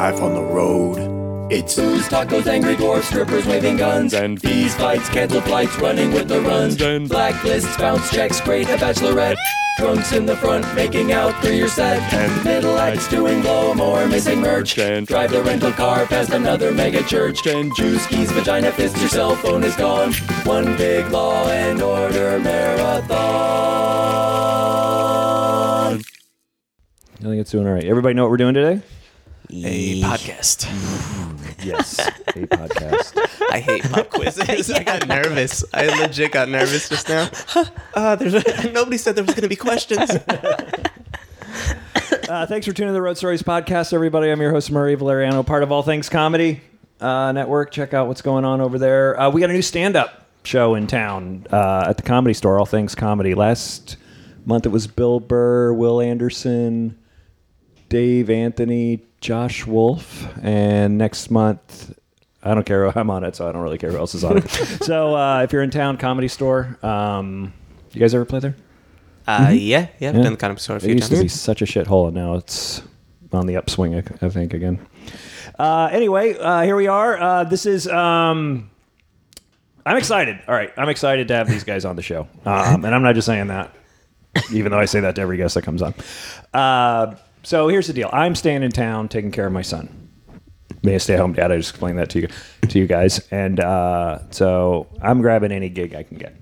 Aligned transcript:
life 0.00 0.22
on 0.22 0.32
the 0.32 0.40
road. 0.42 0.96
It's 1.52 1.76
booze, 1.76 2.08
tacos, 2.08 2.46
angry 2.46 2.74
dwarfs, 2.74 3.08
strippers 3.08 3.44
waving 3.44 3.76
guns, 3.76 4.14
And- 4.14 4.40
fees, 4.40 4.74
fights, 4.74 5.10
canceled 5.10 5.44
flights, 5.44 5.76
running 5.78 6.10
with 6.14 6.26
the 6.26 6.40
runs, 6.40 6.80
And- 6.80 7.06
blacklists, 7.10 7.76
bounce 7.78 8.08
checks, 8.10 8.40
great 8.40 8.66
a 8.70 8.78
bachelorette, 8.78 9.36
drunks 9.78 10.12
in 10.14 10.24
the 10.24 10.36
front, 10.36 10.64
making 10.74 11.12
out 11.12 11.34
through 11.42 11.56
your 11.62 11.68
set, 11.68 12.00
And- 12.14 12.44
middle 12.44 12.78
acts 12.78 13.08
doing 13.08 13.42
blow 13.42 13.74
more, 13.74 14.06
missing 14.06 14.40
merch, 14.40 14.78
And- 14.78 15.06
drive 15.06 15.32
the 15.32 15.42
rental 15.42 15.72
car 15.72 16.06
past 16.06 16.30
another 16.32 16.72
mega 16.72 17.02
church, 17.02 17.46
And- 17.46 17.70
juice 17.76 18.06
keys, 18.06 18.32
vagina 18.32 18.72
fist, 18.72 18.96
your 19.00 19.10
cell 19.10 19.34
phone 19.36 19.64
is 19.64 19.76
gone, 19.76 20.14
one 20.44 20.78
big 20.78 21.10
law 21.10 21.46
and 21.50 21.82
order 21.82 22.38
marathon. 22.38 23.10
I 27.18 27.22
think 27.22 27.38
it's 27.42 27.50
doing 27.50 27.66
all 27.66 27.74
right. 27.74 27.84
Everybody 27.84 28.14
know 28.14 28.22
what 28.22 28.30
we're 28.30 28.38
doing 28.38 28.54
today? 28.54 28.80
A 29.52 30.00
podcast. 30.00 30.64
Yes, 31.64 31.98
a 31.98 32.46
podcast. 32.46 33.48
I 33.50 33.58
hate 33.58 33.82
pop 33.82 34.08
quizzes. 34.08 34.70
I 34.74 34.84
got 34.84 35.08
nervous. 35.08 35.64
I 35.74 35.86
legit 36.00 36.30
got 36.32 36.48
nervous 36.48 36.88
just 36.88 37.08
now. 37.08 37.28
Uh, 37.92 38.14
there's 38.14 38.32
nobody 38.72 38.96
said 38.96 39.16
there 39.16 39.24
was 39.24 39.34
going 39.34 39.42
to 39.42 39.48
be 39.48 39.56
questions. 39.56 40.08
Uh, 42.28 42.46
thanks 42.46 42.64
for 42.64 42.72
tuning 42.72 42.90
to 42.90 42.92
the 42.92 43.02
Road 43.02 43.18
Stories 43.18 43.42
podcast, 43.42 43.92
everybody. 43.92 44.30
I'm 44.30 44.40
your 44.40 44.52
host 44.52 44.70
Murray 44.70 44.94
Valeriano, 44.96 45.44
part 45.44 45.64
of 45.64 45.72
All 45.72 45.82
Things 45.82 46.08
Comedy 46.08 46.60
uh, 47.00 47.32
Network. 47.32 47.72
Check 47.72 47.92
out 47.92 48.06
what's 48.06 48.22
going 48.22 48.44
on 48.44 48.60
over 48.60 48.78
there. 48.78 49.18
Uh, 49.20 49.28
we 49.30 49.40
got 49.40 49.50
a 49.50 49.52
new 49.52 49.60
stand-up 49.60 50.28
show 50.44 50.76
in 50.76 50.86
town 50.86 51.46
uh, 51.50 51.86
at 51.88 51.96
the 51.96 52.04
Comedy 52.04 52.32
Store. 52.32 52.60
All 52.60 52.64
Things 52.66 52.94
Comedy. 52.94 53.34
Last 53.34 53.96
month 54.44 54.66
it 54.66 54.70
was 54.70 54.86
Bill 54.86 55.18
Burr, 55.18 55.72
Will 55.72 56.00
Anderson, 56.00 56.96
Dave 57.88 58.30
Anthony, 58.30 59.04
Josh 59.20 59.66
Wolf, 59.66 60.28
and 60.42 60.98
next 60.98 61.30
month. 61.30 61.96
I 62.42 62.54
don't 62.54 62.64
care. 62.64 62.86
I'm 62.98 63.10
on 63.10 63.24
it, 63.24 63.36
so 63.36 63.48
I 63.48 63.52
don't 63.52 63.62
really 63.62 63.78
care 63.78 63.90
who 63.90 63.98
else 63.98 64.14
is 64.14 64.24
on 64.24 64.38
it. 64.38 64.48
so 64.82 65.14
uh, 65.14 65.42
if 65.42 65.52
you're 65.52 65.62
in 65.62 65.70
town, 65.70 65.96
Comedy 65.98 66.28
Store. 66.28 66.78
Um, 66.82 67.52
you 67.92 68.00
guys 68.00 68.14
ever 68.14 68.24
play 68.24 68.40
there? 68.40 68.56
Uh, 69.26 69.50
yeah, 69.52 69.88
yeah, 69.98 70.08
I've 70.08 70.14
done 70.14 70.32
the 70.32 70.36
kind 70.36 70.50
of 70.50 70.60
store 70.60 70.76
a 70.76 70.80
few 70.80 70.88
It 70.88 70.92
few 70.92 70.98
used 70.98 71.12
to 71.12 71.22
be 71.22 71.28
such 71.28 71.62
a 71.62 71.64
shithole, 71.64 72.06
and 72.06 72.14
now 72.14 72.34
it's 72.34 72.82
on 73.32 73.46
the 73.46 73.56
upswing. 73.56 73.94
I, 73.94 74.26
I 74.26 74.28
think 74.28 74.54
again. 74.54 74.84
Uh, 75.58 75.88
anyway, 75.92 76.36
uh, 76.36 76.62
here 76.62 76.76
we 76.76 76.86
are. 76.86 77.20
Uh, 77.20 77.44
this 77.44 77.66
is. 77.66 77.86
Um, 77.86 78.70
I'm 79.84 79.96
excited. 79.96 80.38
All 80.48 80.54
right, 80.54 80.72
I'm 80.76 80.88
excited 80.88 81.28
to 81.28 81.34
have 81.34 81.48
these 81.48 81.64
guys 81.64 81.84
on 81.84 81.96
the 81.96 82.02
show, 82.02 82.22
um, 82.44 82.84
and 82.84 82.94
I'm 82.94 83.02
not 83.02 83.14
just 83.14 83.26
saying 83.26 83.48
that, 83.48 83.74
even 84.52 84.72
though 84.72 84.78
I 84.80 84.86
say 84.86 85.00
that 85.00 85.14
to 85.16 85.20
every 85.20 85.36
guest 85.36 85.54
that 85.54 85.62
comes 85.62 85.82
on. 85.82 85.94
Uh, 87.42 87.46
so 87.46 87.68
here's 87.68 87.86
the 87.86 87.92
deal. 87.92 88.10
I'm 88.12 88.34
staying 88.34 88.62
in 88.62 88.70
town, 88.70 89.08
taking 89.08 89.30
care 89.30 89.46
of 89.46 89.52
my 89.52 89.62
son. 89.62 90.08
Being 90.82 90.96
a 90.96 91.00
stay-at-home 91.00 91.34
dad, 91.34 91.52
I 91.52 91.56
just 91.58 91.70
explained 91.70 91.98
that 91.98 92.08
to 92.10 92.20
you, 92.20 92.28
to 92.68 92.78
you 92.78 92.86
guys, 92.86 93.26
and 93.30 93.60
uh, 93.60 94.20
so 94.30 94.86
I'm 95.02 95.20
grabbing 95.20 95.52
any 95.52 95.68
gig 95.68 95.94
I 95.94 96.04
can 96.04 96.16
get. 96.16 96.36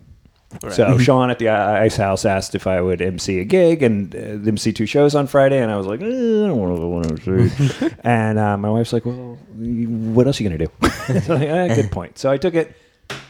So 0.71 0.97
Sean 0.97 1.29
at 1.29 1.39
the 1.39 1.49
Ice 1.51 1.97
House 1.97 2.25
asked 2.25 2.55
if 2.55 2.67
I 2.67 2.81
would 2.81 3.03
MC 3.03 3.41
a 3.41 3.45
gig 3.45 3.83
and 3.83 4.15
uh, 4.15 4.19
MC 4.49 4.73
two 4.73 4.87
shows 4.87 5.15
on 5.15 5.27
Friday, 5.27 5.61
and 5.61 5.71
I 5.71 5.77
was 5.77 5.87
like, 5.87 6.01
eh, 6.01 6.07
I 6.07 6.09
don't 6.47 6.57
want 6.57 7.23
to 7.25 7.33
MC. 7.33 7.91
and 8.05 8.39
uh, 8.39 8.57
my 8.57 8.71
wife's 8.71 8.93
like, 8.93 9.05
Well, 9.05 9.39
what 9.57 10.27
else 10.27 10.41
are 10.41 10.45
you 10.45 10.49
gonna 10.49 10.67
do? 10.67 11.21
so, 11.21 11.35
like, 11.35 11.49
"Eh, 11.49 11.75
good 11.75 11.91
point. 11.91 12.17
So 12.17 12.31
I 12.31 12.39
took 12.39 12.55
it, 12.55 12.75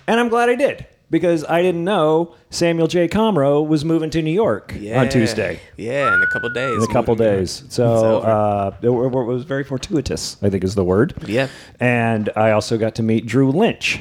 and 0.06 0.20
I'm 0.20 0.28
glad 0.28 0.48
I 0.48 0.54
did 0.54 0.86
because 1.10 1.44
I 1.44 1.62
didn't 1.62 1.84
know 1.84 2.34
Samuel 2.50 2.86
J. 2.86 3.08
Comroe 3.08 3.66
was 3.66 3.84
moving 3.84 4.10
to 4.10 4.22
New 4.22 4.30
York 4.32 4.74
Yeah. 4.78 5.00
on 5.00 5.08
Tuesday 5.08 5.60
Yeah, 5.76 6.12
in 6.12 6.22
a 6.22 6.26
couple 6.32 6.50
days. 6.50 6.76
in 6.76 6.82
a 6.90 6.92
couple 6.92 7.14
days. 7.14 7.64
So 7.68 8.18
uh, 8.20 8.76
it, 8.82 8.88
wa- 8.88 9.08
wa- 9.08 9.22
was 9.24 9.44
very 9.44 9.64
fortuitous. 9.64 10.36
I 10.42 10.50
think 10.50 10.64
is 10.64 10.74
the 10.74 10.84
word. 10.84 11.14
Yeah. 11.26 11.48
And 11.80 12.30
I 12.36 12.50
also 12.50 12.76
got 12.78 12.94
to 12.96 13.02
meet 13.02 13.26
Drew 13.26 13.50
Lynch. 13.50 14.00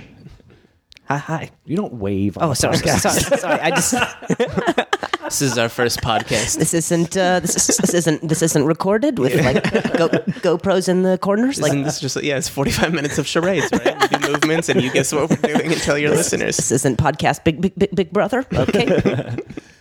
Hi, 1.05 1.17
hi. 1.17 1.49
You 1.65 1.77
don't 1.77 1.93
wave. 1.93 2.37
On 2.37 2.49
Oh, 2.49 2.53
sorry, 2.53 2.75
sorry, 2.77 2.97
sorry. 3.21 3.59
I 3.61 3.69
just 3.69 3.93
This 5.27 5.41
is 5.41 5.57
our 5.57 5.67
first 5.67 5.99
podcast. 5.99 6.57
this 6.57 6.73
isn't 6.73 7.17
uh, 7.17 7.41
this, 7.41 7.57
is, 7.57 7.75
this 7.77 7.93
isn't 7.93 8.25
this 8.29 8.41
isn't 8.41 8.63
recorded 8.65 9.19
with 9.19 9.35
like 9.43 9.61
go, 9.97 10.07
GoPros 10.39 10.87
in 10.87 11.01
the 11.03 11.17
corners. 11.17 11.59
Like 11.59 11.71
Isn't 11.71 11.83
this 11.83 11.99
just 11.99 12.23
yeah? 12.23 12.37
It's 12.37 12.47
45 12.47 12.93
minutes 12.93 13.17
of 13.17 13.27
charades, 13.27 13.69
right? 13.73 13.99
We 13.99 14.07
do 14.07 14.31
movements, 14.31 14.69
and 14.69 14.81
you 14.81 14.89
guess 14.89 15.11
what 15.11 15.29
we're 15.29 15.35
doing 15.53 15.73
and 15.73 15.81
tell 15.81 15.97
your 15.97 16.11
listeners. 16.11 16.55
this 16.55 16.71
isn't 16.71 16.97
podcast 16.97 17.43
Big 17.43 17.59
Big 17.59 17.75
Big 17.77 17.93
Big 17.93 18.11
Brother. 18.13 18.45
Okay, 18.53 18.85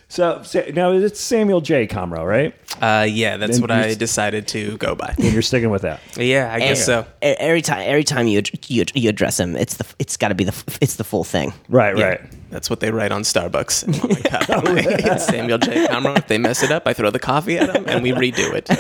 So, 0.09 0.41
Sa- 0.44 0.61
now 0.72 0.93
it's 0.93 1.19
Samuel 1.21 1.61
J. 1.61 1.87
Comroe, 1.89 2.25
right? 2.25 2.55
Uh, 2.81 3.05
yeah, 3.09 3.37
that's 3.39 3.55
Then 3.59 3.61
what 3.62 3.71
you 3.71 3.77
I 3.77 3.89
s- 3.89 3.97
decided 3.97 4.47
to 4.49 4.77
go 4.77 4.94
by. 4.94 5.15
And 5.19 5.33
you're 5.33 5.43
sticking 5.43 5.71
with 5.71 5.83
that. 5.83 6.00
Yeah, 6.17 6.53
I 6.53 6.61
guess 6.61 6.87
so. 6.87 7.03
E- 7.22 7.27
Every 7.27 7.61
time 7.61 7.83
every 7.84 8.05
time 8.05 8.28
you 8.28 8.39
ad- 8.39 8.50
you, 8.71 8.84
you 8.94 9.09
address 9.09 9.41
him, 9.41 9.56
it's 9.56 9.77
the 9.78 9.87
it's 9.99 10.17
got 10.17 10.28
to 10.28 10.34
be 10.37 10.44
the 10.44 10.53
f- 10.53 10.78
it's 10.81 10.94
the 10.97 11.03
full 11.05 11.25
thing. 11.25 11.53
Right, 11.69 11.97
Yeah, 11.99 12.05
right. 12.09 12.21
That's 12.50 12.71
what 12.71 12.78
they 12.78 12.93
write 12.93 13.11
on 13.11 13.22
Starbucks. 13.22 14.03
on 14.05 14.09
my 14.11 14.21
cup. 14.21 14.47
It's 15.17 15.27
Samuel 15.27 15.59
J. 15.59 15.87
Cameron. 15.89 16.17
If 16.19 16.28
they 16.28 16.38
mess 16.38 16.62
it 16.62 16.71
up, 16.71 16.87
I 16.87 16.93
throw 16.93 17.11
the 17.11 17.19
coffee 17.19 17.59
at 17.59 17.73
them 17.73 17.84
and 17.88 18.03
we 18.05 18.12
redo 18.12 18.55
it. 18.55 18.71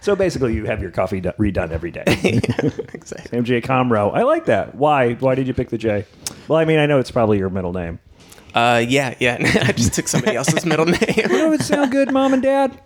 So 0.00 0.16
basically, 0.16 0.54
you 0.54 0.64
have 0.66 0.82
your 0.82 0.90
coffee 0.90 1.20
do- 1.20 1.30
redone 1.38 1.70
every 1.70 1.92
day. 1.92 2.02
exactly. 2.92 3.28
Sam 3.30 3.44
J. 3.44 3.60
Comroe. 3.60 4.12
I 4.12 4.22
like 4.24 4.46
that. 4.46 4.74
Why? 4.74 5.14
Why 5.14 5.36
did 5.36 5.46
you 5.46 5.54
pick 5.54 5.68
the 5.70 5.78
J? 5.78 6.04
Well, 6.48 6.58
I 6.58 6.64
mean, 6.64 6.78
I 6.80 6.86
know 6.86 6.98
it's 6.98 7.12
probably 7.12 7.38
your 7.38 7.48
middle 7.50 7.72
name. 7.72 8.00
Uh, 8.54 8.84
yeah, 8.86 9.14
yeah. 9.18 9.36
I 9.68 9.72
just 9.72 9.94
took 9.94 10.06
somebody 10.08 10.36
else's 10.36 10.64
middle 10.64 10.86
name. 10.86 10.98
Oh, 11.30 11.52
it 11.52 11.60
sound 11.62 11.90
good, 11.90 12.12
Mom 12.12 12.32
and 12.32 12.42
Dad. 12.42 12.80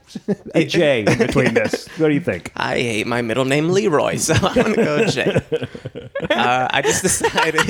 A 0.55 0.65
J 0.65 1.05
in 1.07 1.19
between 1.19 1.55
this. 1.55 1.87
What 1.99 2.09
do 2.09 2.15
you 2.15 2.21
think? 2.21 2.51
I 2.57 2.77
hate 2.77 3.07
my 3.07 3.21
middle 3.23 3.45
name 3.45 3.69
Leroy, 3.71 4.17
so 4.17 4.35
I'm 4.35 4.55
gonna 4.55 4.75
go 4.77 5.05
J. 5.07 5.41
Uh, 6.31 6.69
I 6.71 6.83
just 6.83 7.03
decided. 7.03 7.61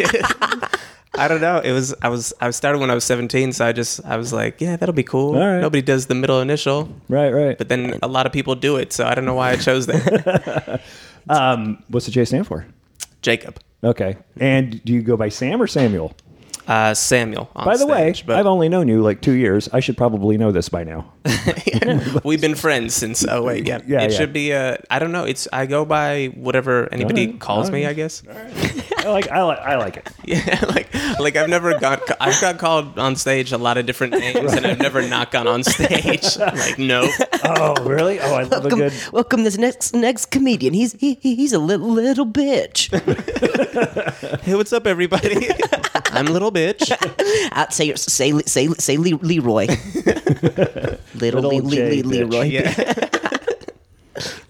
I 1.15 1.27
don't 1.29 1.41
know. 1.41 1.59
It 1.59 1.73
was 1.73 1.95
I 2.03 2.09
was 2.09 2.33
I 2.41 2.51
started 2.51 2.79
when 2.79 2.91
I 2.91 2.95
was 2.95 3.05
17, 3.05 3.53
so 3.53 3.67
I 3.67 3.73
just 3.73 4.05
I 4.05 4.17
was 4.17 4.33
like, 4.33 4.61
yeah, 4.61 4.77
that'll 4.77 4.95
be 4.95 5.03
cool. 5.03 5.35
All 5.37 5.47
right. 5.47 5.61
Nobody 5.61 5.83
does 5.83 6.07
the 6.07 6.15
middle 6.15 6.41
initial, 6.41 6.89
Right, 7.09 7.31
right. 7.31 7.59
but 7.59 7.69
then 7.69 7.99
a 8.03 8.09
lot 8.09 8.27
of 8.27 8.33
people 8.33 8.55
do 8.55 8.77
it, 8.77 8.93
so 8.93 9.07
I 9.07 9.15
don't 9.15 9.25
know 9.25 9.35
why 9.35 9.51
I 9.51 9.57
chose 9.57 9.87
that. 9.87 10.81
Um, 11.29 11.83
what's 11.89 12.07
the 12.07 12.13
J 12.13 12.25
stand 12.25 12.47
for? 12.47 12.67
Jacob, 13.23 13.59
Okay. 13.85 14.17
And 14.41 14.83
do 14.85 14.93
you 14.93 15.03
go 15.03 15.17
by 15.17 15.29
Sam 15.29 15.61
or 15.61 15.67
Samuel? 15.67 16.15
Uh, 16.69 16.95
Samuel. 16.95 17.51
On 17.57 17.65
By 17.65 17.77
the 17.77 17.87
way, 17.87 18.15
but 18.27 18.37
I've 18.37 18.47
only 18.47 18.69
known 18.69 18.87
you 18.89 19.01
like 19.03 19.21
two 19.23 19.33
years. 19.33 19.69
I 19.73 19.81
should 19.81 19.97
probably 19.97 20.37
know 20.37 20.53
this 20.53 20.69
by 20.69 20.85
now. 20.85 21.13
we've 22.25 22.41
been 22.41 22.55
friends 22.55 22.95
since. 22.95 23.27
Oh 23.27 23.43
wait, 23.43 23.67
yeah. 23.67 23.81
Yeah, 23.87 24.03
it 24.03 24.13
yeah. 24.13 24.17
should 24.19 24.33
be. 24.33 24.53
Uh, 24.53 24.77
I 24.91 24.99
don't 24.99 25.11
know. 25.13 25.25
It's 25.25 25.49
I 25.53 25.67
go 25.67 25.85
by 25.85 26.27
whatever 26.37 26.89
anybody 26.93 27.27
Alright, 27.27 27.41
calls 27.41 27.71
me. 27.71 27.81
alright. 27.81 27.91
I 27.91 27.95
guess. 27.95 28.23
I 28.99 29.09
like, 29.09 29.29
I 29.31 29.43
like, 29.43 29.59
I 29.59 29.77
like 29.77 29.97
it. 29.97 30.09
Yeah, 30.29 30.63
like 30.69 30.93
like 31.19 31.37
I've 31.37 31.49
never 31.49 31.79
got 31.79 32.03
I've 32.21 32.39
got 32.39 32.59
called 32.59 32.99
on 32.99 33.17
stage 33.17 33.51
a 33.53 33.57
lot 33.57 33.79
of 33.79 33.87
different 33.87 34.13
names 34.13 34.53
and 34.53 34.67
I've 34.67 34.79
never 34.79 35.01
not 35.09 35.31
gone 35.31 35.47
on 35.49 35.65
stage. 35.65 36.37
like 36.39 36.79
no. 36.79 37.09
Oh, 37.45 37.83
really? 37.85 38.21
Oh, 38.21 38.35
I 38.35 38.43
love 38.43 38.67
a 38.67 38.69
Welcome, 38.69 38.79
good. 38.79 38.93
welcome 39.13 39.45
this 39.45 39.57
next 39.57 39.95
next 39.95 40.27
comedian. 40.27 40.75
He's 40.75 40.93
he, 40.95 41.15
he- 41.23 41.35
he's 41.35 41.55
a 41.55 41.59
little 41.59 41.89
little 41.89 42.27
bitch. 42.27 42.91
Hey, 44.43 44.55
what's 44.55 44.73
up, 44.75 44.87
everybody? 44.87 45.49
I'm 46.19 46.27
little 46.27 46.51
bitch. 46.53 46.91
Out, 47.53 47.73
say 47.73 47.95
say 47.95 48.33
say 48.41 48.69
say 48.69 48.97
Leroy. 48.97 49.67
little, 51.15 51.43
Little 51.43 51.43
Le- 51.57 51.63
Le- 51.63 51.71
J 51.77 52.03
Le- 52.03 52.09
Leroy. 52.25 52.63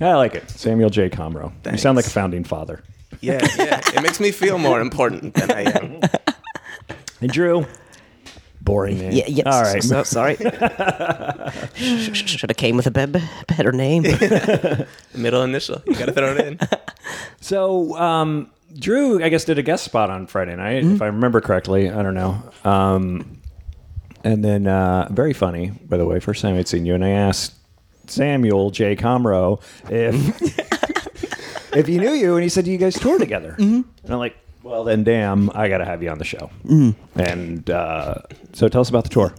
Yeah, 0.00 0.12
I 0.12 0.14
like 0.16 0.34
it. 0.34 0.48
Samuel 0.48 0.88
J. 0.88 1.10
Comroe. 1.10 1.52
You 1.70 1.76
sound 1.76 1.96
like 1.96 2.06
a 2.06 2.10
founding 2.10 2.42
father. 2.42 2.82
yeah, 3.20 3.46
yeah. 3.58 3.80
It 3.94 4.00
makes 4.02 4.18
me 4.18 4.30
feel 4.30 4.56
more 4.56 4.80
important 4.80 5.34
than 5.34 5.50
I 5.50 5.62
am. 5.64 6.00
And 7.20 7.30
Drew, 7.30 7.66
boring 8.62 8.98
name. 8.98 9.12
Yeah, 9.12 9.26
yeah. 9.26 9.42
All 9.44 9.60
right. 9.62 9.82
So, 9.82 10.04
sorry. 10.04 10.36
Should 11.74 12.48
have 12.50 12.56
came 12.56 12.76
with 12.76 12.86
a 12.86 12.90
be- 12.90 13.06
be- 13.18 13.24
better 13.46 13.72
name. 13.72 14.04
Middle 15.14 15.42
initial. 15.42 15.82
You 15.86 15.96
gotta 15.96 16.12
throw 16.12 16.32
it 16.34 16.46
in. 16.46 16.58
So, 17.42 17.94
um, 17.98 18.50
Drew, 18.78 19.22
I 19.22 19.28
guess, 19.28 19.44
did 19.44 19.58
a 19.58 19.62
guest 19.62 19.84
spot 19.84 20.10
on 20.10 20.26
Friday 20.26 20.54
night, 20.54 20.84
if 20.84 21.02
I 21.02 21.06
remember 21.06 21.40
correctly. 21.40 21.90
I 21.90 22.02
don't 22.02 22.14
know. 22.14 22.42
Um, 22.64 23.40
and 24.24 24.44
then, 24.44 24.66
uh, 24.66 25.08
very 25.10 25.32
funny, 25.32 25.72
by 25.88 25.96
the 25.96 26.06
way, 26.06 26.20
first 26.20 26.42
time 26.42 26.56
I'd 26.56 26.68
seen 26.68 26.86
you, 26.86 26.94
and 26.94 27.04
I 27.04 27.10
asked 27.10 27.54
Samuel 28.06 28.70
J. 28.70 28.94
Comroe 28.94 29.60
if 29.90 31.72
if 31.76 31.86
he 31.86 31.98
knew 31.98 32.12
you, 32.12 32.34
and 32.34 32.42
he 32.42 32.48
said 32.48 32.66
you 32.66 32.78
guys 32.78 32.94
toured 32.94 33.20
together. 33.20 33.54
And 33.58 33.84
I'm 34.08 34.18
like, 34.18 34.36
well, 34.62 34.84
then, 34.84 35.02
damn, 35.02 35.50
I 35.54 35.68
got 35.68 35.78
to 35.78 35.84
have 35.84 36.02
you 36.02 36.10
on 36.10 36.18
the 36.18 36.24
show. 36.24 36.50
And 37.16 37.68
uh, 37.70 38.14
so, 38.52 38.68
tell 38.68 38.80
us 38.80 38.90
about 38.90 39.04
the 39.04 39.10
tour. 39.10 39.34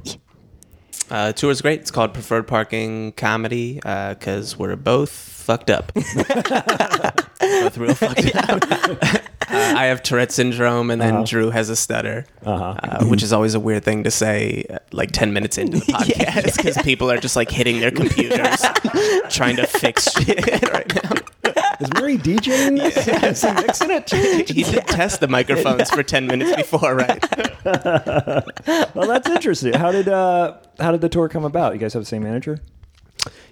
Uh, 1.11 1.33
is 1.35 1.61
great. 1.61 1.79
It's 1.81 1.91
called 1.91 2.13
Preferred 2.13 2.47
Parking 2.47 3.13
Comedy 3.13 3.75
because 3.75 4.57
we're 4.57 4.75
both 4.75 5.09
fucked 5.09 5.71
up. 5.71 5.91
both 7.39 7.77
real 7.77 7.95
fucked 7.95 8.35
up. 8.35 9.18
Uh, 9.49 9.73
I 9.77 9.85
have 9.85 10.03
Tourette 10.03 10.31
syndrome, 10.31 10.91
and 10.91 11.01
then 11.01 11.23
Drew 11.23 11.49
has 11.49 11.69
a 11.69 11.75
stutter, 11.75 12.25
uh 12.45 13.03
which 13.05 13.23
is 13.23 13.33
always 13.33 13.53
a 13.55 13.59
weird 13.59 13.83
thing 13.83 14.03
to 14.03 14.11
say, 14.11 14.65
uh, 14.69 14.79
like 14.91 15.11
ten 15.11 15.33
minutes 15.33 15.57
into 15.57 15.79
the 15.79 15.85
podcast, 15.93 16.57
because 16.57 16.77
people 16.83 17.09
are 17.11 17.17
just 17.17 17.35
like 17.35 17.49
hitting 17.51 17.79
their 17.79 17.91
computers, 17.91 18.61
trying 19.29 19.55
to 19.57 19.65
fix 19.67 20.11
shit 20.13 20.69
right 20.71 21.03
now. 21.03 21.11
Is 21.79 21.89
Murray 21.93 22.17
DJing 22.17 22.77
this? 22.77 23.07
Is 23.07 23.41
he 23.41 23.51
mixing 23.53 23.91
it? 23.91 24.49
He 24.49 24.63
did 24.63 24.85
test 24.87 25.21
the 25.21 25.27
microphones 25.29 25.89
for 25.89 26.03
ten 26.03 26.27
minutes 26.27 26.55
before, 26.55 26.95
right? 26.95 27.23
Well, 28.93 29.07
that's 29.07 29.29
interesting. 29.29 29.73
How 29.73 29.91
did 29.91 30.07
uh, 30.09 30.57
how 30.79 30.91
did 30.91 31.01
the 31.01 31.09
tour 31.09 31.29
come 31.29 31.45
about? 31.45 31.73
You 31.73 31.79
guys 31.79 31.93
have 31.93 32.01
the 32.01 32.05
same 32.07 32.23
manager? 32.23 32.59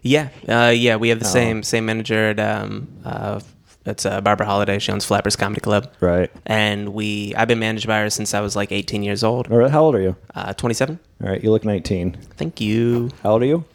Yeah, 0.01 0.29
uh, 0.47 0.71
yeah. 0.75 0.95
We 0.97 1.09
have 1.09 1.19
the 1.19 1.25
Oh. 1.25 1.29
same 1.29 1.63
same 1.63 1.85
manager 1.85 2.29
at 2.31 2.39
um, 2.39 2.88
uh, 3.05 3.39
it's 3.88 4.06
uh, 4.06 4.22
Barbara 4.22 4.45
Holliday. 4.45 4.80
She 4.80 4.92
owns 4.92 5.06
Flappers 5.06 5.36
Comedy 5.36 5.62
Club, 5.62 5.92
Right. 6.00 6.30
and 6.45 6.94
we 6.94 7.34
I've 7.36 7.48
been 7.48 7.60
managed 7.60 7.88
by 7.88 8.00
her 8.01 8.10
since 8.10 8.34
I 8.34 8.42
was 8.42 8.56
like 8.56 8.72
18 8.72 9.01
years 9.04 9.24
old. 9.24 9.51
All 9.51 9.57
right. 9.57 9.72
How 9.72 9.84
old 9.84 9.95
are 9.95 10.01
you? 10.01 10.16
Uh, 10.36 10.54
27. 10.54 11.00
All 11.24 11.30
right. 11.30 11.44
You 11.44 11.51
look 11.51 11.66
19. 11.66 12.13
Thank 12.38 12.62
you. 12.62 13.10
How 13.24 13.31
old 13.34 13.42
are 13.44 13.45
you? 13.45 13.66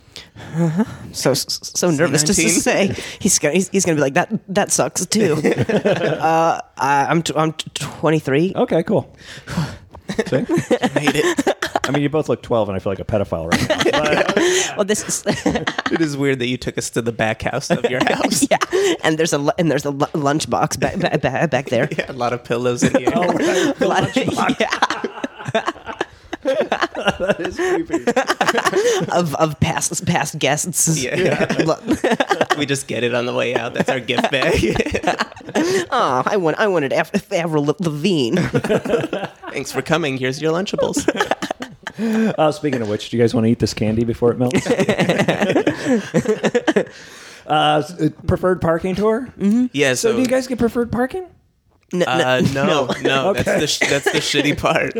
So 1.12 1.34
so, 1.34 1.48
so 1.62 1.90
nervous 1.90 2.22
just 2.22 2.40
to 2.40 2.48
say 2.48 2.94
he's 3.18 3.38
gonna 3.38 3.54
he's, 3.54 3.68
he's 3.68 3.84
gonna 3.84 3.96
be 3.96 4.02
like 4.02 4.14
that. 4.14 4.30
That 4.54 4.70
sucks 4.70 5.04
too. 5.06 5.34
uh, 5.44 6.60
I, 6.76 7.06
I'm 7.08 7.22
t- 7.22 7.34
I'm 7.36 7.52
t- 7.52 7.70
23. 7.74 8.52
Okay. 8.56 8.82
Cool. 8.82 9.14
See? 10.26 10.36
Made 10.94 11.16
it. 11.16 11.56
I 11.84 11.90
mean, 11.90 12.02
you 12.02 12.08
both 12.08 12.28
look 12.28 12.42
12, 12.42 12.68
and 12.68 12.76
I 12.76 12.78
feel 12.78 12.92
like 12.92 13.00
a 13.00 13.04
pedophile 13.04 13.50
right 13.50 13.68
now. 13.68 14.02
But, 14.24 14.36
Well, 14.76 14.84
this 14.84 15.02
is 15.08 15.24
It 15.90 16.00
is 16.00 16.16
weird 16.16 16.38
that 16.38 16.46
you 16.46 16.56
took 16.56 16.78
us 16.78 16.90
to 16.90 17.02
the 17.02 17.12
back 17.12 17.42
house 17.42 17.70
of 17.70 17.84
your 17.90 18.00
house. 18.04 18.46
yeah. 18.50 18.58
And 19.02 19.18
there's 19.18 19.32
a 19.32 19.38
lu- 19.38 19.52
and 19.58 19.70
there's 19.70 19.84
a 19.84 19.90
lu- 19.90 20.06
lunchbox 20.08 20.78
back 20.78 20.98
back, 20.98 21.20
back, 21.20 21.50
back 21.50 21.66
there. 21.70 21.88
Yeah, 21.96 22.10
a 22.10 22.12
lot 22.12 22.32
of 22.32 22.44
pillows 22.44 22.82
in 22.82 22.94
here. 22.94 23.10
oh, 23.14 23.32
right. 23.32 23.80
A 23.80 23.88
lot 23.88 24.04
of- 24.04 24.16
yeah, 24.60 25.02
that 27.18 27.40
is 27.40 27.56
creepy. 27.56 28.04
of 29.12 29.34
of 29.36 29.58
past 29.60 30.04
past 30.06 30.38
guests. 30.38 31.02
Yeah. 31.02 31.46
Lu- 31.66 31.96
we 32.58 32.66
just 32.66 32.86
get 32.86 33.02
it 33.04 33.14
on 33.14 33.26
the 33.26 33.34
way 33.34 33.54
out. 33.54 33.74
That's 33.74 33.88
our 33.88 34.00
gift 34.00 34.30
bag. 34.30 34.76
Oh, 35.90 36.22
I 36.26 36.36
want 36.36 36.58
I 36.58 36.66
wanted 36.68 36.92
Af- 36.92 37.32
Avril 37.32 37.64
Lavigne. 37.80 38.38
Oh, 38.38 39.26
Thanks 39.50 39.72
for 39.72 39.82
coming. 39.82 40.16
Here's 40.16 40.40
your 40.40 40.52
Lunchables. 40.52 41.06
Uh, 42.38 42.52
speaking 42.52 42.80
of 42.82 42.88
which, 42.88 43.10
do 43.10 43.16
you 43.16 43.22
guys 43.22 43.34
want 43.34 43.44
to 43.44 43.50
eat 43.50 43.58
this 43.58 43.74
candy 43.74 44.04
before 44.04 44.32
it 44.32 44.38
melts? 44.38 44.66
uh, 44.66 44.72
s- 47.46 47.92
uh, 48.00 48.08
preferred 48.26 48.60
parking 48.60 48.94
tour? 48.94 49.28
Yeah. 49.72 49.94
So, 49.94 50.10
So, 50.10 50.16
do 50.16 50.20
you 50.22 50.26
guys 50.26 50.46
get 50.46 50.58
preferred 50.58 50.92
parking? 50.92 51.26
Uh, 51.92 52.42
no, 52.54 52.88
no, 53.02 53.30
Okay. 53.30 53.42
that's 53.42 53.60
the 53.60 53.66
sh- 53.66 53.90
that's 53.90 54.12
the 54.12 54.18
shitty 54.20 54.56
part. 54.56 54.94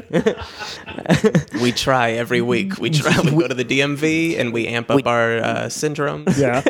we 1.63 1.73
try 1.73 2.13
every 2.13 2.41
week. 2.43 2.79
We 2.79 2.91
try. 2.91 3.19
We 3.23 3.31
go 3.31 3.49
to 3.49 3.55
the 3.55 3.65
DMV 3.65 4.39
and 4.39 4.53
we 4.53 4.67
amp 4.69 4.91
up 4.91 5.07
our 5.07 5.39
uh, 5.39 5.69
syndrome 5.69 6.25
Yeah. 6.37 6.63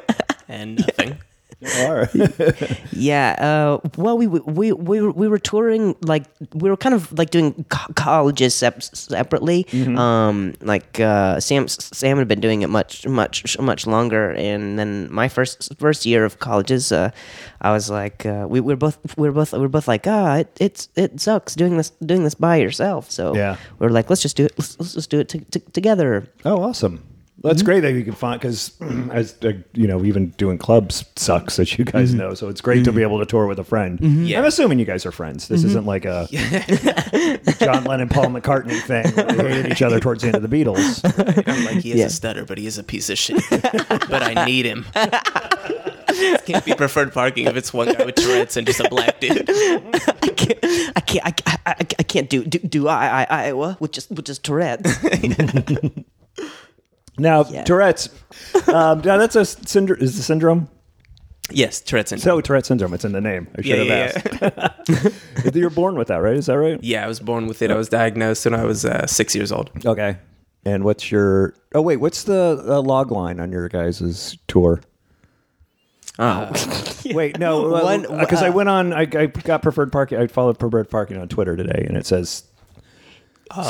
and 0.48 0.78
nothing. 0.78 1.19
Right. 1.62 2.09
Yeah. 2.93 3.35
Uh, 3.38 3.88
well, 3.97 4.19
we 4.19 4.26
we 4.26 4.73
we 4.73 5.00
were, 5.00 5.11
we 5.11 5.29
were 5.29 5.38
touring 5.38 5.94
like 6.03 6.25
we 6.55 6.69
were 6.70 6.76
kind 6.76 6.94
of 6.94 7.11
like 7.19 7.31
doing 7.31 7.64
co- 7.69 7.93
colleges 7.94 8.55
sep- 8.55 8.82
separately. 8.82 9.67
Um, 9.97 10.55
like 10.61 11.00
uh, 11.00 11.41
Sam 11.41 11.69
Sam 11.69 12.19
had 12.19 12.29
been 12.29 12.41
doing 12.41 12.62
it 12.62 12.69
much 12.70 13.06
much 13.06 13.59
much 13.59 13.87
longer, 13.87 14.31
and 14.32 14.79
then 14.79 15.09
my 15.12 15.29
first 15.29 15.75
first 15.79 16.05
year 16.06 16.25
of 16.25 16.38
colleges, 16.38 16.93
uh, 16.93 17.11
I 17.61 17.73
was 17.73 17.88
like, 17.91 18.26
uh, 18.26 18.47
we 18.49 18.61
we 18.61 18.73
were 18.75 18.76
both 18.76 18.99
we 19.17 19.29
were 19.29 19.35
both 19.35 19.53
we 19.53 19.58
were 19.61 19.69
both 19.69 19.88
like, 19.88 20.06
ah, 20.06 20.37
it 20.38 20.49
it's 20.61 20.88
it 20.97 21.20
sucks 21.20 21.55
doing 21.55 21.76
this 21.76 21.91
doing 22.05 22.25
this 22.25 22.35
by 22.35 22.56
yourself. 22.56 23.11
So 23.11 23.35
Yeah. 23.35 23.56
we're 23.79 23.91
like, 23.91 24.11
let's 24.11 24.23
just 24.23 24.37
do 24.37 24.44
it. 24.44 24.53
Let's, 24.58 24.79
let's 24.79 24.94
just 24.94 25.11
do 25.11 25.20
it 25.20 25.29
t- 25.29 25.47
t- 25.50 25.62
together. 25.73 26.26
Oh, 26.44 26.62
awesome. 26.62 27.03
That's 27.43 27.59
mm-hmm. 27.59 27.67
great 27.67 27.81
that 27.81 27.93
you 27.93 28.05
can 28.05 28.15
find 28.15 28.41
because, 28.41 28.71
mm-hmm. 28.81 29.11
as 29.11 29.37
uh, 29.43 29.53
you 29.73 29.89
know, 29.89 30.05
even 30.05 30.31
doing 30.31 30.59
clubs 30.59 31.05
sucks, 31.17 31.59
as 31.59 31.77
you 31.77 31.85
guys 31.85 32.11
mm-hmm. 32.11 32.19
know. 32.19 32.35
So 32.35 32.49
it's 32.49 32.61
great 32.61 32.85
to 32.85 32.93
be 32.93 33.03
able 33.03 33.19
to 33.19 33.27
tour 33.27 33.47
with 33.47 33.59
a 33.59 33.65
friend. 33.65 33.99
Yeah. 34.00 34.39
I'm 34.39 34.44
assuming 34.44 34.79
you 34.79 34.85
guys 34.85 35.05
are 35.06 35.12
friends. 35.12 35.49
This 35.49 35.65
isn't 35.65 35.85
like 35.85 36.05
a 36.05 36.29
John 37.59 37.85
Lennon, 37.85 38.09
Paul 38.09 38.27
McCartney 38.27 38.81
thing. 38.83 39.12
where 39.15 39.37
They 39.37 39.55
hated 39.55 39.73
each 39.73 39.83
other 39.83 39.99
towards 39.99 40.23
the 40.23 40.29
end 40.29 40.37
of 40.37 40.49
the 40.49 40.65
Beatles. 40.65 41.03
I'm 41.49 41.65
like, 41.65 41.83
he 41.83 41.93
is 41.93 41.99
Yeah. 41.99 42.06
a 42.06 42.11
stutter, 42.11 42.44
but 42.44 42.59
he 42.59 42.67
is 42.67 42.79
a 42.79 42.85
piece 42.85 43.11
of 43.11 43.19
shit. 43.19 43.43
but 43.50 44.23
I 44.23 44.44
need 44.44 44.65
him. 44.65 44.87
Can't 46.47 46.65
be 46.65 46.75
preferred 46.75 47.12
parking 47.12 47.47
if 47.47 47.56
it's 47.56 47.73
one 47.73 47.93
guy 47.93 48.05
with 48.05 48.17
Tourette's 48.17 48.56
and 48.56 48.67
just 48.67 48.81
a 48.81 48.89
black 48.89 49.19
dude. 49.19 49.49
I 49.49 50.31
can't. 50.37 50.93
I 50.97 51.00
can't. 51.00 51.27
I, 51.27 51.33
I, 51.47 51.59
I, 51.67 51.87
I 51.99 52.03
can't 52.03 52.29
do 52.29 52.44
do 52.44 52.59
do 52.59 52.89
I 52.89 53.23
I 53.23 53.27
Iowa 53.44 53.77
with 53.81 53.93
just 53.93 54.11
with 54.11 54.27
just 54.27 54.44
Tourette. 54.44 54.85
Now, 57.19 57.44
Yeah. 57.44 57.64
Tourette's. 57.64 58.09
Um, 58.69 59.00
now 59.00 59.19
that's 59.19 59.37
a 59.37 59.44
syndrome. 59.44 60.00
Is 60.00 60.17
the 60.17 60.23
syndrome? 60.23 60.69
Yes, 61.50 61.81
Tourette's 61.81 62.11
syndrome. 62.11 62.25
So 62.25 62.41
Tourette 62.41 62.67
syndrome. 62.67 62.94
It's 62.94 63.05
in 63.05 63.12
the 63.12 63.20
name. 63.20 63.49
I 63.59 63.62
should 63.62 63.87
yeah, 63.87 64.12
have 64.12 64.41
yeah, 64.41 64.53
asked. 64.88 64.88
yeah. 65.35 65.50
You're 65.55 65.70
born 65.70 65.97
with 65.97 66.09
that, 66.09 66.17
right? 66.17 66.37
Is 66.37 66.47
that 66.47 66.59
right? 66.59 66.82
yeah, 66.82 67.05
I 67.05 67.09
was 67.09 67.20
born 67.20 67.47
with 67.47 67.61
it. 67.62 67.70
I 67.70 67.75
was 67.75 67.88
diagnosed 67.88 68.44
when 68.47 68.55
I 68.55 68.64
was 68.64 68.85
uh, 68.85 69.06
six 69.06 69.35
years 69.35 69.53
old. 69.53 69.70
Okay. 69.85 70.17
And 70.64 70.85
what's 70.85 71.11
your? 71.11 71.55
Oh 71.75 71.82
wait, 71.82 71.97
what's 71.97 72.23
the 72.25 72.64
uh, 72.67 72.81
log 72.81 73.11
line 73.11 73.41
on 73.41 73.50
your 73.50 73.69
guys' 73.69 74.38
tour? 74.47 74.81
Oh, 76.19 76.53
Wait, 77.06 77.38
no, 77.38 77.70
One- 77.70 78.03
because 78.03 78.43
I 78.43 78.49
uh, 78.49 78.53
went 78.53 78.69
on. 78.69 78.93
I, 78.93 79.00
I 79.00 79.26
got 79.26 79.62
preferred 79.62 79.91
parking. 79.91 80.19
I 80.19 80.26
followed 80.26 80.58
preferred 80.58 80.91
parking 80.91 81.17
on 81.17 81.26
Twitter 81.29 81.56
today, 81.56 81.85
and 81.88 81.97
it 81.97 82.06
says 82.06 82.44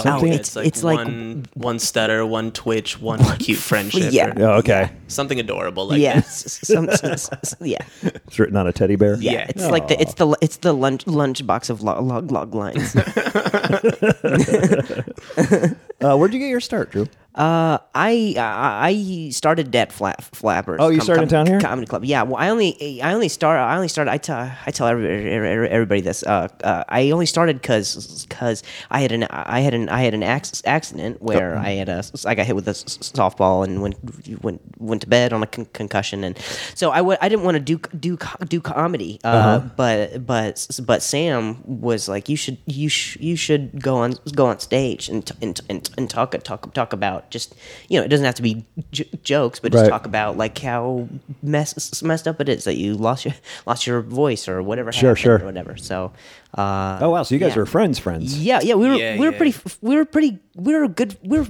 something. 0.02 0.32
it's- 0.32 0.48
It's 0.48 0.56
like, 0.56 0.66
it's 0.66 0.82
like- 0.84 0.98
one, 0.98 1.46
one 1.54 1.78
stutter, 1.78 2.24
one 2.26 2.50
twitch, 2.52 3.00
one 3.00 3.18
cute 3.38 3.58
friendship. 3.58 4.12
Yeah. 4.12 4.32
or 4.36 4.42
oh, 4.42 4.52
okay. 4.58 4.90
Something 5.08 5.40
adorable 5.40 5.86
like 5.88 6.00
yeah, 6.00 6.14
that. 6.16 6.24
s- 6.24 6.60
some, 6.64 6.88
s- 6.88 7.04
s- 7.04 7.30
s- 7.32 7.54
yeah, 7.60 7.78
It's 8.02 8.38
written 8.38 8.56
on 8.56 8.66
a 8.66 8.72
teddy 8.72 8.96
bear. 8.96 9.16
yeah. 9.16 9.32
Yeah. 9.32 9.46
It's 9.48 9.66
like 9.68 9.88
the 9.88 10.00
it's 10.00 10.14
the 10.14 10.36
it's 10.40 10.56
the 10.58 10.72
lunch 10.72 11.06
lunch 11.06 11.46
box 11.46 11.70
of 11.70 11.82
log 11.82 12.02
log, 12.04 12.30
log 12.32 12.54
lines. 12.54 12.94
Uh, 16.02 16.16
where'd 16.16 16.32
you 16.34 16.40
get 16.40 16.48
your 16.48 16.60
start, 16.60 16.90
Drew? 16.90 17.06
Uh, 17.34 17.78
I 17.94 18.34
I 18.36 19.30
started 19.32 19.74
at 19.74 19.90
Fla- 19.90 20.16
Flappers. 20.20 20.76
Oh, 20.80 20.88
you 20.90 21.00
started 21.00 21.30
down 21.30 21.46
here? 21.46 21.60
Comedy 21.60 21.86
Club. 21.86 22.04
Yeah. 22.04 22.24
Well, 22.24 22.36
I 22.36 22.50
only 22.50 23.00
I 23.00 23.14
only 23.14 23.30
start 23.30 23.58
I 23.58 23.74
only 23.74 23.88
started. 23.88 24.10
I 24.10 24.18
tell 24.18 24.52
I 24.66 24.70
tell 24.70 24.86
everybody, 24.86 25.30
everybody 25.70 26.00
this. 26.02 26.22
Uh, 26.22 26.48
uh, 26.62 26.84
I 26.88 27.10
only 27.10 27.24
started 27.24 27.56
because 27.62 28.26
because 28.26 28.62
I 28.90 29.00
had 29.00 29.12
an 29.12 29.22
I 29.30 29.60
had 29.60 29.72
an 29.72 29.88
I 29.88 30.02
had 30.02 30.12
an 30.12 30.22
ac- 30.22 30.62
accident 30.66 31.22
where 31.22 31.56
I 31.56 31.70
had 31.70 31.88
a 31.88 32.04
I 32.26 32.34
got 32.34 32.44
hit 32.44 32.54
with 32.54 32.66
a 32.68 32.72
s- 32.72 32.98
softball 32.98 33.64
and 33.64 33.80
went 33.80 33.96
went 34.42 34.60
went 34.78 35.00
to 35.00 35.08
bed 35.08 35.32
on 35.32 35.42
a 35.42 35.46
con- 35.46 35.66
concussion 35.72 36.24
and 36.24 36.38
so 36.74 36.90
I 36.90 36.98
w- 36.98 37.16
I 37.22 37.30
didn't 37.30 37.46
want 37.46 37.54
to 37.54 37.60
do 37.60 37.78
do 37.98 38.18
do 38.46 38.60
comedy. 38.60 39.20
Uh, 39.24 39.28
Uh-huh. 39.28 39.68
but 39.76 40.26
but 40.26 40.66
but 40.84 41.02
Sam 41.02 41.62
was 41.64 42.08
like 42.08 42.28
you 42.28 42.36
should 42.36 42.58
you 42.66 42.90
sh- 42.90 43.16
you 43.20 43.36
should 43.36 43.82
go 43.82 43.96
on 43.96 44.16
go 44.34 44.46
on 44.46 44.58
stage 44.60 45.08
and 45.08 45.24
t- 45.26 45.34
and, 45.40 45.58
and, 45.70 45.88
and 45.96 46.10
talk 46.10 46.36
talk 46.44 46.72
talk 46.74 46.92
about 46.92 47.21
just 47.30 47.54
you 47.88 47.98
know 47.98 48.04
it 48.04 48.08
doesn't 48.08 48.24
have 48.26 48.34
to 48.34 48.42
be 48.42 48.64
j- 48.90 49.08
jokes 49.22 49.58
but 49.60 49.72
just 49.72 49.82
Right. 49.82 49.90
talk 49.90 50.06
about 50.06 50.36
like 50.36 50.58
how 50.58 51.08
mess, 51.42 52.02
messed 52.02 52.26
up 52.28 52.40
it 52.40 52.48
is 52.48 52.64
that 52.64 52.76
you 52.76 52.94
lost 52.94 53.24
your 53.24 53.34
lost 53.66 53.86
your 53.86 54.00
voice 54.02 54.48
or 54.48 54.62
whatever 54.62 54.92
Sure, 54.92 55.10
happened 55.10 55.18
sure. 55.22 55.38
or 55.42 55.44
whatever 55.46 55.76
so 55.76 56.12
uh 56.58 56.98
Oh 57.00 57.10
wow, 57.10 57.22
so 57.22 57.34
you 57.34 57.38
guys 57.38 57.52
yeah. 57.52 57.58
were 57.60 57.66
friends, 57.66 57.98
friends. 57.98 58.38
yeah 58.42 58.60
yeah 58.62 58.74
we 58.74 58.88
were 58.88 58.94
Yeah, 58.96 59.14
we 59.18 59.26
were 59.26 59.32
yeah. 59.32 59.38
pretty 59.38 59.58
we 59.80 59.96
were 59.96 60.04
pretty 60.04 60.38
we 60.54 60.74
were 60.74 60.88
good 60.88 61.16
we 61.22 61.38
were 61.38 61.46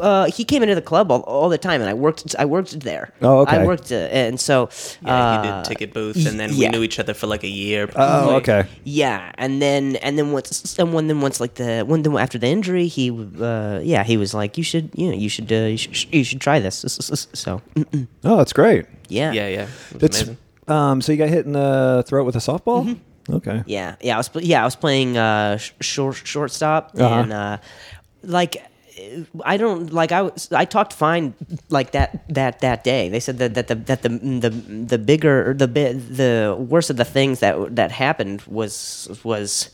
uh, 0.00 0.24
he 0.26 0.44
came 0.44 0.62
into 0.62 0.74
the 0.74 0.82
club 0.82 1.10
all, 1.10 1.20
all 1.22 1.48
the 1.48 1.58
time, 1.58 1.80
and 1.80 1.88
I 1.90 1.94
worked. 1.94 2.34
I 2.38 2.44
worked 2.44 2.80
there. 2.80 3.12
Oh, 3.22 3.40
okay. 3.40 3.56
I 3.58 3.64
worked, 3.64 3.92
uh, 3.92 3.96
and 4.10 4.38
so 4.40 4.68
Yeah, 5.02 5.42
he 5.42 5.48
uh, 5.48 5.62
did 5.62 5.68
ticket 5.68 5.94
booth, 5.94 6.26
and 6.26 6.38
then 6.40 6.50
yeah. 6.52 6.58
we 6.58 6.68
knew 6.78 6.82
each 6.82 6.98
other 6.98 7.14
for 7.14 7.26
like 7.26 7.44
a 7.44 7.48
year. 7.48 7.88
Oh, 7.96 8.36
okay. 8.36 8.66
Yeah, 8.84 9.30
and 9.38 9.60
then 9.62 9.96
and 9.96 10.18
then 10.18 10.32
once 10.32 10.48
someone 10.68 11.06
then 11.06 11.20
once 11.20 11.40
like 11.40 11.54
the 11.54 11.84
one 11.86 12.02
then 12.02 12.16
after 12.16 12.38
the 12.38 12.48
injury, 12.48 12.86
he 12.88 13.10
uh, 13.40 13.80
yeah 13.82 14.02
he 14.04 14.16
was 14.16 14.34
like 14.34 14.58
you 14.58 14.64
should 14.64 14.90
you 14.94 15.08
know 15.10 15.16
you 15.16 15.28
should 15.28 15.50
uh, 15.52 15.56
you 15.72 15.76
should 15.78 16.12
you 16.14 16.24
should 16.24 16.40
try 16.40 16.58
this. 16.60 16.82
So 17.34 17.60
mm, 17.74 18.06
Oh, 18.24 18.36
that's 18.38 18.52
great. 18.52 18.86
yeah 19.08 19.32
Yeah, 19.32 19.48
yeah. 19.48 19.62
It 19.62 19.68
was 19.92 20.00
That's 20.00 20.22
amazing. 20.22 20.36
um. 20.68 21.00
So 21.02 21.12
you 21.12 21.18
got 21.18 21.28
hit 21.28 21.46
in 21.46 21.52
the 21.52 22.02
throat 22.06 22.24
with 22.26 22.36
a 22.36 22.40
softball. 22.40 22.98
Okay. 23.28 23.62
yeah 23.66 23.96
yeah 24.00 24.14
I 24.14 24.18
was 24.18 24.30
yeah 24.40 24.62
I 24.62 24.64
was 24.64 24.76
playing 24.76 25.16
uh, 25.16 25.58
short 25.80 26.16
shortstop 26.16 26.90
Uh-huh. 26.98 27.14
and 27.22 27.32
uh, 27.32 27.58
like. 28.22 28.56
I 29.44 29.56
don't 29.56 29.92
like 29.92 30.10
I 30.12 30.22
was 30.22 30.50
I 30.52 30.64
talked 30.64 30.92
fine 30.92 31.34
like 31.68 31.90
that 31.92 32.26
that 32.32 32.60
that 32.60 32.82
day. 32.82 33.08
They 33.08 33.20
said 33.20 33.38
that 33.38 33.54
that 33.54 33.68
the 33.68 33.74
that 33.74 34.02
the 34.02 34.08
the 34.08 34.50
the 34.50 34.98
bigger 34.98 35.50
or 35.50 35.54
the 35.54 35.66
the 35.66 36.56
worst 36.58 36.88
of 36.88 36.96
the 36.96 37.04
things 37.04 37.40
that 37.40 37.76
that 37.76 37.90
happened 37.90 38.42
was 38.46 39.08
was 39.22 39.70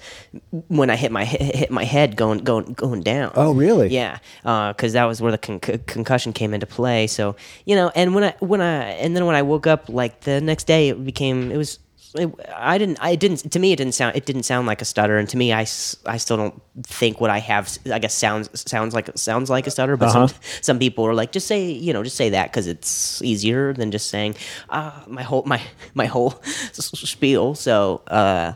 when 0.69 0.91
I 0.91 0.97
hit 0.97 1.13
my 1.13 1.25
hit 1.25 1.71
my 1.71 1.85
head 1.85 2.17
going 2.17 2.39
going 2.39 2.73
going 2.73 3.03
down. 3.03 3.33
Oh, 3.37 3.53
really? 3.53 3.89
Yeah, 3.89 4.19
uh, 4.45 4.73
because 4.73 4.95
that 4.95 5.05
was 5.05 5.23
where 5.23 5.33
the 5.33 5.39
con- 5.39 5.61
concussion 5.61 6.33
came 6.33 6.53
into 6.53 6.67
play. 6.67 7.07
So 7.07 7.37
you 7.65 7.77
know, 7.77 7.93
and 7.95 8.15
when 8.15 8.25
I 8.25 8.35
when 8.41 8.61
I 8.61 8.91
and 9.03 9.15
then 9.15 9.25
when 9.27 9.37
I 9.37 9.43
woke 9.43 9.67
up, 9.67 9.89
like 9.89 10.23
the 10.23 10.41
next 10.41 10.65
day, 10.67 10.89
it 10.89 11.05
became 11.05 11.53
it 11.53 11.57
was. 11.57 11.79
It, 12.15 12.31
I 12.55 12.77
didn't. 12.79 12.99
I 13.01 13.15
didn't. 13.17 13.51
To 13.53 13.59
me, 13.59 13.73
it 13.73 13.77
didn't 13.77 13.95
sound. 13.95 14.17
It 14.17 14.27
didn't 14.27 14.43
sound 14.43 14.67
like 14.67 14.83
a 14.83 14.85
stutter. 14.85 15.17
And 15.19 15.29
to 15.31 15.37
me, 15.39 15.53
I, 15.53 15.61
I 16.07 16.19
still 16.19 16.37
don't 16.37 16.63
think 16.83 17.21
what 17.21 17.31
I 17.31 17.39
have. 17.39 17.79
I 17.91 17.99
guess 17.99 18.15
sounds 18.15 18.49
sounds 18.71 18.93
like 18.93 19.09
sounds 19.17 19.49
like 19.49 19.67
a 19.67 19.71
stutter. 19.71 19.97
But 19.97 20.09
Uh-huh. 20.11 20.27
some 20.29 20.39
some 20.61 20.79
people 20.79 21.07
are 21.07 21.15
like, 21.15 21.33
just 21.33 21.47
say 21.47 21.71
you 21.71 21.93
know, 21.93 22.03
just 22.03 22.17
say 22.17 22.31
that 22.31 22.51
because 22.51 22.67
it's 22.67 23.23
easier 23.23 23.73
than 23.73 23.91
just 23.91 24.09
saying, 24.11 24.35
ah, 24.69 25.05
my 25.09 25.23
whole 25.23 25.43
my 25.47 25.61
my 25.95 26.07
whole 26.07 26.33
spiel. 26.73 27.55
So, 27.55 28.03
uh, 28.09 28.53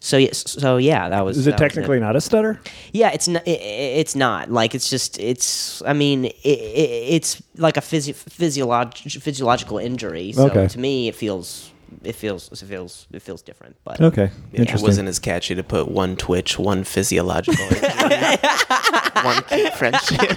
so 0.00 0.16
yes, 0.16 0.50
so 0.58 0.76
yeah, 0.78 1.08
that 1.10 1.24
was. 1.24 1.36
Is 1.36 1.46
it 1.46 1.56
technically 1.58 2.00
not 2.00 2.16
a 2.16 2.20
stutter? 2.20 2.60
Yeah, 2.92 3.10
it's 3.12 3.28
not. 3.28 3.46
It, 3.46 3.60
it's 3.60 4.14
not 4.16 4.50
like 4.50 4.74
it's 4.74 4.88
just. 4.88 5.18
It's. 5.20 5.82
I 5.82 5.92
mean, 5.92 6.24
it, 6.26 6.32
it, 6.44 7.14
it's 7.16 7.42
like 7.56 7.76
a 7.76 7.80
physio- 7.82 8.14
physiolog- 8.14 9.20
physiological 9.20 9.78
injury. 9.78 10.32
So 10.32 10.46
Okay. 10.46 10.66
to 10.68 10.78
me, 10.78 11.08
it 11.08 11.14
feels. 11.14 11.70
It 12.02 12.14
feels. 12.14 12.50
It 12.52 12.66
feels. 12.66 13.06
It 13.12 13.22
feels 13.22 13.42
different. 13.42 13.76
But 13.84 14.00
Okay, 14.00 14.30
It 14.52 14.60
interesting. 14.60 14.86
wasn't 14.86 15.08
as 15.08 15.18
catchy 15.18 15.54
to 15.54 15.62
put 15.62 15.88
one 15.88 16.16
Twitch, 16.16 16.58
one 16.58 16.84
physiological, 16.84 17.64
injury, 17.64 17.80
one 19.22 19.42
friendship. 19.72 20.36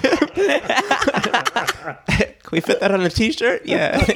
Can 2.42 2.56
we 2.56 2.60
fit 2.60 2.80
that 2.80 2.90
on 2.90 3.00
a 3.02 3.10
T-shirt? 3.10 3.62
Yeah. 3.66 3.98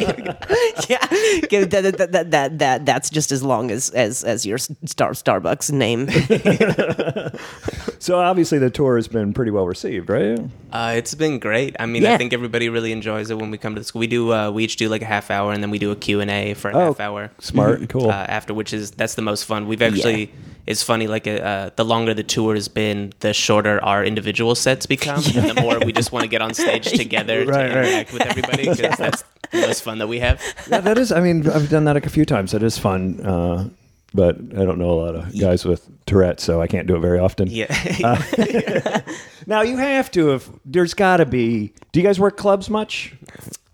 yeah, 0.88 0.99
that, 1.07 1.95
that, 1.99 2.12
that, 2.12 2.31
that, 2.31 2.59
that, 2.59 2.87
that's 2.87 3.11
just 3.11 3.31
as 3.33 3.43
long 3.43 3.71
as 3.71 3.90
as 3.90 4.25
as 4.25 4.45
your 4.47 4.59
Star 4.59 5.12
Starbucks 5.12 5.71
name. 5.73 6.09
so 7.99 8.19
obviously 8.19 8.59
the 8.59 8.71
tour 8.71 8.97
has 8.97 9.09
been 9.09 9.33
pretty 9.33 9.50
well 9.50 9.66
received, 9.66 10.09
right? 10.11 10.38
Uh, 10.73 10.95
it's 10.97 11.14
been 11.14 11.38
great. 11.38 11.76
I 11.78 11.87
mean, 11.87 12.02
Yeah. 12.02 12.14
I 12.14 12.19
think 12.19 12.33
everybody 12.33 12.69
really 12.69 12.93
enjoys 12.93 13.31
it 13.31 13.38
when 13.38 13.50
we 13.50 13.59
come 13.59 13.75
to 13.75 13.81
the 13.81 13.85
school. 13.85 14.00
We 14.00 14.07
do. 14.07 14.33
Uh, 14.33 14.50
we 14.50 14.64
each 14.64 14.76
do 14.76 14.88
like 14.88 15.02
a 15.02 15.07
half 15.07 15.31
hour, 15.31 15.52
and 15.52 15.62
then 15.62 15.71
we 15.71 15.78
do 15.78 15.90
a 15.90 15.97
Q 15.97 16.21
and 16.21 16.31
A 16.31 16.54
for 16.54 16.71
a 16.71 16.75
Oh, 16.76 16.87
half 16.87 17.00
hour. 17.00 17.31
Smart, 17.38 17.88
cool. 17.88 18.09
Uh, 18.11 18.12
after 18.28 18.52
which 18.54 18.73
is 18.73 18.90
that's 18.93 19.14
the 19.14 19.23
most 19.23 19.45
fun. 19.45 19.66
We've 19.69 19.83
actually. 19.83 20.33
It's 20.66 20.83
funny. 20.83 21.07
Like 21.09 21.26
uh, 21.26 21.71
the 21.76 21.85
longer 21.85 22.14
the 22.14 22.23
tour 22.23 22.54
has 22.54 22.69
been, 22.69 23.12
the 23.21 23.35
shorter 23.35 23.85
our 23.85 24.02
individual 24.02 24.54
sets 24.54 24.87
become, 24.87 25.23
and 25.37 25.50
the 25.50 25.61
more 25.61 25.78
we 25.78 25.93
just 25.93 26.11
want 26.11 26.23
to 26.23 26.28
get 26.28 26.40
on 26.40 26.54
stage 26.54 26.90
together 26.90 27.45
Right, 27.45 27.69
to 27.69 27.78
right. 27.78 28.13
With 28.14 28.23
everybody 28.26 28.68
because 28.71 28.97
that's 28.99 29.25
the 29.52 29.61
most 29.61 29.83
fun 29.83 29.99
that 29.99 30.06
we 30.09 30.21
have. 30.21 30.40
yeah, 30.71 30.80
that 30.80 30.97
is. 30.99 31.12
I 31.12 31.21
mean, 31.21 31.47
I've 31.49 31.68
done 31.68 31.85
that 31.85 31.97
a 31.97 32.09
few 32.09 32.25
times. 32.25 32.52
That 32.52 32.62
is 32.62 32.78
fun. 32.78 33.21
Uh, 33.21 33.68
but 34.14 34.37
I 34.37 34.64
don't 34.64 34.78
know 34.78 34.90
a 34.90 34.99
lot 35.00 35.14
of 35.16 35.38
guys 35.38 35.64
with 35.64 35.88
Tourette, 36.06 36.38
so 36.40 36.62
I 36.62 36.68
can't 36.68 36.87
do 36.87 36.94
it 36.97 37.00
very 37.00 37.18
often. 37.18 37.49
Yeah. 37.50 37.66
Now 39.47 39.61
you 39.61 39.76
have 39.76 40.11
to. 40.12 40.35
If 40.35 40.49
there's 40.64 40.94
got 40.94 41.18
to 41.18 41.26
be. 41.26 41.73
Do 41.92 42.00
you 42.00 42.06
guys 42.06 42.18
work 42.18 42.37
clubs 42.38 42.71
much? 42.71 43.14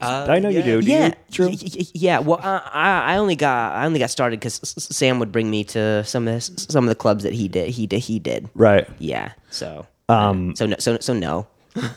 Uh, 0.00 0.26
I 0.28 0.38
know 0.40 0.48
you 0.48 0.62
do. 0.62 0.80
Do 0.82 0.90
yeah, 0.90 1.06
you? 1.08 1.12
True. 1.30 1.48
y- 1.48 1.56
y- 1.62 1.84
yeah. 1.94 2.18
Well, 2.18 2.40
I, 2.42 2.58
I 2.72 3.14
I 3.14 3.16
only 3.18 3.36
got 3.36 3.72
I 3.76 3.86
only 3.86 3.98
got 4.00 4.10
started 4.10 4.40
because 4.40 4.54
Sam 4.64 5.18
would 5.20 5.30
bring 5.30 5.48
me 5.50 5.62
to 5.64 6.02
some 6.04 6.26
of 6.26 6.34
the, 6.34 6.40
some 6.40 6.84
of 6.84 6.88
the 6.88 6.94
clubs 6.96 7.22
that 7.22 7.34
he 7.34 7.46
did. 7.48 7.70
He 7.70 7.86
did. 7.86 8.00
He 8.00 8.18
did. 8.18 8.48
Right. 8.54 8.88
Yeah. 8.98 9.32
So. 9.50 9.86
Um, 10.08 10.56
So 10.56 10.66
no. 10.66 10.76
So 10.80 10.98
so 11.00 11.12
no. 11.12 11.46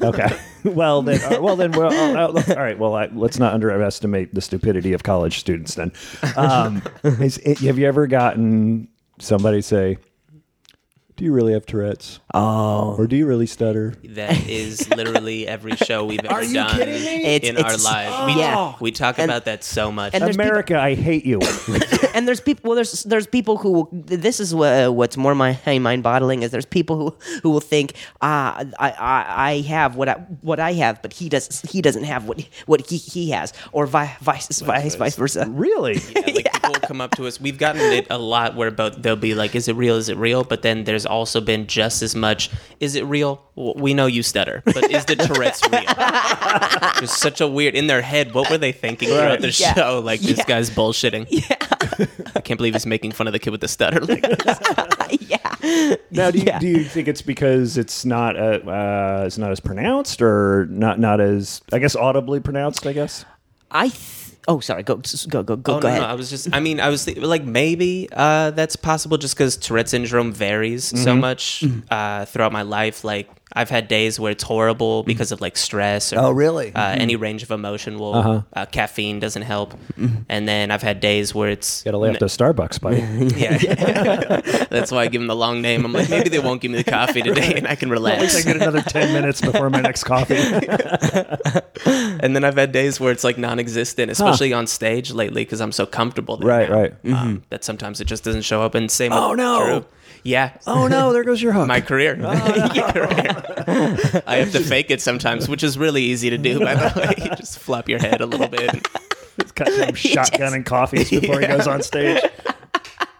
Okay. 0.01 0.27
well 0.63 1.01
then. 1.01 1.21
uh, 1.21 1.41
well 1.41 1.55
then. 1.55 1.71
Well. 1.71 1.91
uh, 1.93 2.27
uh, 2.39 2.43
all 2.49 2.63
right. 2.63 2.77
Well, 2.77 2.95
I, 2.95 3.05
let's 3.13 3.39
not 3.39 3.53
underestimate 3.53 4.33
the 4.33 4.41
stupidity 4.41 4.93
of 4.93 5.03
college 5.03 5.39
students. 5.39 5.75
Then, 5.75 5.91
um, 6.35 6.81
is 7.03 7.37
it, 7.39 7.59
have 7.59 7.77
you 7.77 7.87
ever 7.87 8.07
gotten 8.07 8.87
somebody 9.19 9.61
say, 9.61 9.97
"Do 11.15 11.25
you 11.25 11.33
really 11.33 11.53
have 11.53 11.65
Tourette's?" 11.65 12.19
Oh. 12.33 12.95
Or 12.97 13.07
do 13.07 13.15
you 13.15 13.25
really 13.25 13.45
stutter? 13.47 13.93
That 14.03 14.47
is 14.47 14.89
literally 14.89 15.47
every 15.47 15.75
show 15.75 16.05
we've 16.05 16.23
ever 16.25 16.43
you 16.43 16.53
done 16.53 16.77
kidding 16.77 16.93
me? 17.01 17.23
It's- 17.35 17.49
in 17.49 17.57
our 17.57 17.73
it's- 17.73 17.83
lives. 17.83 18.33
We, 18.35 18.41
yeah. 18.41 18.73
we 18.79 18.91
talk 18.91 19.19
And- 19.19 19.29
about 19.29 19.45
that 19.45 19.63
so 19.63 19.91
much. 19.91 20.13
and 20.13 20.23
there's 20.23 20.35
people- 20.35 20.49
America, 20.49 20.79
I 20.79 20.95
hate 20.95 21.25
you. 21.25 21.39
and 22.15 22.27
there's 22.27 22.39
people. 22.41 22.69
Well, 22.69 22.75
there's 22.75 23.03
there's 23.03 23.27
people 23.27 23.57
who 23.57 23.71
will, 23.71 23.89
this 23.91 24.39
is 24.39 24.53
what, 24.53 24.93
what's 24.93 25.17
more 25.17 25.35
my 25.35 25.57
mind 25.79 26.03
boggling 26.03 26.43
is 26.43 26.51
there's 26.51 26.65
people 26.65 26.95
who 26.97 27.15
who 27.41 27.49
will 27.49 27.59
think 27.61 27.93
ah 28.21 28.63
I, 28.79 28.91
I 28.91 29.25
I 29.49 29.61
have 29.61 29.95
what 29.95 30.09
I 30.09 30.13
what 30.41 30.59
I 30.59 30.73
have, 30.73 31.01
but 31.01 31.13
he 31.13 31.29
does 31.29 31.61
he 31.61 31.81
doesn't 31.81 32.03
have 32.03 32.25
what 32.27 32.41
what 32.65 32.89
he, 32.89 32.97
he 32.97 33.31
has, 33.31 33.53
or 33.71 33.85
vice 33.87 34.17
vice 34.21 34.59
vice, 34.61 34.95
vice 34.95 35.15
versa. 35.15 35.45
really? 35.49 35.99
Yeah, 36.13 36.21
like 36.35 36.53
people 36.53 36.71
will 36.71 36.87
come 36.87 37.01
up 37.01 37.11
to 37.15 37.27
us. 37.27 37.39
We've 37.41 37.57
gotten 37.57 37.81
it 37.81 38.07
a 38.09 38.17
lot 38.17 38.55
where 38.55 38.71
both 38.71 39.01
they'll 39.01 39.15
be 39.15 39.33
like, 39.35 39.55
"Is 39.55 39.67
it 39.67 39.75
real? 39.75 39.95
Is 39.95 40.09
it 40.09 40.17
real?" 40.17 40.43
But 40.43 40.61
then 40.61 40.83
there's 40.85 41.05
also 41.05 41.41
been 41.41 41.67
just 41.67 42.01
as 42.01 42.15
much, 42.15 42.49
"Is 42.79 42.95
it 42.95 43.03
real?" 43.05 43.41
We 43.55 43.93
know 43.93 44.05
you 44.07 44.23
stutter, 44.23 44.61
but 44.65 44.89
is 44.91 45.05
the 45.05 45.15
Tourette's 45.15 45.61
real? 45.69 45.83
It's 47.03 47.17
such 47.17 47.41
a 47.41 47.47
weird 47.47 47.75
in 47.75 47.87
their 47.87 48.01
head. 48.01 48.33
What 48.33 48.49
were 48.49 48.57
they 48.57 48.71
thinking 48.71 49.09
throughout 49.09 49.41
the 49.41 49.49
Yeah. 49.57 49.73
show? 49.73 49.99
Like 49.99 50.21
this 50.21 50.43
guy's 50.45 50.69
bullshitting. 50.69 51.27
Yeah, 51.29 52.02
I 52.35 52.41
can't 52.41 52.57
believe 52.57 52.73
he's 52.73 52.85
making 52.85 53.11
fun 53.11 53.27
of 53.27 53.33
the 53.33 53.39
kid 53.39 53.49
with 53.51 53.61
the 53.61 53.67
stutter. 53.67 53.99
Like, 54.01 54.23
yeah. 55.29 55.95
Now, 56.11 56.31
do 56.31 56.39
you, 56.39 56.43
Yeah. 56.45 56.59
do 56.59 56.67
you 56.67 56.83
think 56.83 57.07
it's 57.07 57.21
because 57.21 57.77
it's 57.77 58.05
not 58.05 58.35
uh, 58.37 58.59
uh, 58.67 59.23
it's 59.25 59.37
not 59.37 59.51
as 59.51 59.59
pronounced, 59.59 60.21
or 60.21 60.67
not 60.69 60.99
not 60.99 61.19
as 61.21 61.61
I 61.71 61.79
guess 61.79 61.95
audibly 61.95 62.39
pronounced? 62.39 62.85
I 62.87 62.93
guess. 62.93 63.25
I 63.71 63.87
th- 63.89 64.19
oh 64.47 64.59
sorry 64.59 64.83
go 64.83 64.97
go 64.97 65.41
go 65.41 65.55
go, 65.55 65.75
oh 65.75 65.79
go 65.79 65.79
no, 65.79 65.87
ahead. 65.87 66.01
no, 66.01 66.07
I 66.07 66.13
was 66.13 66.29
just. 66.29 66.53
I 66.53 66.59
mean, 66.59 66.79
I 66.79 66.89
was 66.89 67.05
th- 67.05 67.17
like 67.17 67.43
maybe 67.43 68.07
uh, 68.11 68.51
that's 68.51 68.75
possible 68.75 69.17
just 69.17 69.35
because 69.35 69.57
Tourette 69.57 69.89
syndrome 69.89 70.31
varies 70.33 70.91
Mm-hmm. 70.91 71.03
so 71.03 71.15
much 71.15 71.63
uh, 71.89 72.25
throughout 72.25 72.51
my 72.51 72.61
life. 72.63 73.03
Like 73.03 73.29
I've 73.55 73.69
had 73.69 73.87
days 73.87 74.19
where 74.19 74.31
it's 74.31 74.43
horrible 74.43 75.03
because 75.03 75.31
of 75.31 75.39
like 75.41 75.57
stress. 75.57 76.11
Or, 76.11 76.19
Oh, 76.19 76.31
really? 76.31 76.73
Uh, 76.73 76.95
Any 76.97 77.15
range 77.15 77.43
of 77.43 77.51
emotion 77.51 77.99
will. 77.99 78.15
Uh-huh. 78.15 78.41
uh 78.53 78.65
caffeine 78.65 79.19
doesn't 79.19 79.43
help, 79.43 79.75
and 80.29 80.47
then 80.47 80.71
I've 80.71 80.81
had 80.81 80.99
days 80.99 81.35
where 81.35 81.49
it's. 81.49 81.83
Got 81.83 81.91
to 81.91 81.97
lay 81.99 82.09
off 82.09 82.19
the 82.19 82.25
Starbucks, 82.25 82.81
buddy. 82.81 83.01
Yeah, 83.39 83.57
that's 84.69 84.91
why 84.91 85.03
I 85.03 85.07
give 85.07 85.21
them 85.21 85.27
the 85.27 85.35
long 85.35 85.61
name. 85.61 85.85
I'm 85.85 85.93
like, 85.93 86.09
maybe 86.09 86.29
they 86.29 86.39
won't 86.39 86.61
give 86.61 86.71
me 86.71 86.77
the 86.81 86.89
coffee 86.89 87.21
today, 87.21 87.53
and 87.55 87.67
I 87.67 87.75
can 87.75 87.89
relax. 87.89 88.15
At 88.17 88.21
least 88.21 88.37
I 88.47 88.51
get 88.53 88.61
another 88.61 88.81
ten 88.81 89.13
minutes 89.13 89.41
before 89.41 89.69
my 89.69 89.81
next 89.81 90.03
coffee. 90.03 90.35
And 91.85 92.33
then 92.35 92.43
I've 92.45 92.55
had 92.55 92.71
days 92.71 92.99
where 93.01 93.11
it's 93.11 93.23
like 93.25 93.37
non-existent, 93.37 94.09
especially 94.09 94.53
on 94.53 94.65
stage 94.67 95.11
lately 95.11 95.43
because 95.43 95.59
I'm 95.59 95.73
so 95.73 95.85
comfortable. 95.85 96.37
Right, 96.37 96.69
now, 96.69 96.75
right. 96.75 96.93
Um, 97.13 97.43
that 97.49 97.65
sometimes 97.65 97.99
it 97.99 98.05
just 98.05 98.23
doesn't 98.23 98.43
show 98.43 98.61
up. 98.61 98.75
And 98.75 98.89
same. 98.89 99.11
Oh, 99.11 99.33
no. 99.33 99.65
Drew. 99.65 99.85
Yeah. 100.23 100.51
oh 100.67 100.87
no, 100.87 101.11
there 101.13 101.23
goes 101.23 101.41
your 101.41 101.53
hook. 101.53 101.67
my 101.67 101.81
career. 101.81 102.17
I 102.25 102.35
have 104.37 104.51
to 104.53 104.59
fake 104.61 104.89
it 104.91 105.01
sometimes, 105.01 105.49
which 105.49 105.63
is 105.63 105.77
really 105.77 106.03
easy 106.03 106.29
to 106.29 106.37
do. 106.37 106.59
By 106.59 106.75
the 106.75 106.99
way, 106.99 107.13
you 107.29 107.35
just 107.35 107.59
flop 107.59 107.89
your 107.89 107.99
head 107.99 108.21
a 108.21 108.25
little 108.25 108.47
bit. 108.47 108.87
He's 109.41 109.51
cut 109.51 109.67
him 109.69 110.53
and 110.55 110.65
coffees 110.65 111.09
before 111.09 111.39
he 111.41 111.47
goes 111.47 111.67
on 111.67 111.81
stage. 111.81 112.21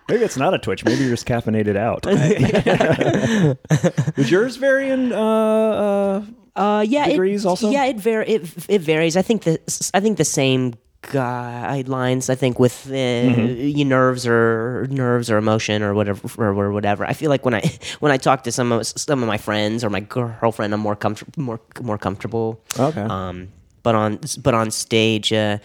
Maybe 0.10 0.24
it's 0.24 0.38
not 0.38 0.54
a 0.54 0.60
twitch. 0.60 0.84
Maybe 0.86 1.02
you're 1.02 1.10
just 1.12 1.26
caffeinated 1.26 1.76
out. 1.78 2.06
Was 4.18 4.30
yours 4.32 4.58
varying? 4.58 5.12
Uh, 5.14 5.20
uh, 5.20 6.24
Uh, 6.56 6.86
yeah, 6.88 7.08
degrees 7.10 7.46
it, 7.46 7.48
also? 7.48 7.72
Yeah, 7.72 7.86
it 7.86 8.00
var- 8.00 8.22
it 8.28 8.42
it 8.70 8.82
varies. 8.82 9.18
I 9.18 9.22
think 9.24 9.44
the 9.44 9.60
I 9.94 10.00
think 10.00 10.18
the 10.18 10.26
same 10.26 10.76
guidelines. 11.12 12.30
I 12.30 12.36
think 12.36 12.60
with 12.60 12.88
uh, 12.90 12.94
Mm-hmm. 12.94 13.68
your 13.78 13.88
nerves 13.88 14.26
or 14.28 14.88
nerves 14.90 15.30
or 15.30 15.38
emotion 15.38 15.84
or 15.84 15.94
whatever 15.94 16.28
or, 16.38 16.72
whatever. 16.72 17.06
I 17.06 17.14
feel 17.14 17.30
like 17.30 17.46
when 17.46 17.54
I 17.54 17.62
when 18.00 18.12
I 18.12 18.18
talk 18.18 18.44
to 18.44 18.52
some 18.52 18.72
of 18.72 18.86
some 18.88 19.22
of 19.24 19.28
my 19.28 19.38
friends 19.38 19.84
or 19.84 19.90
my 19.90 20.02
girlfriend, 20.02 20.74
I'm 20.74 20.80
more 20.80 20.96
comfortable 20.96 21.42
more 21.44 21.60
more 21.82 21.98
comfortable. 21.98 22.60
Okay. 22.80 23.02
Um, 23.02 23.50
but 23.84 23.96
on 23.96 24.20
but 24.42 24.54
on 24.54 24.72
stage, 24.72 25.34
uh, 25.34 25.58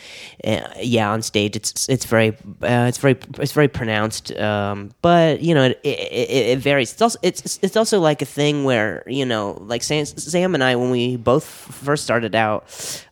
uh, 0.44 0.60
yeah, 0.82 1.08
on 1.12 1.22
stage 1.22 1.54
it's 1.54 1.88
it's 1.88 2.04
very 2.04 2.30
uh, 2.62 2.86
it's 2.88 2.98
very 2.98 3.16
it's 3.38 3.52
very 3.52 3.68
pronounced. 3.68 4.32
Um, 4.32 4.90
but 5.02 5.40
you 5.40 5.54
know 5.54 5.64
it, 5.64 5.80
it, 5.84 5.98
it, 6.10 6.46
it 6.52 6.58
varies. 6.58 6.92
It's 6.92 7.02
also 7.02 7.18
it's 7.22 7.58
it's 7.62 7.76
also 7.76 8.00
like 8.00 8.20
a 8.20 8.26
thing 8.26 8.64
where 8.64 9.04
you 9.06 9.24
know 9.24 9.58
like 9.68 9.84
Sam, 9.84 10.04
Sam 10.04 10.54
and 10.54 10.64
I 10.64 10.74
when 10.76 10.90
we 10.90 11.16
both 11.16 11.44
first 11.44 12.02
started 12.04 12.34
out. 12.34 12.64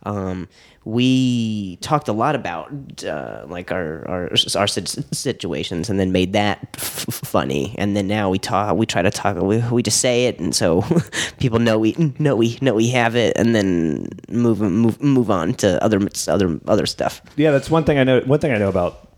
Um, 0.03 0.49
we 0.87 1.77
talked 1.83 2.07
a 2.07 2.13
lot 2.13 2.37
about 2.37 2.71
uh, 3.05 3.45
like 3.49 3.73
our 3.73 4.07
our 4.09 4.31
our 4.57 4.67
situations, 4.69 5.91
and 5.91 5.99
then 5.99 6.13
made 6.13 6.33
that 6.35 6.61
f- 6.77 7.07
funny. 7.11 7.75
And 7.77 7.97
then 7.97 8.07
now 8.07 8.31
we 8.31 8.39
talk, 8.39 8.77
we 8.77 8.87
try 8.87 9.03
to 9.03 9.11
talk, 9.11 9.37
we, 9.43 9.59
we 9.73 9.83
just 9.83 10.01
say 10.01 10.27
it, 10.27 10.39
and 10.39 10.55
so 10.55 10.85
people 11.39 11.59
know 11.59 11.77
we 11.77 11.97
know 12.21 12.37
we 12.37 12.57
know 12.63 12.73
we 12.73 12.89
have 12.91 13.17
it, 13.17 13.37
and 13.37 13.53
then 13.53 14.09
move 14.29 14.61
move 14.61 15.03
move 15.03 15.29
on 15.29 15.55
to 15.55 15.83
other 15.83 15.99
other 16.29 16.61
other 16.69 16.87
stuff. 16.87 17.21
yeah, 17.37 17.51
that's 17.51 17.69
one 17.69 17.83
thing 17.83 17.99
I 17.99 18.05
know. 18.05 18.21
One 18.21 18.39
thing 18.39 18.53
I 18.53 18.59
know 18.59 18.69
about 18.69 19.09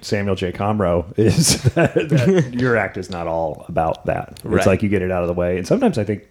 Samuel 0.00 0.34
J. 0.34 0.50
Comroe 0.50 1.06
is 1.16 1.62
that, 1.74 1.94
that 1.94 2.50
your 2.60 2.76
act 2.76 2.96
is 2.96 3.10
not 3.10 3.28
all 3.28 3.64
about 3.68 4.06
that. 4.06 4.30
It's 4.38 4.44
Right. 4.44 4.66
like 4.66 4.82
you 4.82 4.88
get 4.88 5.02
it 5.02 5.12
out 5.12 5.22
of 5.22 5.28
the 5.28 5.34
way, 5.34 5.56
and 5.56 5.66
sometimes 5.66 5.98
I 5.98 6.04
think. 6.04 6.24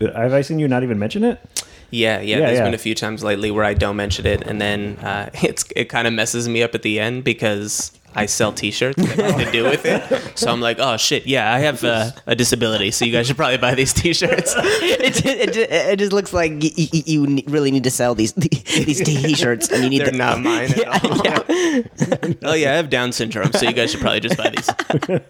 Have 0.00 0.32
I 0.32 0.40
seen 0.40 0.58
you 0.58 0.66
not 0.66 0.82
even 0.82 0.98
mention 0.98 1.24
it? 1.24 1.38
Yeah, 1.90 2.20
yeah. 2.20 2.36
Yeah, 2.38 2.46
There's 2.46 2.58
yeah. 2.58 2.64
been 2.64 2.74
a 2.74 2.78
few 2.78 2.94
times 2.94 3.22
lately 3.24 3.50
where 3.50 3.64
I 3.64 3.74
don't 3.74 3.96
mention 3.96 4.26
it, 4.26 4.42
and 4.42 4.60
then 4.60 4.96
uh, 4.98 5.30
it's 5.34 5.64
it 5.76 5.86
kind 5.88 6.06
of 6.06 6.12
messes 6.14 6.48
me 6.48 6.62
up 6.62 6.74
at 6.74 6.82
the 6.82 7.00
end 7.00 7.24
because 7.24 7.92
I 8.14 8.26
sell 8.26 8.52
T-shirts 8.52 8.96
that 8.96 9.18
have 9.18 9.44
to 9.44 9.52
do 9.52 9.64
with 9.64 9.84
it. 9.84 10.36
So 10.38 10.50
I'm 10.50 10.60
like, 10.60 10.78
oh 10.80 10.96
shit, 10.96 11.26
yeah, 11.26 11.52
I 11.54 11.60
have 11.60 11.84
uh, 11.84 12.10
a 12.26 12.34
disability, 12.34 12.90
so 12.90 13.04
you 13.04 13.12
guys 13.12 13.26
should 13.28 13.36
probably 13.36 13.58
buy 13.58 13.74
these 13.76 13.92
T-shirts. 13.92 14.54
it, 14.58 15.14
just, 15.14 15.24
it, 15.26 15.56
it 15.56 15.98
just 15.98 16.12
looks 16.12 16.32
like 16.32 16.50
y- 16.52 16.70
y- 16.76 16.88
y- 16.92 17.02
you 17.06 17.42
really 17.46 17.70
need 17.70 17.84
to 17.84 17.90
sell 17.90 18.14
these 18.16 18.32
these 18.32 19.00
t-shirts, 19.00 19.70
and 19.70 19.84
you 19.84 19.90
need 19.90 20.00
They're 20.00 20.10
to, 20.10 20.16
not 20.16 20.40
mine 20.40 20.70
at 20.72 21.04
all. 21.04 22.50
oh 22.50 22.54
yeah, 22.54 22.72
I 22.72 22.76
have 22.76 22.90
Down 22.90 23.12
syndrome, 23.12 23.52
so 23.52 23.66
you 23.66 23.72
guys 23.74 23.92
should 23.92 24.00
probably 24.00 24.20
just 24.20 24.36
buy 24.36 24.50
these. 24.50 25.20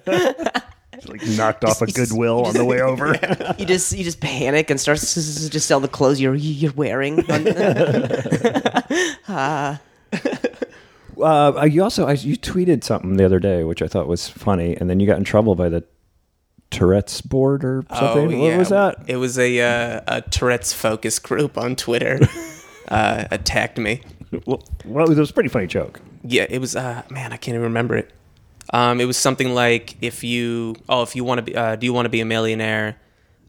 Like 1.09 1.27
knocked 1.29 1.65
off 1.65 1.81
a 1.83 1.87
Goodwill 1.87 2.45
on 2.47 2.55
the 2.55 2.65
way 2.65 2.81
over. 2.91 3.17
you 3.59 3.65
just 3.67 3.93
you 3.97 4.05
just 4.05 4.21
panic 4.21 4.71
and 4.71 4.79
start 4.81 4.99
s- 4.99 5.17
s- 5.17 5.49
just 5.49 5.67
sell 5.67 5.81
the 5.81 5.89
clothes 5.89 6.21
you're 6.21 6.35
you're 6.35 6.73
wearing. 6.73 7.21
uh, 9.29 9.77
you 11.69 11.83
also 11.83 12.07
I, 12.07 12.13
you 12.13 12.37
tweeted 12.37 12.85
something 12.85 13.17
the 13.17 13.25
other 13.25 13.39
day, 13.39 13.65
which 13.65 13.83
I 13.83 13.87
thought 13.89 14.07
was 14.07 14.29
funny, 14.29 14.77
and 14.77 14.89
then 14.91 15.01
you 15.01 15.07
got 15.07 15.19
in 15.19 15.25
trouble 15.25 15.55
by 15.55 15.69
the 15.69 15.85
Tourette's 16.71 17.21
board 17.21 17.65
or 17.65 17.85
something. 17.99 18.39
what 18.39 18.57
was 18.59 18.69
that? 18.69 19.05
It 19.07 19.17
was 19.17 19.39
a 19.39 19.61
uh, 19.61 20.01
a 20.07 20.21
Tourette's 20.23 20.73
focus 20.73 21.19
group 21.19 21.59
on 21.59 21.77
Twitter. 21.77 22.21
uh, 22.89 23.25
attacked 23.31 23.79
me. 23.79 24.03
Well, 24.47 24.63
well, 24.85 25.11
it 25.11 25.19
was 25.19 25.31
a 25.31 25.33
pretty 25.35 25.49
funny 25.49 25.67
joke. 25.67 26.01
Yeah, 26.23 26.47
it 26.49 26.61
was. 26.61 26.77
Uh, 26.77 27.03
man, 27.11 27.33
I 27.33 27.37
can't 27.37 27.55
even 27.55 27.63
remember 27.63 27.97
it. 27.97 28.11
Um, 28.73 29.01
it 29.01 29.05
was 29.05 29.17
something 29.17 29.55
like 29.55 29.97
if 30.01 30.23
you 30.23 30.77
oh 30.89 31.03
if 31.03 31.17
you 31.17 31.25
want 31.25 31.39
to 31.39 31.43
be 31.43 31.57
uh, 31.57 31.77
do 31.77 31.87
you 31.87 31.93
want 31.93 32.07
to 32.07 32.11
be 32.11 32.21
a 32.21 32.25
millionaire? 32.25 32.99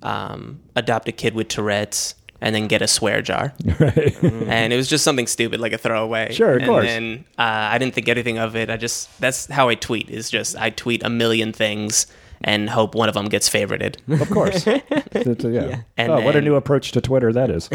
Um, 0.01 0.61
adopt 0.75 1.07
a 1.07 1.11
kid 1.11 1.35
with 1.35 1.47
Tourette's 1.47 2.15
and 2.41 2.55
then 2.55 2.67
get 2.67 2.81
a 2.81 2.87
swear 2.87 3.21
jar. 3.21 3.53
Right. 3.79 4.23
and 4.23 4.73
it 4.73 4.75
was 4.75 4.87
just 4.87 5.03
something 5.03 5.27
stupid 5.27 5.59
like 5.59 5.73
a 5.73 5.77
throwaway. 5.77 6.33
Sure, 6.33 6.57
of 6.57 6.63
course. 6.63 6.65
and 6.65 6.67
course. 6.67 6.87
then 6.87 7.25
uh, 7.37 7.69
I 7.71 7.77
didn't 7.77 7.93
think 7.93 8.09
anything 8.09 8.37
of 8.37 8.55
it. 8.55 8.69
I 8.69 8.77
just 8.77 9.19
that's 9.19 9.45
how 9.47 9.69
I 9.69 9.75
tweet. 9.75 10.09
Is 10.09 10.29
just 10.29 10.57
I 10.57 10.71
tweet 10.71 11.03
a 11.03 11.09
million 11.09 11.53
things 11.53 12.07
and 12.43 12.69
hope 12.69 12.95
one 12.95 13.07
of 13.07 13.13
them 13.13 13.27
gets 13.27 13.49
favorited. 13.49 13.97
of 14.21 14.29
course. 14.29 14.65
It's, 15.13 15.43
yeah. 15.43 15.81
And 15.97 16.11
oh, 16.11 16.21
what 16.21 16.35
a 16.35 16.41
new 16.41 16.55
approach 16.55 16.93
to 16.93 17.01
Twitter 17.01 17.33
that 17.33 17.49
is. 17.49 17.67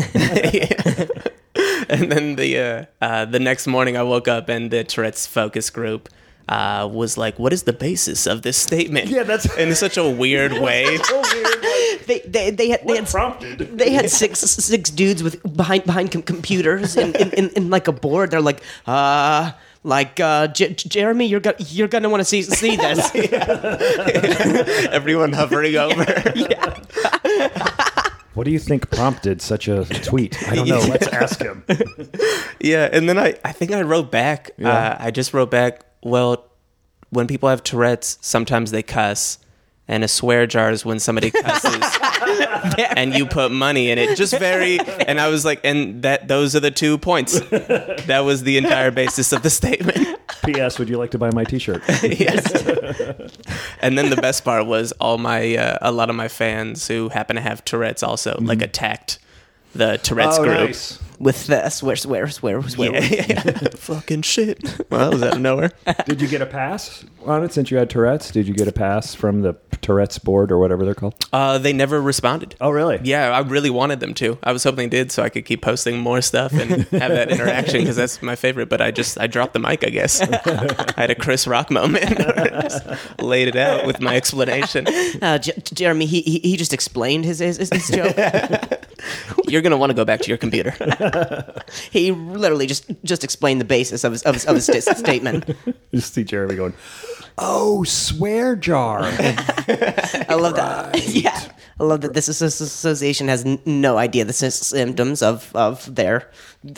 and 1.89 2.11
then 2.11 2.37
the 2.37 2.59
uh, 2.59 2.85
uh, 3.05 3.25
the 3.27 3.39
next 3.39 3.67
morning 3.67 3.97
I 3.97 4.03
woke 4.03 4.27
up 4.27 4.49
and 4.49 4.71
the 4.71 4.83
Tourette's 4.85 5.27
focus 5.27 5.71
group. 5.71 6.09
Uh, 6.49 6.89
was 6.93 7.19
like, 7.19 7.39
what 7.41 7.53
is 7.53 7.65
the 7.65 7.73
basis 7.73 8.25
of 8.27 8.43
this 8.43 8.57
statement? 8.57 9.09
Yeah, 9.09 9.25
that's- 9.25 9.53
in 9.59 9.75
such 9.75 9.97
a 9.97 10.09
weird 10.09 10.53
way. 10.53 10.97
so 10.99 11.21
weird. 11.21 11.67
They 12.07 12.21
they 12.21 12.51
they 12.53 12.69
had, 12.69 12.87
they 12.87 12.97
had 12.97 13.09
prompted? 13.09 13.77
they 13.79 13.91
had 13.91 14.09
six 14.11 14.39
six 14.39 14.91
dudes 14.91 15.25
with 15.25 15.43
behind 15.57 15.83
behind 15.87 16.13
com- 16.13 16.23
computers 16.23 16.97
and 16.97 17.17
in, 17.17 17.31
in, 17.33 17.49
in 17.57 17.71
like 17.71 17.89
a 17.89 17.93
board. 17.93 18.31
They're 18.31 18.41
like, 18.41 18.63
uh, 18.87 19.51
like 19.83 20.21
uh, 20.21 20.47
J- 20.49 20.75
J- 20.75 20.89
Jeremy, 20.89 21.27
you're 21.27 21.41
gonna 21.41 21.57
you're 21.59 21.89
gonna 21.89 22.09
want 22.09 22.21
to 22.21 22.25
see 22.25 22.43
see 22.43 22.77
this. 22.77 23.11
Everyone 24.93 25.33
hovering 25.33 25.75
over. 25.75 26.05
What 28.35 28.45
do 28.45 28.51
you 28.51 28.59
think 28.59 28.91
prompted 28.91 29.41
such 29.41 29.67
a 29.67 29.85
tweet? 29.87 30.37
I 30.49 30.57
don't 30.57 30.69
know. 30.69 30.79
Let's 30.89 31.09
ask 31.09 31.41
him. 31.43 31.65
Yeah, 32.61 32.89
and 32.93 33.09
then 33.09 33.19
I, 33.19 33.35
I 33.45 33.53
think 33.53 33.73
I 33.73 33.81
wrote 33.81 34.13
back. 34.13 34.51
Yeah. 34.59 34.69
Uh, 34.71 34.97
I 35.01 35.11
just 35.11 35.33
wrote 35.33 35.51
back. 35.51 35.86
Well, 36.03 36.45
when 37.11 37.27
people 37.27 37.49
have 37.49 37.63
Tourette's, 37.63 38.19
sometimes 38.21 38.71
they 38.71 38.83
cuss, 38.83 39.39
and 39.89 40.03
a 40.03 40.09
swear 40.09 40.47
jar 40.47 40.71
is 40.71 40.85
when 40.85 40.99
somebody 40.99 41.31
cusses, 41.43 41.99
and 42.97 43.15
you 43.15 43.27
put 43.27 43.53
money 43.53 43.91
in 43.91 43.99
it. 43.99 44.17
Just 44.17 44.37
very. 44.39 44.79
And 44.81 45.21
I 45.21 45.29
was 45.29 45.45
like, 45.45 45.61
and 45.65 46.03
that 46.03 46.29
those 46.29 46.57
are 46.57 46.61
the 46.61 46.71
two 46.71 46.99
points. 46.99 47.39
That 47.41 48.23
was 48.25 48.43
the 48.43 48.57
entire 48.57 48.91
basis 48.91 49.33
of 49.33 49.43
the 49.43 49.51
statement. 49.51 50.19
P.S. 50.45 50.79
Would 50.79 50.89
you 50.89 50.99
like 50.99 51.11
to 51.13 51.19
buy 51.19 51.31
my 51.33 51.45
T-shirt? 51.45 51.83
yes. 52.03 52.53
and 53.81 53.97
then 53.97 54.11
the 54.11 54.19
best 54.21 54.45
part 54.45 54.67
was 54.67 54.93
all 54.93 55.19
my 55.19 55.57
uh, 55.57 55.79
a 55.81 55.93
lot 55.93 56.11
of 56.11 56.17
my 56.17 56.29
fans 56.29 56.87
who 56.89 57.09
happen 57.09 57.37
to 57.37 57.43
have 57.43 57.65
Tourette's 57.65 58.03
also 58.03 58.37
like 58.41 58.63
attacked 58.63 59.19
the 59.75 59.99
Tourette's 59.99 60.39
oh, 60.39 60.45
group. 60.45 60.59
nice. 60.59 60.99
With 61.19 61.47
the 61.47 61.69
swear 61.71 61.97
swear 61.97 62.29
swear 62.29 62.63
swear. 62.69 62.93
Yeah, 62.93 63.01
yeah, 63.01 63.25
yeah. 63.29 63.69
Fucking 63.75 64.23
shit. 64.23 64.63
Well, 64.91 65.11
that 65.11 65.13
was 65.13 65.23
out 65.23 65.35
of 65.35 65.41
nowhere. 65.41 65.73
Did 66.07 66.21
you 66.21 66.29
get 66.29 66.43
a 66.43 66.47
pass 66.47 67.05
on 67.25 67.43
it 67.45 67.53
since 67.53 67.71
you 67.71 67.77
had 67.77 67.91
Tourette's? 67.91 68.31
Did 68.31 68.47
you 68.49 68.55
get 68.55 68.69
a 68.69 68.73
pass 68.73 69.15
from 69.15 69.43
the 69.43 69.55
Tourette's 69.83 70.19
board 70.19 70.51
or 70.53 70.59
whatever 70.59 70.85
they're 70.85 70.95
called? 70.95 71.15
Uh, 71.33 71.59
they 71.59 71.73
never 71.73 72.01
responded. 72.01 72.55
Oh, 72.61 72.71
really? 72.71 73.01
Yeah, 73.03 73.31
I 73.31 73.41
really 73.41 73.71
wanted 73.71 74.01
them 74.01 74.15
to. 74.15 74.39
I 74.43 74.53
was 74.53 74.65
hoping 74.65 74.89
they 74.91 74.99
did, 74.99 75.13
so 75.13 75.23
I 75.23 75.29
could 75.29 75.45
keep 75.45 75.63
posting 75.63 75.99
more 75.99 76.21
stuff 76.21 76.53
and 76.53 76.71
have 76.87 77.11
that 77.13 77.31
interaction 77.31 77.81
because 77.81 77.97
that's 77.97 78.23
my 78.23 78.37
favorite. 78.37 78.69
But 78.69 78.81
I 78.81 78.91
just 78.91 79.19
I 79.21 79.27
dropped 79.27 79.53
the 79.53 79.59
mic. 79.61 79.85
I 79.85 79.91
guess 79.91 80.21
I 80.21 80.93
had 81.01 81.11
a 81.11 81.15
Chris 81.15 81.47
Rock 81.47 81.71
moment. 81.71 82.05
Laid 83.21 83.49
it 83.49 83.57
out 83.57 83.87
with 83.87 84.01
my 84.01 84.17
explanation. 84.17 84.87
Uh, 85.23 85.39
J- 85.39 85.53
Jeremy, 85.73 86.07
he, 86.07 86.21
he 86.23 86.39
he 86.41 86.57
just 86.57 86.73
explained 86.73 87.25
his 87.25 87.39
his, 87.39 87.57
his, 87.59 87.71
his 87.71 87.89
joke. 87.89 88.17
You're 89.49 89.63
gonna 89.63 89.77
want 89.77 89.91
to 89.91 89.95
go 89.95 90.05
back 90.05 90.21
to 90.21 90.29
your 90.29 90.39
computer. 90.39 90.75
he 91.91 92.13
literally 92.13 92.67
just 92.67 92.85
just 93.05 93.25
explained 93.25 93.61
the 93.61 93.65
basis 93.65 94.05
of 94.05 94.13
his 94.13 94.23
of 94.23 94.35
his, 94.35 94.45
of 94.47 94.55
his 94.57 94.65
sta- 94.67 94.95
statement. 94.97 95.45
You 95.91 96.01
see 96.01 96.25
Jeremy 96.25 96.57
going, 96.57 96.75
"Oh, 97.39 97.85
swear 97.85 98.57
jar." 98.57 99.01
I 100.29 100.35
love 100.39 100.57
that. 100.57 101.03
yeah, 101.09 101.41
I 101.81 101.85
love 101.85 102.01
that 102.03 102.15
this 102.15 102.29
association 102.29 103.29
has 103.29 103.45
n- 103.45 103.59
no 103.67 103.97
idea 103.99 104.25
the 104.25 104.33
sy- 104.33 104.49
symptoms 104.49 105.23
of 105.23 105.51
of 105.55 105.95
their 105.95 106.31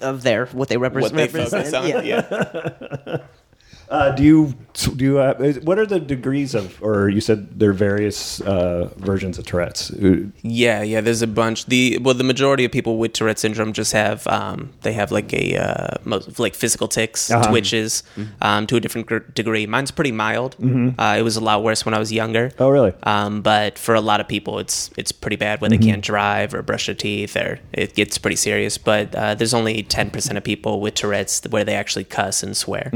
of 0.02 0.22
their 0.22 0.46
what 0.46 0.68
they 0.68 0.76
repre- 0.76 1.00
What 1.02 1.12
they 1.14 1.26
represent. 1.26 1.50
focus 1.68 1.74
on. 1.74 1.88
Yeah. 1.88 2.02
Yeah. 3.06 3.18
Uh, 3.90 4.10
do 4.12 4.22
you 4.22 4.54
do 4.96 5.04
you 5.04 5.18
uh, 5.18 5.34
is- 5.40 5.60
what 5.60 5.78
are 5.78 5.86
the 5.86 5.98
degrees 5.98 6.54
of 6.54 6.80
or 6.82 7.08
you 7.08 7.20
said 7.20 7.58
there 7.58 7.70
are 7.70 7.72
various 7.72 8.40
uh, 8.42 8.90
versions 8.98 9.38
of 9.38 9.46
Tourette's? 9.46 9.90
Uh, 9.90 10.26
Yeah, 10.42 10.82
yeah. 10.82 11.00
There's 11.00 11.22
a 11.22 11.26
bunch. 11.26 11.66
The 11.66 11.98
well, 12.02 12.14
the 12.14 12.22
majority 12.24 12.64
of 12.66 12.70
people 12.72 12.98
with 12.98 13.14
Tourette 13.14 13.38
syndrome 13.38 13.72
just 13.72 13.92
have 13.92 14.26
um, 14.26 14.70
they 14.82 14.92
have 14.92 15.10
like 15.10 15.32
a 15.32 15.56
uh, 15.56 15.88
most, 16.04 16.38
like 16.38 16.54
physical 16.54 16.86
tics, 16.86 17.30
Uh-huh. 17.30 17.48
twitches, 17.50 18.02
um, 18.42 18.66
to 18.66 18.76
a 18.76 18.80
different 18.80 19.06
gr- 19.06 19.18
degree. 19.34 19.66
Mine's 19.66 19.90
pretty 19.90 20.12
mild. 20.12 20.54
Uh, 20.98 21.16
it 21.18 21.22
was 21.22 21.36
a 21.36 21.40
lot 21.42 21.62
worse 21.64 21.84
when 21.86 21.94
I 21.94 21.98
was 21.98 22.12
younger. 22.12 22.52
Oh, 22.58 22.68
really? 22.68 22.92
Um, 23.04 23.40
but 23.40 23.78
for 23.78 23.94
a 23.94 24.00
lot 24.02 24.20
of 24.20 24.28
people, 24.28 24.58
it's 24.58 24.90
it's 24.98 25.12
pretty 25.12 25.36
bad 25.36 25.60
when 25.62 25.70
they 25.70 25.78
can't 25.78 26.02
drive 26.04 26.52
or 26.52 26.60
brush 26.62 26.86
their 26.86 26.94
teeth, 26.94 27.36
or 27.36 27.58
it 27.72 27.94
gets 27.94 28.18
pretty 28.18 28.36
serious. 28.36 28.76
But 28.78 29.14
uh, 29.14 29.34
there's 29.34 29.54
only 29.54 29.82
ten 29.82 30.10
percent 30.10 30.36
of 30.36 30.44
people 30.44 30.80
with 30.80 30.94
Tourette's 30.94 31.40
where 31.48 31.64
they 31.64 31.74
actually 31.74 32.04
cuss 32.04 32.42
and 32.42 32.54
swear. 32.54 32.90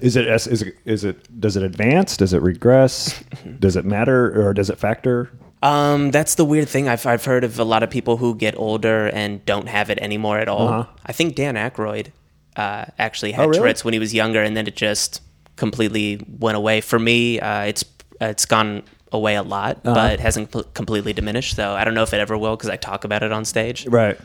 Is 0.00 0.16
it 0.16 0.29
is 0.34 0.62
it 0.62 0.76
is 0.84 1.04
it 1.04 1.40
does 1.40 1.56
it 1.56 1.62
advance? 1.62 2.16
Does 2.16 2.32
it 2.32 2.42
regress? 2.42 3.22
does 3.58 3.76
it 3.76 3.84
matter 3.84 4.30
or 4.48 4.52
does 4.54 4.70
it 4.70 4.78
factor? 4.78 5.30
Um, 5.62 6.10
that's 6.10 6.36
the 6.36 6.44
weird 6.44 6.68
thing. 6.68 6.88
I've 6.88 7.04
I've 7.06 7.24
heard 7.24 7.44
of 7.44 7.58
a 7.58 7.64
lot 7.64 7.82
of 7.82 7.90
people 7.90 8.16
who 8.16 8.34
get 8.34 8.56
older 8.56 9.08
and 9.08 9.44
don't 9.44 9.68
have 9.68 9.90
it 9.90 9.98
anymore 9.98 10.38
at 10.38 10.48
all. 10.48 10.68
Uh-huh. 10.68 10.84
I 11.06 11.12
think 11.12 11.34
Dan 11.36 11.54
Aykroyd 11.56 12.08
uh, 12.56 12.86
actually 12.98 13.32
had 13.32 13.44
Oh, 13.44 13.48
really? 13.48 13.58
Tourette's 13.58 13.84
when 13.84 13.92
he 13.92 14.00
was 14.00 14.14
younger, 14.14 14.42
and 14.42 14.56
then 14.56 14.66
it 14.66 14.74
just 14.76 15.20
completely 15.56 16.24
went 16.38 16.56
away. 16.56 16.80
For 16.80 16.98
me, 16.98 17.40
uh, 17.40 17.62
it's 17.64 17.84
it's 18.22 18.46
gone 18.46 18.82
away 19.12 19.34
a 19.34 19.42
lot, 19.42 19.76
Uh-huh. 19.84 19.92
but 19.94 20.12
it 20.14 20.20
hasn't 20.20 20.50
pl- 20.52 20.62
completely 20.72 21.12
diminished. 21.12 21.56
So 21.56 21.72
I 21.74 21.84
don't 21.84 21.94
know 21.94 22.04
if 22.04 22.14
it 22.14 22.20
ever 22.20 22.38
will 22.38 22.56
because 22.56 22.70
I 22.70 22.76
talk 22.76 23.04
about 23.04 23.22
it 23.22 23.32
on 23.32 23.44
stage. 23.44 23.86
Right. 23.86 24.16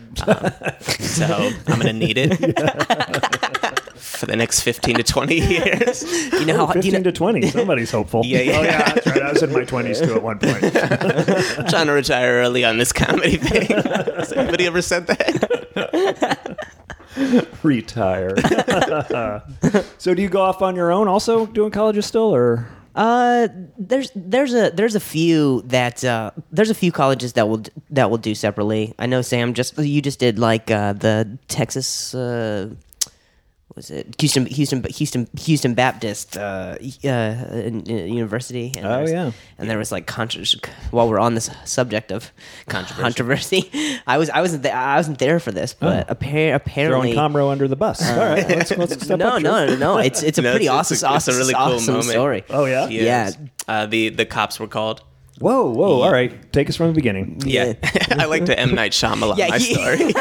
So 0.99 1.25
I'm 1.67 1.79
gonna 1.79 1.91
need 1.91 2.17
it 2.17 2.31
for 3.95 4.25
the 4.25 4.35
next 4.35 4.61
fifteen 4.61 4.95
to 4.95 5.03
twenty 5.03 5.39
years. 5.39 6.03
You 6.33 6.45
know 6.45 6.65
how 6.65 6.73
do 6.73 6.79
you 6.79 6.83
Fifteen 6.83 6.93
know, 7.03 7.03
to 7.03 7.11
twenty. 7.11 7.47
Somebody's 7.49 7.91
hopeful. 7.91 8.23
Yeah, 8.25 8.39
yeah. 8.41 8.57
Oh 8.57 8.61
yeah, 8.63 8.93
that's 8.93 9.07
right. 9.07 9.21
I 9.21 9.31
was 9.31 9.43
in 9.43 9.51
my 9.53 9.63
twenties 9.63 9.99
too 10.01 10.15
at 10.15 10.23
one 10.23 10.39
point. 10.39 10.63
I'm 10.75 11.67
trying 11.67 11.87
to 11.87 11.93
retire 11.93 12.33
early 12.41 12.63
on 12.63 12.77
this 12.77 12.91
comedy 12.93 13.37
thing. 13.37 13.67
Has 13.67 14.31
anybody 14.33 14.65
ever 14.67 14.81
said 14.81 15.07
that? 15.07 16.57
Retire. 17.63 18.35
so 19.97 20.13
do 20.13 20.21
you 20.21 20.27
go 20.29 20.41
off 20.41 20.61
on 20.61 20.75
your 20.75 20.91
own 20.91 21.07
also 21.07 21.45
doing 21.45 21.71
colleges 21.71 22.05
still 22.05 22.35
or? 22.35 22.67
Uh, 22.95 23.49
there's 23.77 24.09
there's 24.15 24.53
a 24.53 24.69
there's 24.71 24.95
a 24.95 24.99
few 25.01 25.61
that 25.63 26.03
uh, 26.05 26.31
there's 26.51 26.69
a 26.69 26.73
few 26.75 26.91
colleges 26.93 27.33
that 27.33 27.49
will 27.49 27.61
that 27.89 28.09
will 28.09 28.17
do 28.17 28.33
separately. 28.33 28.93
I 28.97 29.05
know 29.05 29.21
Sam 29.21 29.53
just 29.53 29.77
you 29.77 30.01
just 30.01 30.17
did 30.19 30.39
like 30.39 30.71
uh, 30.71 30.93
the 30.93 31.37
Texas 31.49 32.15
uh, 32.15 32.69
what 32.69 32.84
was 33.75 33.91
it 33.91 34.15
Houston 34.21 34.45
Houston 34.45 34.83
Houston 34.85 35.27
Houston 35.37 35.73
Baptist 35.73 36.37
uh, 36.37 36.77
uh, 37.03 37.07
uh, 37.07 37.81
University. 37.91 38.71
And 38.77 38.85
Oh, 38.85 38.89
there's- 38.89 39.11
yeah. 39.11 39.31
and 39.57 39.69
there 39.69 39.77
was 39.77 39.91
like 39.91 40.05
contro- 40.07 40.43
while 40.91 41.09
we're 41.09 41.19
on 41.19 41.35
this 41.35 41.49
subject 41.65 42.11
of 42.11 42.31
controversy, 42.67 43.69
I 44.07 44.17
was 44.17 44.29
I 44.29 44.39
wasn't 44.41 44.63
there, 44.63 44.75
I 44.75 44.95
wasn't 44.95 45.19
there 45.19 45.39
for 45.41 45.51
this, 45.51 45.73
but 45.73 46.07
appar- 46.07 46.55
apparently 46.55 47.13
Throwing 47.13 47.33
Comroe 47.33 47.51
under 47.51 47.67
the 47.67 47.75
bus. 47.75 48.01
All 48.09 48.17
right, 48.17 48.47
let's, 48.47 48.71
let's 48.77 49.03
step 49.03 49.19
no, 49.19 49.27
up. 49.35 49.41
no, 49.41 49.65
no, 49.67 49.75
no. 49.75 49.97
It's 49.97 50.23
it's 50.23 50.37
a 50.37 50.41
No, 50.45 50.51
pretty 50.51 50.65
it's- 50.67 50.79
awesome, 50.79 50.95
it's 50.95 51.03
a- 51.03 51.05
it's 51.15 51.27
a 51.27 51.31
awesome, 51.31 51.37
really 51.37 51.53
cool 51.53 51.61
awesome 51.75 51.93
moment. 51.95 52.09
story. 52.11 52.43
Oh 52.49 52.65
yeah. 52.65 52.87
Yeah. 52.87 53.31
Uh, 53.67 53.85
the 53.87 54.09
the 54.09 54.25
cops 54.25 54.59
were 54.59 54.67
called. 54.67 55.01
Whoa, 55.39 55.69
whoa. 55.69 56.01
All 56.01 56.11
right, 56.13 56.31
take 56.53 56.69
us 56.69 56.77
from 56.77 56.87
the 56.87 56.93
beginning. 56.93 57.41
Yeah, 57.45 57.73
I 58.11 58.23
like 58.25 58.45
to 58.45 58.57
M 58.57 58.73
Night 58.73 58.93
Shyamalan 58.93 59.35
Yeah, 59.37 59.49
my 59.49 59.57
he- 59.57 59.73
story. 59.73 60.13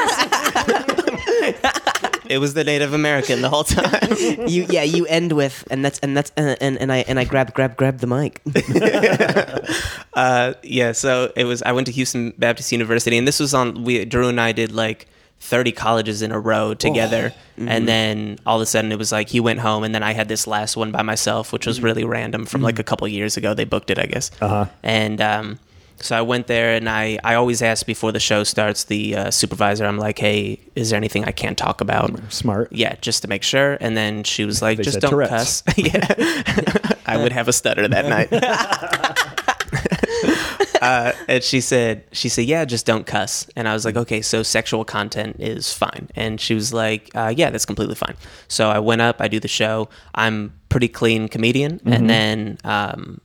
It 2.29 2.39
was 2.39 2.55
the 2.55 2.65
Native 2.65 2.93
American 2.93 3.43
the 3.43 3.49
whole 3.51 3.65
time. 3.65 4.17
you 4.49 4.67
yeah 4.69 4.83
you 4.83 5.07
end 5.07 5.33
with 5.33 5.65
and 5.71 5.85
that's 5.85 5.99
and 6.01 6.17
that's 6.17 6.33
and 6.37 6.57
and, 6.61 6.79
and 6.79 6.93
I 6.93 6.99
and 7.09 7.19
I 7.19 7.25
grab 7.25 7.55
grab 7.55 7.77
grab 7.77 7.99
the 7.99 8.07
mic. 8.07 8.41
Uh, 10.15 10.55
yeah, 10.63 10.93
so 10.93 11.33
it 11.35 11.43
was. 11.45 11.61
I 11.63 11.73
went 11.73 11.87
to 11.89 11.93
Houston 11.93 12.33
Baptist 12.39 12.71
University, 12.71 13.19
and 13.19 13.27
this 13.27 13.41
was 13.41 13.53
on. 13.53 13.83
We 13.83 14.05
Drew 14.05 14.29
and 14.29 14.41
I 14.41 14.53
did 14.53 14.71
like 14.71 15.09
thirty 15.41 15.73
colleges 15.73 16.23
in 16.23 16.31
a 16.31 16.39
row 16.39 16.73
together, 16.75 17.35
and 17.59 17.89
then 17.89 18.39
all 18.47 18.57
of 18.59 18.63
a 18.63 18.67
sudden 18.67 18.93
it 18.93 18.99
was 18.99 19.11
like 19.11 19.29
he 19.29 19.41
went 19.41 19.59
home, 19.59 19.83
and 19.83 19.93
then 19.93 20.05
I 20.05 20.13
had 20.13 20.29
this 20.29 20.47
last 20.47 20.77
one 20.77 20.93
by 20.93 21.03
myself, 21.03 21.53
which 21.53 21.67
was 21.67 21.81
really 21.83 22.05
random 22.05 22.47
from 22.47 22.63
like 22.63 22.79
a 22.79 22.85
couple 22.85 23.09
years 23.09 23.37
ago. 23.37 23.55
They 23.55 23.65
booked 23.65 23.91
it, 23.91 23.99
I 23.99 24.07
guess, 24.07 24.31
Uh-huh. 24.41 24.67
and 24.85 25.21
um, 25.21 25.59
So 26.00 26.16
I 26.16 26.22
went 26.22 26.48
there, 26.48 26.74
and 26.74 26.88
I, 26.88 27.18
I 27.24 27.35
always 27.37 27.62
ask 27.62 27.87
before 27.87 28.12
the 28.12 28.20
show 28.20 28.44
starts 28.44 28.85
the 28.85 29.16
uh, 29.16 29.30
supervisor. 29.30 29.87
I'm 29.87 29.98
like, 29.98 30.18
"Hey, 30.18 30.61
is 30.74 30.90
there 30.90 30.96
anything 30.96 31.24
I 31.24 31.33
can't 31.33 31.57
talk 31.57 31.80
about?" 31.80 32.33
Smart. 32.33 32.72
Yeah, 32.72 32.96
just 33.00 33.22
to 33.22 33.28
make 33.28 33.42
sure. 33.42 33.78
And 33.80 33.96
then 33.96 34.24
she 34.24 34.44
was 34.44 34.61
like, 34.61 34.78
They 34.78 34.85
"Just 34.85 35.00
don't 35.00 35.11
Tourette's. 35.11 35.62
cuss." 35.62 35.64
yeah, 35.78 36.94
I 37.07 37.16
would 37.16 37.33
have 37.33 37.48
a 37.48 37.52
stutter 37.52 37.88
that 37.88 38.07
night. 38.07 38.33
uh, 40.83 41.12
and 41.28 41.42
she 41.42 41.61
said, 41.61 42.04
"She 42.12 42.28
said, 42.28 42.44
yeah, 42.44 42.64
just 42.64 42.87
don't 42.87 43.07
cuss." 43.07 43.46
And 43.57 43.68
I 43.68 43.72
was 43.72 43.85
like, 43.85 43.96
"Okay, 43.96 44.20
so 44.20 44.42
sexual 44.42 44.85
content 44.85 45.37
is 45.38 45.72
fine." 45.72 46.09
And 46.14 46.40
she 46.40 46.54
was 46.54 46.74
like, 46.74 47.11
uh, 47.14 47.33
"Yeah, 47.35 47.50
that's 47.50 47.66
completely 47.66 47.94
fine." 47.94 48.16
So 48.48 48.68
I 48.68 48.78
went 48.78 49.00
up, 49.00 49.16
I 49.20 49.28
do 49.28 49.40
the 49.40 49.48
show. 49.48 49.88
I'm 50.14 50.52
pretty 50.68 50.88
clean 50.88 51.28
comedian, 51.28 51.80
and 51.87 52.11
then 52.11 52.59
um, 52.64 53.20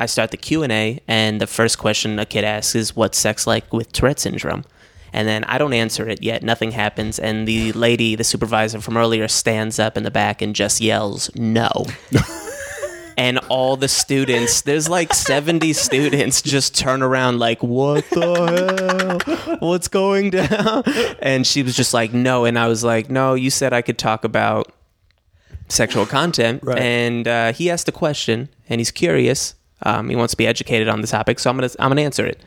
I 0.00 0.06
start 0.06 0.30
the 0.30 0.36
Q 0.36 0.62
and 0.62 0.72
A, 0.72 0.98
and 1.06 1.40
the 1.40 1.46
first 1.46 1.78
question 1.78 2.18
a 2.18 2.24
kid 2.26 2.42
asks 2.44 2.74
is, 2.74 2.96
"What's 2.96 3.18
sex 3.18 3.46
like 3.46 3.72
with 3.72 3.92
Tourette 3.92 4.18
syndrome?" 4.18 4.64
And 5.12 5.26
then 5.28 5.44
I 5.44 5.58
don't 5.58 5.72
answer 5.72 6.08
it 6.08 6.22
yet. 6.22 6.42
Nothing 6.42 6.70
happens, 6.70 7.18
and 7.18 7.46
the 7.46 7.72
lady, 7.72 8.14
the 8.14 8.24
supervisor 8.24 8.80
from 8.80 8.96
earlier, 8.96 9.26
stands 9.28 9.78
up 9.78 9.96
in 9.96 10.02
the 10.04 10.10
back 10.10 10.40
and 10.40 10.54
just 10.54 10.80
yells, 10.80 11.30
"No!" 11.34 11.70
and 13.16 13.38
all 13.48 13.76
the 13.76 13.88
students, 13.88 14.62
there's 14.62 14.88
like 14.88 15.12
70 15.12 15.72
students, 15.74 16.40
just 16.42 16.76
turn 16.78 17.02
around 17.02 17.38
like, 17.38 17.62
"What 17.62 18.08
the 18.10 19.18
hell? 19.46 19.56
What's 19.58 19.88
going 19.88 20.30
down?" 20.30 20.84
And 21.20 21.46
she 21.46 21.62
was 21.62 21.76
just 21.76 21.92
like, 21.92 22.12
"No," 22.14 22.44
and 22.44 22.58
I 22.58 22.68
was 22.68 22.82
like, 22.84 23.10
"No, 23.10 23.34
you 23.34 23.50
said 23.50 23.72
I 23.72 23.82
could 23.82 23.98
talk 23.98 24.24
about." 24.24 24.72
sexual 25.68 26.04
content 26.04 26.58
Right. 26.64 26.78
and 26.80 27.28
uh, 27.28 27.52
he 27.52 27.70
asked 27.70 27.88
a 27.88 27.92
question 27.92 28.48
and 28.68 28.80
he's 28.80 28.90
curious 28.90 29.54
um, 29.82 30.08
he 30.08 30.16
wants 30.16 30.32
to 30.32 30.36
be 30.36 30.46
educated 30.46 30.88
on 30.88 31.00
the 31.00 31.06
topic 31.06 31.38
so 31.38 31.50
i'm 31.50 31.56
gonna 31.56 31.70
i'm 31.78 31.90
gonna 31.90 32.02
answer 32.02 32.26
it. 32.26 32.40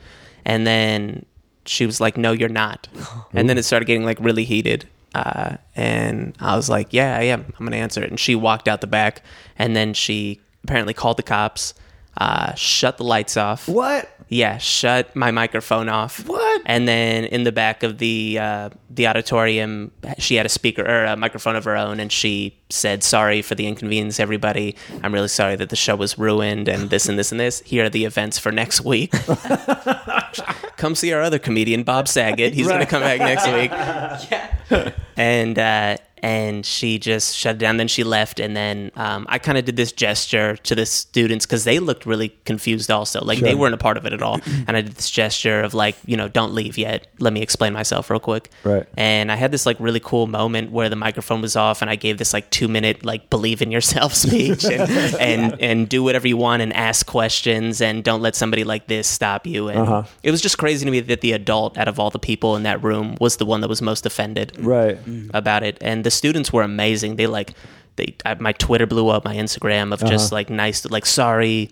And 0.45 0.67
then 0.67 1.25
she 1.65 1.85
was 1.85 2.01
like 2.01 2.17
no 2.17 2.31
you're 2.31 2.49
not. 2.49 2.87
And 3.33 3.49
then 3.49 3.57
it 3.57 3.63
started 3.63 3.85
getting 3.85 4.03
like 4.05 4.19
really 4.19 4.43
heated 4.45 4.87
uh, 5.15 5.57
and 5.75 6.35
i 6.39 6.55
was 6.55 6.69
like 6.69 6.91
yeah 6.91 7.17
i 7.17 7.23
am. 7.23 7.53
I'm 7.57 7.65
gonna 7.65 7.77
answer 7.77 8.03
it. 8.03 8.09
And 8.09 8.19
she 8.19 8.35
walked 8.35 8.67
out 8.67 8.81
the 8.81 8.87
back 8.87 9.23
and 9.57 9.75
then 9.75 9.93
she 9.93 10.39
apparently 10.63 10.93
called 10.93 11.17
the 11.17 11.23
cops 11.23 11.73
uh, 12.17 12.53
shut 12.53 12.97
the 12.97 13.03
lights 13.03 13.37
off 13.37 13.67
What? 13.67 14.09
yeah, 14.33 14.57
shut 14.57 15.15
my 15.15 15.31
microphone 15.31 15.89
off. 15.89 16.27
What? 16.27 16.61
And 16.65 16.87
then 16.87 17.25
in 17.25 17.43
the 17.43 17.51
back 17.51 17.83
of 17.83 17.99
the 17.99 18.39
uh, 18.39 18.69
the 18.89 19.07
auditorium, 19.07 19.91
she 20.17 20.35
had 20.35 20.45
a 20.45 20.49
speaker 20.49 20.81
or 20.81 21.05
a 21.05 21.15
microphone 21.15 21.55
of 21.55 21.65
her 21.65 21.75
own, 21.75 21.99
and 21.99 22.11
she 22.11 22.57
said, 22.69 23.03
"Sorry 23.03 23.41
for 23.41 23.53
the 23.55 23.67
inconvenience, 23.67 24.19
everybody. 24.19 24.75
I'm 25.03 25.13
really 25.13 25.27
sorry 25.27 25.55
that 25.57 25.69
the 25.69 25.75
show 25.75 25.95
was 25.95 26.17
ruined, 26.17 26.67
and 26.67 26.89
this 26.89 27.07
and 27.07 27.17
this 27.19 27.31
and 27.31 27.39
this. 27.39 27.61
Here 27.61 27.85
are 27.85 27.89
the 27.89 28.05
events 28.05 28.39
for 28.39 28.51
next 28.51 28.81
week. 28.81 29.11
come 30.77 30.95
see 30.95 31.13
our 31.13 31.21
other 31.21 31.39
comedian, 31.39 31.83
Bob 31.83 32.07
Saget. 32.07 32.53
He's 32.53 32.67
going 32.67 32.79
to 32.79 32.85
come 32.85 33.01
back 33.01 33.19
next 33.19 33.45
week." 33.47 33.71
yeah. 34.31 34.91
and 35.15 35.59
uh, 35.59 35.97
and 36.23 36.65
she 36.65 36.97
just 36.97 37.35
shut 37.35 37.55
it 37.57 37.59
down. 37.59 37.77
Then 37.77 37.89
she 37.89 38.03
left, 38.03 38.39
and 38.39 38.55
then 38.55 38.91
um, 38.95 39.25
I 39.29 39.37
kind 39.37 39.57
of 39.57 39.65
did 39.65 39.75
this 39.75 39.91
gesture 39.91 40.55
to 40.55 40.73
the 40.73 40.85
students 40.85 41.45
because 41.45 41.65
they 41.65 41.77
looked 41.79 42.05
really 42.05 42.29
confused. 42.45 42.89
Also, 42.89 43.21
like 43.23 43.39
they 43.39 43.53
weren't 43.53 43.73
a 43.75 43.77
part 43.77 43.97
of 43.97 44.05
it 44.07 44.13
at 44.13 44.21
all. 44.23 44.39
And 44.67 44.77
I 44.77 44.81
did 44.81 44.93
this 44.93 45.09
gesture 45.11 45.61
of 45.61 45.73
like, 45.73 45.95
you 46.05 46.15
know, 46.15 46.29
don't 46.29 46.53
leave 46.53 46.77
yet. 46.77 47.07
Let 47.19 47.33
me 47.33 47.41
explain 47.41 47.73
myself 47.73 48.09
real 48.09 48.19
quick. 48.21 48.49
Right. 48.63 48.85
And 48.95 49.29
I 49.31 49.35
had 49.35 49.51
this 49.51 49.65
like 49.65 49.77
really 49.79 49.99
cool 49.99 50.25
moment 50.27 50.71
where 50.71 50.87
the 50.89 50.95
microphone 50.95 51.41
was 51.41 51.55
off, 51.57 51.81
and 51.81 51.91
I 51.91 51.97
gave 51.97 52.17
this 52.17 52.31
like 52.33 52.49
two 52.49 52.67
minute 52.69 53.03
like 53.03 53.29
believe 53.29 53.61
in 53.61 53.69
yourself 53.71 54.13
speech, 54.25 54.63
and 54.63 54.89
and, 55.19 55.61
and 55.61 55.89
do 55.89 56.01
whatever 56.01 56.27
you 56.27 56.37
want, 56.37 56.61
and 56.61 56.71
ask 56.73 57.05
questions, 57.05 57.81
and 57.81 58.03
don't 58.03 58.21
let 58.21 58.35
somebody 58.35 58.63
like 58.63 58.87
this 58.87 59.07
stop 59.07 59.45
you. 59.45 59.67
And 59.67 59.79
Uh-huh. 59.79 60.03
it 60.23 60.31
was 60.31 60.39
just 60.41 60.57
crazy 60.57 60.85
to 60.85 60.91
me 60.91 61.01
that 61.01 61.19
the 61.21 61.33
adult 61.33 61.77
out 61.77 61.89
of 61.89 61.99
all 61.99 62.09
the 62.09 62.19
people 62.19 62.55
in 62.55 62.63
that 62.63 62.81
room 62.81 63.17
was 63.19 63.35
the 63.37 63.45
one 63.45 63.59
that 63.61 63.67
was 63.67 63.81
most 63.81 64.05
offended 64.05 64.53
Right. 64.59 64.97
about 65.33 65.63
it 65.63 65.77
and 65.81 66.05
the 66.05 66.11
students 66.13 66.51
were 66.53 66.63
amazing 66.63 67.15
they 67.17 67.27
like 67.27 67.53
they 67.97 68.15
I, 68.25 68.35
my 68.35 68.53
twitter 68.53 68.85
blew 68.87 69.09
up 69.09 69.25
my 69.25 69.35
instagram 69.35 69.93
of 69.93 69.99
just 70.01 70.27
Uh-huh. 70.27 70.35
like 70.37 70.49
nice 70.49 70.85
like 70.85 71.05
sorry 71.05 71.69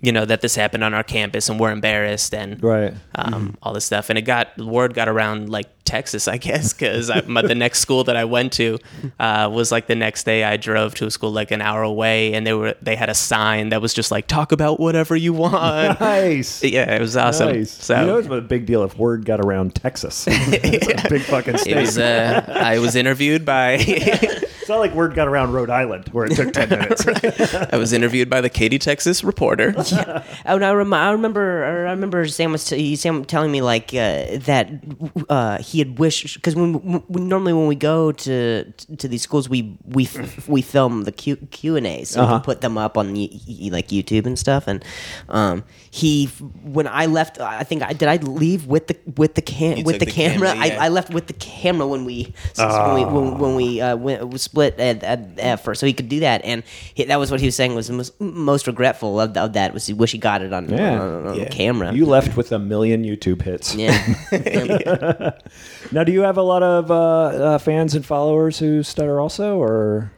you 0.00 0.12
know 0.12 0.24
that 0.24 0.40
this 0.40 0.54
happened 0.56 0.82
on 0.84 0.94
our 0.94 1.02
campus 1.02 1.48
and 1.48 1.60
we're 1.60 1.70
embarrassed 1.72 2.34
and 2.34 2.62
Right. 2.62 2.94
um, 3.14 3.56
all 3.62 3.72
this 3.72 3.84
stuff 3.84 4.08
and 4.10 4.18
it 4.18 4.22
got 4.22 4.56
word 4.58 4.94
got 4.94 5.08
around 5.08 5.48
like 5.50 5.66
texas 5.84 6.28
i 6.28 6.36
guess 6.48 6.72
because 6.72 7.08
the 7.08 7.54
next 7.54 7.80
school 7.80 8.04
that 8.04 8.16
i 8.16 8.24
went 8.24 8.52
to 8.54 8.78
uh, 9.20 9.50
was 9.52 9.70
like 9.72 9.86
the 9.88 9.94
next 9.94 10.24
day 10.24 10.44
i 10.44 10.56
drove 10.56 10.94
to 10.94 11.06
a 11.06 11.10
school 11.10 11.30
like 11.32 11.50
an 11.50 11.60
hour 11.60 11.82
away 11.82 12.32
and 12.34 12.46
they 12.46 12.52
were 12.54 12.74
they 12.80 12.96
had 12.96 13.10
a 13.10 13.14
sign 13.14 13.68
that 13.70 13.82
was 13.82 13.92
just 13.92 14.10
like 14.10 14.26
talk 14.26 14.52
about 14.52 14.80
whatever 14.80 15.14
you 15.16 15.32
want 15.32 15.52
Nice. 16.00 16.62
yeah 16.64 16.94
it 16.94 17.00
was 17.00 17.16
awesome 17.16 17.48
Nice. 17.52 17.70
so 17.70 18.00
you 18.00 18.06
know, 18.06 18.18
it's 18.18 18.28
a 18.28 18.40
big 18.40 18.64
deal 18.66 18.82
if 18.84 18.96
word 18.96 19.24
got 19.24 19.40
around 19.40 19.74
Texas. 19.74 20.26
it's 20.30 21.04
a 21.04 21.08
big 21.08 21.22
fucking 21.22 21.58
state. 21.58 21.76
it 21.76 21.80
was 21.80 21.98
uh, 21.98 22.44
i 22.48 22.78
was 22.78 22.94
interviewed 22.96 23.44
by 23.44 23.76
it's 24.62 24.68
not 24.68 24.78
like 24.78 24.94
word 24.94 25.14
got 25.14 25.28
around 25.28 25.52
Rhode 25.52 25.68
Island 25.70 26.08
where 26.12 26.24
it 26.24 26.34
took 26.36 26.52
10 26.52 26.68
minutes. 26.78 27.06
I 27.06 27.76
was 27.76 27.92
interviewed 27.92 28.30
by 28.30 28.40
the 28.40 28.48
Katy, 28.48 28.78
Texas 28.78 29.22
reporter. 29.22 29.74
Oh, 30.44 30.56
and 30.56 30.64
I, 30.64 30.72
rem- 30.72 30.92
I 30.92 31.10
remember. 31.12 31.64
I 31.64 31.90
remember 31.92 32.26
Sam 32.28 32.52
was 32.52 32.64
t- 32.64 32.96
Sam 32.96 33.24
telling 33.24 33.50
me 33.52 33.60
like 33.62 33.90
uh, 33.94 34.38
that 34.48 34.70
uh, 35.28 35.58
he 35.62 35.78
had 35.78 35.98
wished 35.98 36.34
because 36.34 36.54
when, 36.56 36.74
when 36.74 37.28
normally 37.28 37.52
when 37.52 37.66
we 37.66 37.74
go 37.76 38.12
to 38.12 38.64
to 38.72 39.08
these 39.08 39.22
schools 39.22 39.48
we 39.48 39.76
we 39.86 40.04
f- 40.06 40.48
we 40.48 40.62
film 40.62 41.02
the 41.04 41.12
Q 41.12 41.36
Q 41.50 41.76
and 41.76 41.86
A's 41.86 42.10
so 42.10 42.20
we 42.20 42.24
Uh-huh. 42.26 42.34
can 42.38 42.44
put 42.44 42.60
them 42.60 42.76
up 42.78 42.96
on 42.98 43.14
y- 43.14 43.28
y- 43.48 43.68
like 43.70 43.88
YouTube 43.88 44.26
and 44.26 44.38
stuff. 44.38 44.66
And 44.66 44.84
um, 45.28 45.64
he 45.90 46.26
when 46.64 46.86
I 46.86 47.06
left, 47.06 47.40
I 47.40 47.62
think 47.64 47.82
I 47.82 47.92
did 47.92 48.08
I 48.08 48.16
leave 48.16 48.66
with 48.66 48.88
the 48.88 48.96
with 49.16 49.34
the 49.34 49.42
cam 49.42 49.78
You 49.78 49.84
with 49.84 49.98
the, 50.00 50.06
the 50.06 50.10
camera. 50.12 50.52
camera, 50.52 50.66
yeah. 50.66 50.82
I, 50.82 50.86
I 50.86 50.88
left 50.88 51.10
with 51.14 51.26
the 51.28 51.34
camera 51.34 51.86
when 51.86 52.04
we 52.04 52.34
so 52.54 52.66
when 52.66 52.94
we 52.94 53.04
when, 53.04 53.38
when 53.38 53.54
we 53.54 53.80
uh, 53.80 53.96
went, 53.96 54.26
we 54.28 54.38
split 54.52 54.78
at, 54.78 55.02
at, 55.02 55.38
at 55.38 55.56
first, 55.64 55.80
so 55.80 55.86
he 55.86 55.94
could 55.94 56.10
do 56.10 56.20
that. 56.20 56.44
And 56.44 56.62
he, 56.94 57.04
that 57.04 57.18
was 57.18 57.30
what 57.30 57.40
he 57.40 57.46
was 57.46 57.56
saying 57.56 57.74
was 57.74 57.88
the 57.88 57.94
most, 57.94 58.20
most 58.20 58.66
regretful 58.66 59.18
of, 59.18 59.34
of 59.36 59.54
that 59.54 59.72
was 59.72 59.86
he 59.86 59.94
wish 59.94 60.12
he 60.12 60.18
got 60.18 60.42
it 60.42 60.52
on, 60.52 60.68
Yeah. 60.68 61.00
on, 61.00 61.26
on 61.28 61.38
Yeah. 61.38 61.48
camera. 61.48 61.92
You 61.94 62.04
left 62.04 62.36
with 62.36 62.52
a 62.52 62.58
million 62.58 63.02
YouTube 63.02 63.40
hits. 63.42 63.74
yeah. 63.74 63.96
Now, 65.92 66.04
do 66.04 66.12
you 66.12 66.20
have 66.22 66.36
a 66.36 66.42
lot 66.42 66.62
of 66.62 66.90
uh, 66.90 66.94
uh, 67.54 67.58
fans 67.58 67.94
and 67.94 68.04
followers 68.04 68.58
who 68.58 68.82
stutter 68.82 69.20
also, 69.20 69.58
or 69.58 70.12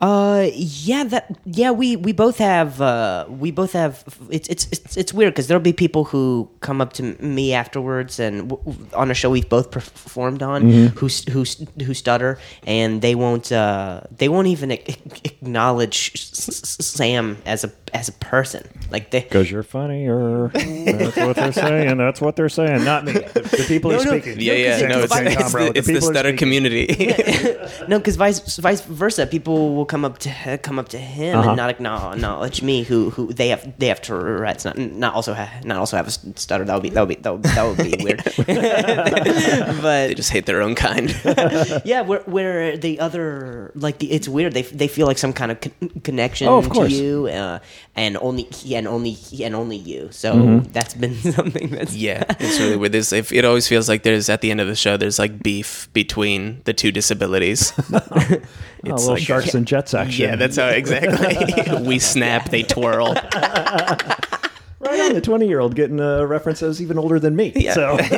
Uh, 0.00 0.46
yeah, 0.54 1.02
that 1.02 1.36
yeah, 1.44 1.72
we 1.72 1.96
we 1.96 2.12
both 2.12 2.38
have 2.38 2.80
uh, 2.80 3.26
we 3.28 3.50
both 3.50 3.72
have. 3.72 4.04
It's 4.30 4.48
it's 4.48 4.68
it's, 4.70 4.96
it's 4.96 5.12
weird 5.12 5.34
because 5.34 5.48
there'll 5.48 5.60
be 5.60 5.72
people 5.72 6.04
who 6.04 6.48
come 6.60 6.80
up 6.80 6.92
to 6.94 7.02
me 7.20 7.52
afterwards, 7.52 8.20
and 8.20 8.48
w- 8.48 8.62
w- 8.64 8.90
on 8.94 9.10
a 9.10 9.14
show 9.14 9.28
we've 9.28 9.48
both 9.48 9.72
performed 9.72 10.40
on, 10.40 10.70
who 10.70 11.06
s- 11.06 11.24
who 11.24 11.42
s- 11.42 11.66
who 11.84 11.94
stutter, 11.94 12.38
and 12.64 13.02
they 13.02 13.16
won't 13.16 13.50
uh, 13.50 14.02
they 14.16 14.28
won't 14.28 14.46
even 14.46 14.70
ac- 14.70 14.98
acknowledge 15.24 16.12
S- 16.14 16.48
S- 16.48 16.86
Sam 16.86 17.36
as 17.44 17.64
a 17.64 17.72
as 17.92 18.08
a 18.08 18.12
person. 18.12 18.68
Like 18.92 19.10
they 19.10 19.22
because 19.22 19.50
you're 19.50 19.64
funny, 19.64 20.06
or 20.06 20.50
that's 20.54 21.16
what 21.16 21.34
they're 21.34 21.50
saying. 21.52 21.98
That's 21.98 22.20
what 22.20 22.36
they're 22.36 22.48
saying, 22.48 22.84
not 22.84 23.04
me. 23.04 23.14
The, 23.14 23.40
the 23.58 23.64
people 23.68 23.90
No, 23.90 23.96
who's 23.96 24.06
no. 24.06 24.18
speaking. 24.20 24.40
Yeah, 24.40 24.52
yeah, 24.52 24.86
no, 24.86 25.00
it's, 25.00 25.12
fine, 25.12 25.26
it's, 25.26 25.52
the, 25.52 25.58
The 25.58 25.72
it's 25.78 25.86
the 25.88 25.92
people 25.94 26.08
stutter 26.08 26.32
community. 26.36 26.86
no, 27.88 27.98
because 27.98 28.14
vice 28.14 28.56
vice 28.58 28.80
versa, 28.82 29.26
people 29.26 29.74
will 29.74 29.87
come 29.88 30.04
up 30.04 30.18
to 30.18 30.58
come 30.62 30.78
up 30.78 30.88
to 30.90 30.98
him 30.98 31.38
Uh-huh. 31.38 31.48
and 31.50 31.56
not 31.56 31.68
acknow- 31.76 32.12
acknowledge 32.14 32.62
me, 32.62 32.82
who 32.84 33.10
who 33.10 33.32
they 33.32 33.48
have 33.48 33.62
they 33.78 33.88
have 33.88 34.00
Tourette's, 34.00 34.64
not 34.64 34.76
not 34.78 35.14
also 35.14 35.34
ha- 35.34 35.60
not 35.64 35.78
also 35.78 35.96
have 35.96 36.06
a 36.06 36.10
stutter. 36.38 36.64
That 36.64 36.74
would 36.74 36.82
be 36.82 36.90
that 36.90 37.00
would 37.00 37.08
be 37.08 37.20
that 37.22 37.32
would, 37.32 37.42
that 37.42 37.64
would 37.66 37.78
be 37.78 38.04
weird. 38.04 38.22
but 39.82 40.08
they 40.08 40.14
just 40.14 40.30
hate 40.30 40.46
their 40.46 40.62
own 40.62 40.74
kind. 40.74 41.10
yeah, 41.84 42.02
where 42.02 42.20
where 42.26 42.76
the 42.76 43.00
other 43.00 43.72
like 43.74 43.98
the, 43.98 44.10
it's 44.12 44.28
weird. 44.28 44.52
They 44.54 44.62
they 44.62 44.88
feel 44.88 45.06
like 45.06 45.18
some 45.18 45.32
kind 45.32 45.50
of 45.52 45.60
con- 45.60 45.90
connection 46.04 46.48
Oh, 46.48 46.58
of 46.58 46.64
to 46.64 46.70
course. 46.70 46.92
you, 46.92 47.26
uh, 47.26 47.58
and 47.96 48.16
only 48.20 48.44
he 48.44 48.76
and 48.76 48.86
only 48.86 49.10
he 49.12 49.44
and 49.44 49.54
only 49.54 49.76
you. 49.76 50.08
So 50.12 50.28
Mm-hmm. 50.34 50.72
that's 50.72 50.94
been 50.94 51.14
something 51.38 51.70
that's 51.70 51.94
yeah, 51.94 52.24
it's 52.38 52.58
really 52.60 52.76
weird. 52.76 52.92
There's, 52.92 53.12
if, 53.12 53.32
it 53.32 53.44
always 53.44 53.66
feels 53.66 53.88
like 53.88 54.02
there's 54.02 54.28
at 54.28 54.40
the 54.40 54.50
end 54.50 54.60
of 54.60 54.68
the 54.68 54.76
show, 54.76 54.96
there's 54.96 55.18
like 55.18 55.42
beef 55.42 55.88
between 55.92 56.60
the 56.64 56.72
two 56.72 56.92
disabilities. 56.92 57.72
Oh, 57.92 58.92
It's 58.94 59.02
little 59.02 59.14
like 59.14 59.22
sharks 59.22 59.54
and 59.54 59.66
jets 59.66 59.77
action. 59.94 60.24
Yeah, 60.28 60.36
that's 60.36 60.56
how 60.56 60.68
exactly. 60.68 61.80
we 61.86 61.98
snap, 61.98 62.50
they 62.50 62.62
twirl. 62.62 63.14
right 63.14 65.00
on. 65.00 65.14
The 65.14 65.20
twenty-year-old 65.22 65.74
getting 65.74 66.00
uh, 66.00 66.24
references 66.24 66.80
even 66.82 66.98
older 66.98 67.18
than 67.18 67.36
me. 67.36 67.52
Yeah. 67.54 67.74
So 67.74 67.98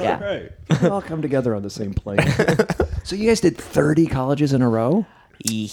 yeah. 0.00 0.22
right, 0.22 0.52
we 0.82 0.88
all 0.88 1.02
come 1.02 1.22
together 1.22 1.54
on 1.54 1.62
the 1.62 1.70
same 1.70 1.94
plane. 1.94 2.20
so 3.04 3.16
you 3.16 3.28
guys 3.28 3.40
did 3.40 3.56
thirty 3.56 4.06
colleges 4.06 4.52
in 4.52 4.62
a 4.62 4.68
row. 4.68 5.06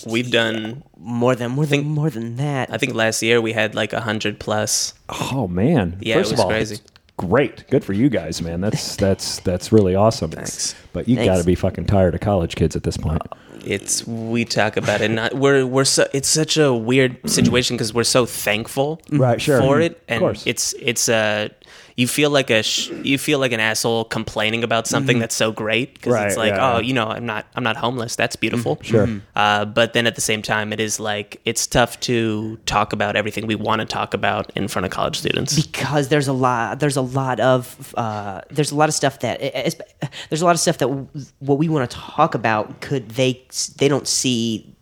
We've 0.05 0.29
done. 0.29 0.83
more 0.97 1.35
than 1.35 1.51
more 1.51 1.65
than 1.65 1.85
more 1.85 2.09
than 2.11 2.35
that. 2.35 2.71
I 2.71 2.77
think 2.77 2.93
last 2.93 3.23
year 3.23 3.41
we 3.41 3.51
had 3.53 3.73
like 3.73 3.93
a 3.93 4.01
hundred 4.01 4.39
plus. 4.39 4.93
Oh 5.09 5.47
man! 5.47 5.97
Yeah, 6.01 6.15
it 6.15 6.17
First 6.19 6.31
was 6.31 6.39
of 6.39 6.45
all, 6.45 6.51
crazy. 6.51 6.79
It's 7.17 7.28
great. 7.28 7.67
Good 7.69 7.84
for 7.84 7.93
you 7.93 8.10
guys, 8.10 8.41
man. 8.41 8.62
That's 8.62 8.95
that's 9.06 9.39
that's 9.41 9.71
really 9.71 9.95
awesome. 9.95 10.32
Thanks. 10.32 10.75
But 10.93 11.08
you 11.08 11.15
got 11.17 11.38
to 11.38 11.43
be 11.43 11.56
fucking 11.56 11.86
tired 11.86 12.15
of 12.15 12.21
college 12.21 12.56
kids 12.56 12.75
at 12.75 12.84
this 12.84 12.97
point. 12.97 13.21
It's 13.65 14.06
we 14.06 14.45
talk 14.45 14.78
about 14.78 15.01
it. 15.01 15.10
Not 15.10 15.34
we're 15.34 15.65
we're 15.65 15.86
so. 15.86 16.08
It's 16.13 16.28
such 16.30 16.56
a 16.58 16.73
weird 16.73 17.17
situation 17.30 17.75
because 17.75 17.93
we're 17.93 18.04
so 18.04 18.25
thankful 18.25 19.01
Right, 19.10 19.41
sure. 19.41 19.60
for 19.60 19.78
Mhm. 19.78 19.82
it, 19.86 19.91
Of 19.93 20.01
and 20.08 20.19
course. 20.19 20.43
it's 20.45 20.73
it's 20.80 21.10
uh 21.10 21.49
you 21.95 22.08
feel 22.08 22.29
like 22.29 22.49
a 22.49 22.62
sh- 22.62 22.89
you 23.03 23.17
feel 23.17 23.39
like 23.39 23.53
an 23.53 23.60
asshole 23.60 24.03
complaining 24.05 24.63
about 24.63 24.86
something 24.86 25.15
mm-hmm. 25.15 25.21
that's 25.21 25.36
so 25.36 25.51
great 25.51 25.93
because 25.93 26.13
Right, 26.13 26.27
it's 26.27 26.38
like 26.38 26.53
yeah, 26.53 26.73
oh 26.73 26.77
yeah. 26.77 26.88
you 26.88 26.93
know 26.93 27.08
I'm 27.08 27.25
not 27.25 27.45
I'm 27.55 27.63
not 27.63 27.77
homeless. 27.77 28.15
That's 28.15 28.36
beautiful. 28.36 28.75
Mm-hmm. 28.77 28.86
Sure. 28.86 29.08
Mm-hmm. 29.08 29.19
uh, 29.36 29.65
but 29.65 29.93
then 29.93 30.05
at 30.05 30.15
the 30.15 30.21
same 30.21 30.41
time 30.41 30.73
it 30.73 30.79
is 30.79 30.99
like 30.99 31.39
it's 31.45 31.65
tough 31.65 31.99
to 32.01 32.58
talk 32.65 32.91
about 32.91 33.15
everything 33.15 33.47
we 33.47 33.55
want 33.55 33.79
to 33.79 33.86
talk 33.86 34.13
about 34.13 34.51
in 34.55 34.67
front 34.67 34.86
of 34.86 34.91
college 34.91 35.17
students. 35.17 35.55
Because 35.55 36.10
there's 36.10 36.27
a 36.27 36.34
lot 36.34 36.79
there's 36.79 36.97
a 36.97 37.01
lot 37.01 37.39
of 37.39 37.93
uh, 37.97 38.41
there's 38.51 38.71
a 38.71 38.75
lot 38.75 38.89
of 38.89 38.95
stuff 38.95 39.19
that 39.19 39.41
eh, 39.41 39.51
eh, 39.53 40.08
there's 40.29 40.41
a 40.41 40.45
lot 40.45 40.55
of 40.55 40.60
stuff 40.60 40.77
that 40.79 40.88
w- 40.88 41.08
what 41.39 41.58
we 41.58 41.69
want 41.69 41.89
to 41.89 41.97
talk 41.97 42.36
about 42.36 42.81
could 42.81 43.10
they 43.10 43.41
they 43.77 43.88
don't 43.88 44.08
see 44.08 44.74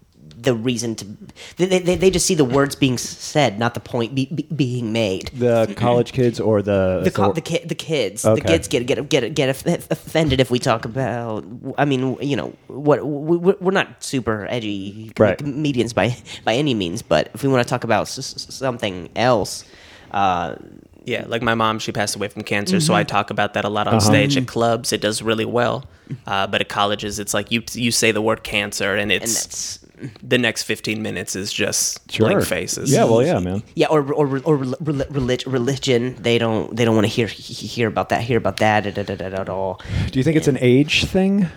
the 0.44 0.54
reason 0.54 0.96
to 0.96 1.06
they, 1.58 1.80
they, 1.80 1.96
they 1.96 2.10
just 2.12 2.26
see 2.26 2.36
the 2.36 2.46
words 2.58 2.76
being 2.76 2.98
said 2.98 3.58
not 3.60 3.74
the 3.74 3.80
point 3.80 4.14
be, 4.16 4.26
be, 4.28 4.44
being 4.56 4.92
made 4.94 5.28
The 5.34 5.74
college 5.78 6.12
kids 6.14 6.40
or 6.40 6.62
the 6.62 7.02
the 7.04 7.12
co- 7.12 7.34
the, 7.34 7.42
ki- 7.42 7.66
the 7.66 7.76
kids 7.76 8.22
the 8.24 8.42
kids 8.42 8.68
get 8.68 8.86
get 8.86 9.10
get 9.10 9.34
get 9.36 9.50
offended 9.92 10.40
if 10.40 10.50
we 10.52 10.60
talk 10.60 10.86
about 10.86 11.44
I 11.78 11.86
mean 11.86 12.18
you 12.22 12.36
know 12.36 12.54
what 12.68 13.06
we, 13.06 13.38
we- 13.38 13.56
we're 13.60 13.72
not 13.82 14.04
super 14.04 14.48
edgy 14.50 15.12
com- 15.16 15.24
Right. 15.28 15.38
comedians 15.38 15.94
by 15.94 16.16
by 16.44 16.54
any 16.56 16.74
means 16.74 17.02
but 17.02 17.30
if 17.34 17.44
we 17.44 17.50
want 17.50 17.64
to 17.66 17.70
talk 17.70 17.84
about 17.84 18.04
s- 18.04 18.18
s- 18.20 18.48
something 18.54 19.10
else 19.16 19.64
uh, 20.12 20.56
Yeah, 21.06 21.26
like 21.28 21.42
my 21.44 21.54
mom, 21.56 21.80
she 21.80 21.92
passed 21.92 22.16
away 22.16 22.30
from 22.30 22.44
cancer, 22.44 22.80
so 22.80 22.94
Mm-hmm. 22.94 23.00
I 23.02 23.04
talk 23.04 23.30
about 23.30 23.54
that 23.56 23.66
a 23.66 23.70
lot 23.70 23.88
on 23.88 23.96
Uh-huh. 23.96 24.08
stage 24.14 24.38
at 24.38 24.48
clubs. 24.48 24.94
It 24.94 25.02
does 25.02 25.22
really 25.22 25.44
well, 25.60 25.84
uh, 26.26 26.48
but 26.48 26.62
at 26.62 26.70
colleges, 26.70 27.20
it's 27.20 27.34
like 27.34 27.52
you 27.52 27.62
you 27.74 27.92
say 27.92 28.14
the 28.14 28.22
word 28.22 28.42
cancer, 28.44 28.92
and 28.96 29.12
and 29.12 29.12
it's 29.12 29.36
that's 29.46 29.83
the 30.22 30.38
next 30.38 30.64
fifteen 30.64 31.02
minutes 31.02 31.36
is 31.36 31.52
just 31.54 32.00
Sure. 32.12 32.28
blank 32.30 32.46
faces. 32.46 32.92
Yeah, 32.92 33.06
well, 33.06 33.24
yeah, 33.24 33.40
man. 33.40 33.64
Yeah, 33.76 33.88
or 33.90 34.02
or 34.14 34.42
or 34.44 34.56
rel- 34.58 35.06
relig- 35.12 35.44
religion. 35.48 36.16
They 36.20 36.38
don't 36.38 36.76
they 36.76 36.86
don't 36.86 36.96
want 36.96 37.06
to 37.06 37.14
hear 37.14 37.28
hear 37.28 37.88
about 37.88 38.10
that, 38.10 38.22
hear 38.22 38.38
about 38.38 38.58
that 38.58 38.86
at, 38.86 39.50
all. 39.50 39.82
Do 40.12 40.20
you 40.20 40.24
think 40.24 40.38
it's 40.38 40.48
an 40.48 40.58
age 40.62 41.06
thing? 41.06 41.48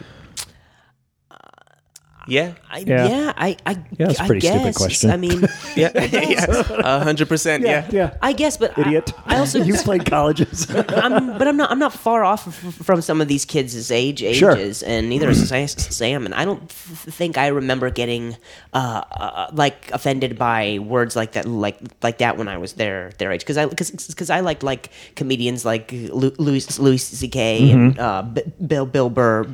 Yeah, 2.27 2.53
I, 2.71 2.79
Yeah. 2.81 3.09
yeah. 3.09 3.33
I 3.37 3.57
I 3.67 3.71
Yeah, 3.99 4.07
that's 4.07 4.21
a 4.21 4.23
I 4.23 4.27
pretty 4.27 4.47
stupid 4.47 4.63
guess. 4.65 4.77
question. 4.77 5.11
I 5.11 5.17
mean, 5.17 5.41
yeah, 5.77 5.91
a 5.95 7.01
hundred 7.05 7.29
percent. 7.29 7.63
Yeah, 7.65 7.89
yeah. 7.93 8.17
I 8.23 8.33
guess, 8.33 8.57
but 8.57 8.77
Idiot. 8.79 9.13
I, 9.27 9.39
also 9.39 9.63
you 9.69 9.75
played 9.75 10.05
colleges. 10.07 10.67
I'm, 10.71 11.39
but 11.39 11.47
I'm 11.49 11.57
not. 11.57 11.71
I'm 11.71 11.79
not 11.79 11.93
far 11.93 12.25
off 12.25 12.53
from 12.85 13.01
some 13.03 13.21
of 13.21 13.29
these 13.29 13.45
kids' 13.45 13.91
age 13.91 14.21
Sure. 14.37 14.53
ages, 14.57 14.83
and 14.83 15.09
neither 15.09 15.31
is 15.31 15.49
Sam. 15.49 16.27
And 16.27 16.35
I 16.35 16.45
don't 16.45 16.69
think 16.71 17.39
I 17.39 17.49
remember 17.49 17.91
getting 17.91 18.37
uh, 18.73 19.03
uh, 19.11 19.51
like 19.53 19.91
offended 19.93 20.39
by 20.39 20.79
words 20.81 21.17
like 21.17 21.33
that, 21.33 21.47
like 21.47 21.79
like 22.03 22.19
that 22.19 22.37
when 22.37 22.49
I 22.49 22.59
was 22.59 22.75
their 22.75 23.11
their 23.19 23.33
age. 23.33 23.41
Because 23.41 23.57
I 23.59 23.67
because 23.67 24.31
I 24.31 24.41
liked 24.41 24.63
like 24.63 24.91
comedians 25.15 25.65
like 25.65 25.93
Louis 25.93 26.79
Louis 26.79 26.99
C.K. 26.99 27.61
Mm-hmm. 27.61 27.79
and 27.81 27.99
uh, 27.99 28.23
B- 28.23 28.43
Bill 28.67 28.87
Bill 28.87 29.11
Burr 29.11 29.45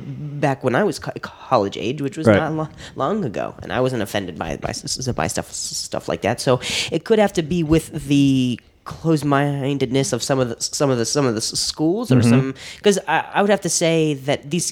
back 0.47 0.63
when 0.65 0.75
I 0.81 0.83
was 0.89 0.99
co- 0.99 1.17
college 1.21 1.77
age, 1.87 1.99
which 2.05 2.17
was 2.19 2.27
Right. 2.27 2.37
not 2.43 2.51
lo- 2.59 2.73
long 3.03 3.17
ago, 3.31 3.55
and 3.63 3.69
I 3.77 3.79
wasn't 3.85 4.01
offended 4.07 4.35
by 4.43 4.49
by 4.65 4.73
by 5.21 5.27
stuff 5.35 5.49
stuff 5.51 6.05
like 6.11 6.21
that. 6.27 6.37
So 6.45 6.51
it 6.95 7.01
could 7.07 7.19
have 7.25 7.33
to 7.39 7.43
be 7.53 7.59
with 7.73 7.87
the 8.11 8.59
closed-mindedness 8.85 10.11
of 10.15 10.21
some 10.21 10.39
of 10.43 10.47
the 10.49 10.57
some 10.59 10.89
of 10.93 10.97
the 10.97 11.05
some 11.05 11.25
of 11.29 11.35
the 11.35 11.41
schools 11.41 12.11
or 12.11 12.17
mm-hmm. 12.17 12.29
some 12.29 12.55
because 12.77 12.99
I, 13.07 13.17
I 13.35 13.41
would 13.41 13.49
have 13.55 13.61
to 13.61 13.69
say 13.69 14.13
that 14.27 14.39
these 14.51 14.67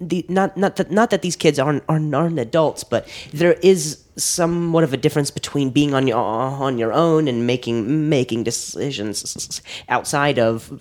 the 0.00 0.24
not 0.28 0.56
not 0.56 0.76
that 0.76 0.90
not 0.90 1.10
that 1.10 1.20
these 1.22 1.36
kids 1.36 1.58
aren't 1.58 1.82
aren't, 1.88 2.14
aren't 2.14 2.38
adults 2.38 2.84
but 2.84 3.02
there 3.34 3.54
is 3.72 4.02
somewhat 4.16 4.82
of 4.84 4.92
a 4.92 4.96
difference 4.96 5.30
between 5.30 5.70
being 5.70 5.92
on 5.98 6.06
your 6.06 6.18
on 6.66 6.78
your 6.78 6.92
own 6.92 7.28
and 7.28 7.46
making 7.46 8.08
making 8.08 8.44
decisions 8.44 9.60
outside 9.88 10.38
of 10.38 10.72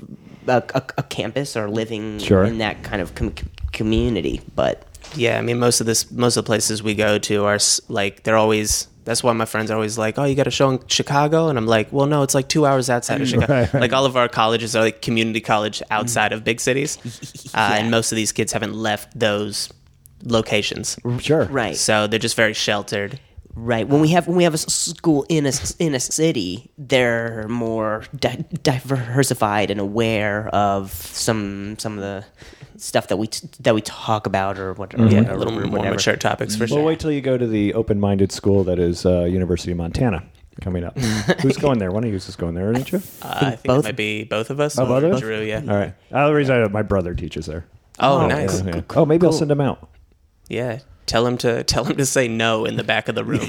a, 0.48 0.64
a, 0.74 0.82
a 0.98 1.04
campus 1.04 1.56
or 1.60 1.70
living 1.70 2.20
Sure. 2.20 2.44
in 2.46 2.58
that 2.60 2.82
kind 2.84 3.02
of 3.02 3.14
com- 3.16 3.34
community 3.72 4.42
but 4.56 4.86
yeah. 5.16 5.40
I 5.40 5.42
mean, 5.42 5.58
most 5.58 5.82
of 5.82 5.88
this, 5.88 6.12
most 6.12 6.38
of 6.38 6.44
the 6.44 6.48
places 6.48 6.84
we 6.84 6.94
go 6.94 7.18
to 7.18 7.46
are 7.46 7.58
like 7.88 8.24
they're 8.24 8.38
always. 8.38 8.88
That's 9.06 9.24
why 9.24 9.34
my 9.34 9.46
friends 9.46 9.72
are 9.72 9.74
always 9.74 9.98
like, 9.98 10.20
"Oh, 10.20 10.24
you 10.26 10.36
got 10.36 10.46
a 10.46 10.52
show 10.52 10.70
in 10.70 10.86
Chicago," 10.88 11.48
and 11.48 11.58
I'm 11.58 11.66
like, 11.66 11.92
"Well, 11.92 12.06
no, 12.06 12.22
it's 12.22 12.36
like 12.36 12.48
two 12.48 12.68
hours 12.68 12.92
outside 12.92 13.20
of 13.20 13.28
Chicago." 13.28 13.52
Right, 13.52 13.74
right. 13.74 13.82
Like 13.82 13.94
all 13.94 14.06
of 14.06 14.16
our 14.16 14.28
colleges 14.28 14.76
are 14.76 14.84
like 14.84 15.02
community 15.02 15.42
college 15.42 15.82
outside 15.90 16.32
of 16.32 16.44
big 16.44 16.60
cities, 16.60 17.00
uh, 17.56 17.78
and 17.80 17.90
most 17.90 18.12
of 18.12 18.18
these 18.18 18.32
kids 18.32 18.52
haven't 18.54 18.76
left 18.76 19.18
those 19.20 19.70
locations, 20.26 21.00
sure. 21.20 21.46
right 21.46 21.76
so 21.78 22.06
they're 22.06 22.20
just 22.20 22.36
very 22.36 22.54
sheltered. 22.54 23.20
Right. 23.56 23.88
When 23.88 24.02
we 24.02 24.10
have 24.10 24.28
when 24.28 24.38
we 24.38 24.44
have 24.44 24.54
a 24.54 24.58
school 24.60 25.26
in 25.28 25.46
a 25.46 25.50
s- 25.50 25.76
in 25.80 25.96
a 25.96 26.00
city, 26.00 26.70
they're 26.78 27.48
more 27.48 28.04
di- 28.16 28.46
diversified 28.62 29.72
and 29.72 29.80
aware 29.80 30.50
of 30.50 30.92
some 30.92 31.80
some 31.80 31.94
of 31.98 32.02
the 32.02 32.26
stuff 32.80 33.08
that 33.08 33.18
we 33.18 33.28
t- 33.28 33.48
that 33.62 33.76
we 33.76 33.82
talk 33.82 34.26
about 34.28 34.58
or 34.58 34.74
whatever. 34.74 35.08
Yeah, 35.08 35.34
a 35.34 35.36
little 35.36 35.54
more 35.54 35.84
mature 35.84 36.16
topics 36.16 36.56
for 36.56 36.68
sure. 36.68 36.78
Well, 36.78 36.84
sure. 36.84 36.88
wait 36.88 37.00
till 37.00 37.12
you 37.12 37.22
go 37.22 37.38
to 37.38 37.48
the 37.48 37.74
open-minded 37.74 38.32
school 38.32 38.64
that 38.66 38.80
is 38.80 39.06
uh, 39.06 39.24
University 39.26 39.72
of 39.72 39.78
Montana 39.78 40.24
coming 40.62 40.84
up. 40.84 40.98
Who's 41.42 41.58
going 41.58 41.80
there? 41.80 41.92
One 41.92 42.04
of 42.04 42.10
you 42.10 42.16
is 42.16 42.36
going 42.36 42.56
there, 42.56 42.68
aren't 42.68 42.92
you? 42.92 42.98
Uh, 43.22 43.40
I 43.42 43.50
think 43.52 43.64
both- 43.64 43.86
it 43.86 43.90
might 43.90 43.96
be 43.96 44.24
both 44.24 44.50
of 44.50 44.60
us. 44.60 44.78
Oh, 44.78 44.86
both 44.86 45.04
of 45.04 45.14
us? 45.14 45.20
Drew, 45.22 45.42
yeah. 45.42 45.60
All 45.62 45.76
right. 45.78 45.94
Uh, 46.12 46.28
the 46.28 46.34
reason 46.34 46.62
I, 46.64 46.68
my 46.68 46.82
brother 46.82 47.14
teaches 47.14 47.46
there. 47.46 47.66
Oh, 48.00 48.22
Oh, 48.22 48.28
nice. 48.28 48.62
Yeah, 48.62 48.76
yeah. 48.78 48.82
Oh, 48.92 49.06
maybe 49.06 49.26
I'll 49.26 49.34
send 49.34 49.52
him 49.52 49.62
out. 49.62 49.90
Yeah. 50.48 50.80
Tell 51.10 51.26
him 51.26 51.38
to 51.40 51.64
tell 51.64 51.86
him 51.86 51.98
to 51.98 52.06
say 52.06 52.28
no 52.28 52.66
in 52.66 52.76
the 52.78 52.84
back 52.84 53.10
of 53.10 53.16
the 53.16 53.24
room, 53.26 53.42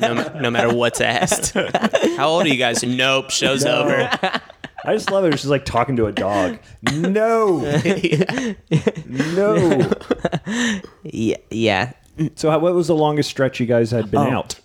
no, 0.00 0.40
no 0.40 0.50
matter 0.50 0.72
what's 0.74 0.98
asked. 0.98 1.52
How 2.16 2.28
old 2.28 2.46
are 2.46 2.48
you 2.48 2.56
guys? 2.56 2.82
Nope. 2.82 3.30
Show's 3.30 3.64
No. 3.66 3.82
over. 3.82 4.08
I 4.86 4.94
just 4.94 5.10
love 5.10 5.26
it. 5.26 5.32
She's 5.38 5.44
like 5.50 5.66
talking 5.66 5.96
to 5.96 6.06
a 6.06 6.12
dog. 6.12 6.58
No, 6.90 7.58
no. 9.06 9.92
Yeah, 11.02 11.36
yeah. 11.50 11.92
So, 12.36 12.50
how, 12.50 12.58
what 12.60 12.74
was 12.74 12.86
the 12.88 12.94
longest 12.94 13.28
stretch 13.28 13.60
you 13.60 13.66
guys 13.66 13.90
had 13.90 14.10
been 14.10 14.20
Oh. 14.20 14.30
out? 14.38 14.58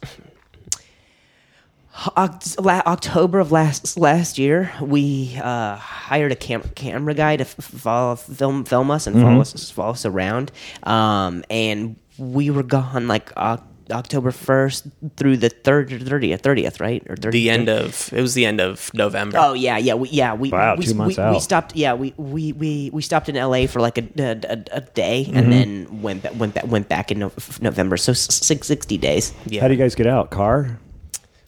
Oct- 2.00 2.64
la- 2.64 2.82
October 2.86 3.40
of 3.40 3.52
last 3.52 3.98
last 3.98 4.38
year, 4.38 4.72
we 4.82 5.38
uh, 5.44 5.76
hired 5.76 6.32
a 6.32 6.36
cam- 6.36 6.64
camera 6.76 7.14
guy 7.14 7.36
to 7.38 7.44
f- 7.44 7.56
follow, 7.56 8.16
film 8.16 8.64
film 8.64 8.90
us 8.90 9.06
and 9.06 9.16
Mm-hmm. 9.18 9.26
follow 9.26 9.42
us 9.42 9.70
follow 9.72 9.92
us 9.92 10.06
around. 10.06 10.52
Um, 10.84 11.44
and 11.50 11.98
we 12.18 12.52
were 12.52 12.64
gone 12.64 13.08
like 13.10 13.32
Oc- 13.36 13.66
October 13.92 14.32
first 14.32 14.88
through 15.18 15.38
the 15.38 15.50
third 15.50 15.90
thirtieth 16.08 16.42
thirtieth 16.42 16.80
right 16.80 17.04
or 17.10 17.16
30th, 17.16 17.32
The 17.32 17.50
end 17.50 17.68
of 17.70 18.14
it 18.14 18.22
was 18.22 18.34
the 18.34 18.46
end 18.46 18.62
of 18.62 18.94
November. 18.94 19.38
Oh 19.38 19.54
yeah, 19.54 19.78
yeah, 19.78 19.96
we, 19.96 20.08
yeah. 20.10 20.34
We 20.36 20.52
Wow, 20.52 20.76
we, 20.78 20.86
two 20.86 20.94
months 20.94 21.18
we, 21.18 21.24
out. 21.24 21.34
we 21.34 21.40
stopped. 21.42 21.76
Yeah, 21.76 21.96
we, 21.96 22.14
we, 22.16 22.54
we, 22.54 22.92
we 22.94 23.02
stopped 23.02 23.28
in 23.28 23.36
L.A. 23.36 23.68
for 23.68 23.82
like 23.82 23.98
a, 23.98 24.08
a, 24.18 24.40
a- 24.54 24.78
a 24.78 24.82
day, 24.82 25.26
Mm-hmm. 25.28 25.38
and 25.38 25.52
then 25.52 26.02
went 26.02 26.36
went 26.36 26.54
back 26.54 26.66
went 26.68 26.88
back 26.88 27.12
in 27.12 27.20
November. 27.62 27.98
So 27.98 28.12
s- 28.12 28.34
60 28.46 28.98
days. 29.00 29.34
yeah. 29.48 29.60
How 29.60 29.68
do 29.68 29.74
you 29.74 29.80
guys 29.80 29.96
get 29.96 30.08
out? 30.08 30.30
Car? 30.30 30.80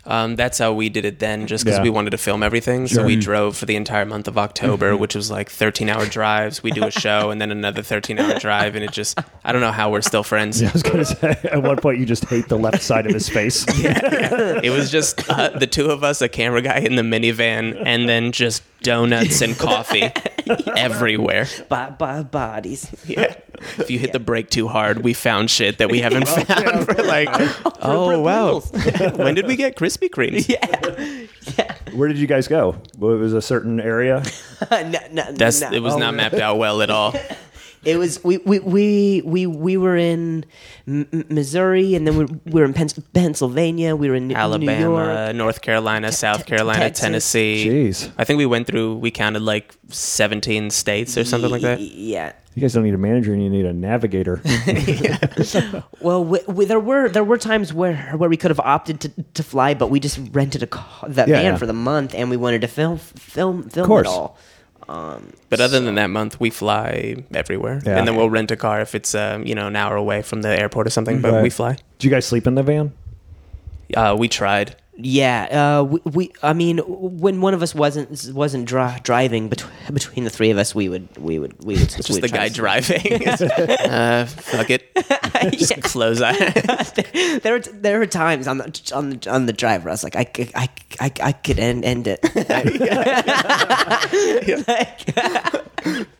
Um, 0.05 0.35
that's 0.35 0.57
how 0.57 0.73
we 0.73 0.89
did 0.89 1.05
it 1.05 1.19
then, 1.19 1.45
just 1.47 1.63
because 1.63 1.77
Yeah. 1.77 1.83
we 1.83 1.89
wanted 1.91 2.09
to 2.09 2.17
film 2.17 2.41
everything. 2.41 2.87
So 2.87 3.03
we 3.05 3.15
drove 3.15 3.55
for 3.55 3.65
the 3.67 3.75
entire 3.75 4.05
month 4.05 4.27
of 4.27 4.37
October, 4.37 4.97
which 4.97 5.13
was 5.15 5.29
like 5.29 5.49
13 5.49 5.89
hour 5.89 6.05
drives. 6.07 6.63
We 6.63 6.71
do 6.71 6.83
a 6.85 6.91
show 6.91 7.29
and 7.29 7.39
then 7.39 7.51
another 7.51 7.83
13 7.83 8.17
hour 8.19 8.39
drive, 8.39 8.75
and 8.75 8.83
it 8.83 8.91
just 8.91 9.19
I 9.45 9.51
don't 9.51 9.61
know 9.61 9.71
how 9.71 9.91
we're 9.91 10.01
still 10.01 10.23
friends. 10.23 10.61
I 10.63 10.71
was 10.71 10.81
going 10.83 10.97
to 10.97 11.05
say, 11.05 11.39
at 11.43 11.61
one 11.61 11.77
point, 11.77 11.99
you 11.99 12.05
just 12.05 12.25
hate 12.25 12.47
the 12.47 12.57
left 12.57 12.81
side 12.81 13.05
of 13.05 13.13
his 13.13 13.29
face. 13.29 13.65
It 14.63 14.69
was 14.71 14.91
just 14.91 15.27
uh, 15.29 15.49
the 15.49 15.67
two 15.67 15.89
of 15.89 16.03
us, 16.03 16.21
a 16.21 16.29
camera 16.29 16.61
guy 16.61 16.77
in 16.79 16.95
the 16.95 17.01
minivan, 17.01 17.81
and 17.85 18.07
then 18.07 18.31
just 18.31 18.63
donuts 18.81 19.41
and 19.41 19.57
coffee 19.57 20.09
everywhere. 20.77 21.47
Bo- 21.69 21.95
bo- 21.97 22.23
bodies. 22.23 22.87
Yeah. 23.05 23.35
If 23.77 23.91
you 23.91 23.99
hit 23.99 24.11
the 24.11 24.19
brake 24.19 24.49
too 24.49 24.67
hard, 24.67 25.03
we 25.03 25.13
found 25.13 25.49
shit 25.51 25.77
that 25.77 25.89
we 25.91 25.99
haven't 26.05 26.27
found 26.27 26.85
for 26.85 27.03
like, 27.03 27.29
oh 27.81 28.19
wow, 28.21 28.59
when 29.15 29.35
did 29.35 29.45
we 29.47 29.55
get 29.55 29.75
Krispy 29.97 30.09
Kremes? 30.09 31.93
Where 31.93 32.07
did 32.07 32.17
you 32.17 32.27
guys 32.27 32.47
go? 32.47 32.77
Well, 32.97 33.13
it 33.13 33.17
was 33.17 33.33
a 33.33 33.41
certain 33.41 33.79
area. 33.79 34.23
no, 34.71 34.99
no, 35.11 35.31
That's 35.31 35.61
no. 35.61 35.71
it 35.71 35.81
was 35.81 35.95
not 35.97 36.13
oh, 36.13 36.17
mapped 36.17 36.35
out 36.35 36.57
well 36.57 36.81
at 36.81 36.89
all. 36.89 37.13
It 37.83 37.97
was 37.97 38.23
we 38.23 38.37
we 38.39 38.59
we 38.59 39.21
we, 39.25 39.47
we 39.47 39.75
were 39.77 39.97
in 39.97 40.45
M- 40.87 41.07
M- 41.11 41.25
Missouri, 41.29 41.95
and 41.95 42.05
then 42.05 42.15
we, 42.17 42.25
we 42.45 42.61
were 42.61 42.65
in 42.65 42.73
Pens- 42.73 42.99
Pennsylvania. 43.13 43.95
We 43.95 44.09
were 44.09 44.15
in 44.15 44.27
New- 44.27 44.35
New 44.35 44.39
Alabama, 44.39 44.79
York. 45.25 45.35
North 45.35 45.61
Carolina, 45.61 46.11
South 46.11 46.45
Carolina, 46.45 46.79
Texas. 46.79 47.01
Tennessee. 47.01 47.65
Jeez. 47.67 48.11
I 48.17 48.23
think 48.23 48.37
we 48.37 48.45
went 48.45 48.67
through. 48.67 48.97
We 48.97 49.09
counted 49.09 49.41
like 49.41 49.73
seventeen 49.89 50.69
states 50.69 51.17
or 51.17 51.23
something 51.23 51.49
like 51.49 51.63
that. 51.63 51.79
Yeah. 51.81 52.33
You 52.53 52.59
guys 52.61 52.73
don't 52.73 52.83
need 52.83 52.93
a 52.93 52.97
manager, 52.97 53.33
and 53.33 53.41
you 53.41 53.49
need 53.49 53.65
a 53.65 53.71
navigator. 53.73 54.41
Well, 56.01 56.23
we, 56.25 56.39
we, 56.47 56.65
there 56.65 56.79
were 56.79 57.09
there 57.09 57.23
were 57.23 57.37
times 57.37 57.73
where 57.73 57.95
where 58.17 58.29
we 58.29 58.37
could 58.37 58.51
have 58.51 58.59
opted 58.59 58.99
to, 59.01 59.09
to 59.35 59.43
fly, 59.43 59.73
but 59.73 59.89
we 59.89 59.99
just 59.99 60.19
rented 60.31 60.63
a 60.63 60.67
car, 60.67 61.09
that 61.09 61.27
Yeah, 61.27 61.35
van 61.37 61.45
yeah. 61.53 61.57
for 61.57 61.65
the 61.65 61.73
month, 61.73 62.13
and 62.15 62.29
we 62.29 62.37
wanted 62.37 62.61
to 62.61 62.67
film 62.67 62.97
film 62.97 63.69
film 63.69 63.91
it 63.99 64.05
all. 64.07 64.37
But 65.49 65.59
other 65.61 65.79
than 65.79 65.95
that 65.95 66.09
month, 66.09 66.39
we 66.39 66.49
fly 66.49 67.15
everywhere, 67.33 67.81
Yeah. 67.85 67.97
and 67.97 68.07
then 68.07 68.15
we'll 68.15 68.29
rent 68.29 68.51
a 68.51 68.55
car 68.55 68.81
if 68.81 68.93
it's 68.95 69.13
um, 69.15 69.45
you 69.45 69.55
know 69.55 69.67
an 69.67 69.75
hour 69.75 69.95
away 69.95 70.21
from 70.21 70.41
the 70.41 70.49
airport 70.49 70.87
or 70.87 70.89
something. 70.89 71.21
But 71.21 71.33
Right. 71.33 71.43
we 71.43 71.49
fly. 71.49 71.73
Did 71.99 72.05
you 72.05 72.09
guys 72.11 72.25
sleep 72.25 72.47
in 72.47 72.55
the 72.55 72.63
van? 72.63 72.91
Uh, 73.95 74.15
we 74.17 74.27
tried. 74.27 74.75
Yeah, 74.97 75.79
uh, 75.79 75.83
we, 75.85 75.99
we. 76.03 76.31
I 76.43 76.51
mean, 76.53 76.79
when 76.79 77.39
one 77.39 77.53
of 77.53 77.63
us 77.63 77.73
wasn't 77.73 78.29
wasn't 78.33 78.65
dri- 78.65 78.99
driving 79.03 79.47
between 79.47 79.71
between 79.93 80.23
the 80.25 80.29
three 80.29 80.51
of 80.51 80.57
us, 80.57 80.75
we 80.75 80.89
would 80.89 81.07
we 81.17 81.39
would 81.39 81.63
we 81.63 81.75
would 81.77 81.89
Just 81.89 82.09
we 82.09 82.15
the 82.15 82.21
would 82.23 82.29
try 82.29 82.37
guy 82.39 82.47
to- 82.49 82.53
driving. 82.53 83.27
uh, 83.89 84.25
fuck 84.25 84.69
it. 84.69 84.91
Just 85.57 85.81
close 85.81 86.21
eye. 86.21 86.33
there 87.43 87.53
were 87.53 87.59
there 87.59 87.99
were 87.99 88.05
times 88.05 88.47
on 88.49 88.57
the 88.57 88.91
on 88.93 89.11
the 89.11 89.29
on 89.31 89.45
the 89.45 89.53
drive 89.53 89.85
where 89.85 89.91
I 89.91 89.93
was 89.93 90.03
like, 90.03 90.17
I 90.17 90.25
could- 90.25 90.51
I 90.55 90.67
I, 90.99 91.11
I 91.21 91.31
could 91.31 91.57
end 91.57 91.85
end 91.85 92.07
it. 92.07 92.19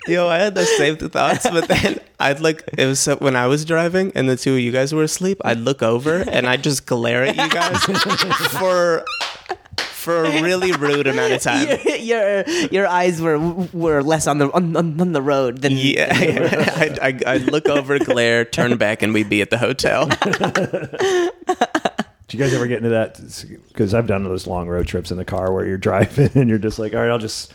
Yo, 0.08 0.28
I 0.28 0.38
had 0.39 0.56
the 0.56 0.65
same 0.65 0.97
thoughts, 0.97 1.50
but 1.50 1.67
then 1.67 2.00
I'd 2.19 2.39
like 2.39 2.63
it 2.78 2.86
was 2.86 3.00
so, 3.00 3.15
when 3.17 3.36
I 3.36 3.47
was 3.47 3.65
driving 3.65 4.12
and 4.15 4.28
the 4.30 4.36
two 4.36 4.54
of 4.54 4.60
you 4.60 4.71
guys 4.71 4.93
were 4.93 5.04
asleep. 5.04 5.39
I'd 5.43 5.60
look 5.60 5.84
over 5.84 6.17
and 6.17 6.47
I'd 6.47 6.63
just 6.63 6.86
glare 6.86 7.24
at 7.24 7.36
you 7.36 7.50
guys 7.50 7.84
for 8.60 9.04
for 10.02 10.26
a 10.26 10.41
really 10.41 10.71
rude 10.71 11.06
amount 11.06 11.34
of 11.34 11.41
time. 11.41 11.67
your, 11.86 11.97
your 11.97 12.50
your 12.71 12.88
eyes 12.88 13.21
were 13.21 13.38
were 13.38 14.02
less 14.02 14.26
on 14.26 14.39
the 14.39 14.52
on, 14.52 14.76
on, 14.76 15.00
on 15.00 15.12
the 15.12 15.21
road 15.21 15.62
than 15.62 15.74
Yeah, 15.74 16.10
I'd, 16.78 17.00
I'd, 17.00 17.24
I'd 17.24 17.41
look 17.43 17.67
over, 17.69 18.00
glare, 18.00 18.43
turn 18.43 18.78
back, 18.78 19.04
and 19.04 19.13
we'd 19.13 19.30
be 19.30 19.41
at 19.41 19.52
the 19.52 19.60
hotel. 19.60 20.08
Do 22.28 22.38
you 22.38 22.43
guys 22.43 22.54
ever 22.54 22.65
get 22.65 22.78
into 22.78 22.89
that? 22.89 23.19
Because 23.67 23.93
I've 23.93 24.08
done 24.08 24.24
those 24.24 24.47
long 24.47 24.69
road 24.69 24.88
trips 24.88 25.12
in 25.12 25.17
the 25.17 25.26
car 25.26 25.52
where 25.52 25.65
you're 25.65 25.78
driving 25.78 26.30
and 26.34 26.50
you're 26.50 26.58
just 26.60 26.80
like, 26.80 26.93
all 26.93 27.02
right, 27.02 27.10
I'll 27.12 27.19
just 27.19 27.54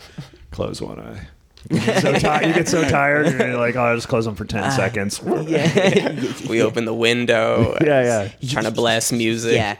close 0.51 0.83
one 0.83 1.01
eye. 1.01 1.27
You 1.71 1.81
get 1.81 2.03
so, 2.03 2.13
ti- 2.13 2.47
you 2.47 2.55
get 2.55 2.69
so 2.69 2.89
tired, 2.89 3.27
and 3.27 3.39
you're 3.39 3.57
like, 3.57 3.77
oh, 3.77 3.81
I'll 3.85 3.95
just 3.97 4.09
close 4.09 4.25
them 4.25 4.35
for 4.35 4.45
10 4.45 4.65
uh, 4.65 4.71
seconds. 4.71 5.21
yeah 5.47 6.31
We 6.49 6.63
open 6.63 6.85
the 6.85 6.95
window. 6.95 7.77
Yeah, 7.83 8.29
yeah. 8.41 8.49
Trying 8.51 8.65
to 8.65 8.71
blast 8.71 9.13
music. 9.13 9.55
yeah. 9.55 9.77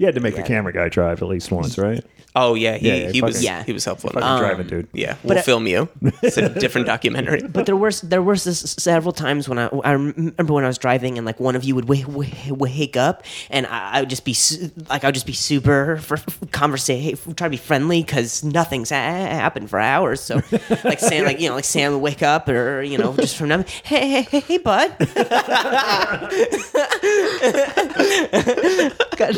You 0.00 0.06
had 0.06 0.14
to 0.14 0.20
make 0.22 0.34
the 0.34 0.40
Yeah. 0.40 0.46
camera 0.46 0.72
guy 0.72 0.88
drive 0.88 1.20
at 1.20 1.28
least 1.28 1.52
once, 1.52 1.76
right? 1.76 2.02
Oh 2.34 2.54
yeah, 2.54 2.78
he, 2.78 2.88
Yeah, 2.88 2.94
yeah, 2.94 3.10
he 3.10 3.20
was 3.20 3.34
fucking- 3.34 3.44
Yeah. 3.44 3.64
he 3.64 3.72
was 3.74 3.84
helpful. 3.84 4.08
Fucking 4.10 4.26
enough. 4.26 4.40
driving, 4.40 4.60
um, 4.64 4.68
dude. 4.68 4.86
yeah, 4.94 5.16
we'll 5.24 5.42
film 5.42 5.66
you. 5.66 5.90
It's 6.22 6.38
a 6.38 6.48
different 6.48 6.86
documentary. 6.86 7.42
But 7.42 7.66
there 7.66 7.76
was 7.76 8.00
there 8.00 8.22
was 8.22 8.44
this 8.44 8.60
several 8.78 9.12
times 9.12 9.46
when 9.46 9.58
I 9.58 9.66
I 9.84 9.92
remember 9.92 10.54
when 10.54 10.64
I 10.64 10.68
was 10.68 10.78
driving 10.78 11.18
and 11.18 11.26
like 11.26 11.38
one 11.38 11.54
of 11.54 11.64
you 11.64 11.74
would 11.74 11.86
wake, 11.88 12.06
wake, 12.08 12.32
wake 12.48 12.96
up 12.96 13.24
and 13.50 13.66
I, 13.66 13.96
I 13.96 14.00
would 14.00 14.08
just 14.08 14.24
be 14.24 14.32
su- 14.32 14.70
like 14.88 15.04
I 15.04 15.08
would 15.08 15.14
just 15.14 15.26
be 15.26 15.34
super 15.34 15.98
for 15.98 16.16
conversation 16.50 17.18
try 17.34 17.48
to 17.48 17.50
be 17.50 17.56
friendly 17.58 18.02
because 18.02 18.42
nothing's 18.42 18.88
ha- 18.88 18.96
happened 18.96 19.68
for 19.68 19.78
hours. 19.80 20.20
So 20.22 20.40
like 20.84 21.00
Sam 21.00 21.26
like 21.26 21.40
you 21.40 21.50
know 21.50 21.56
like 21.56 21.64
Sam 21.64 21.92
would 21.92 21.98
wake 22.00 22.22
up 22.22 22.48
or 22.48 22.80
you 22.82 22.96
know 22.96 23.14
just 23.16 23.36
from 23.36 23.48
now 23.48 23.64
hey 23.82 24.08
hey 24.08 24.22
hey, 24.22 24.40
hey 24.40 24.58
bud 24.58 24.96
got, 29.16 29.34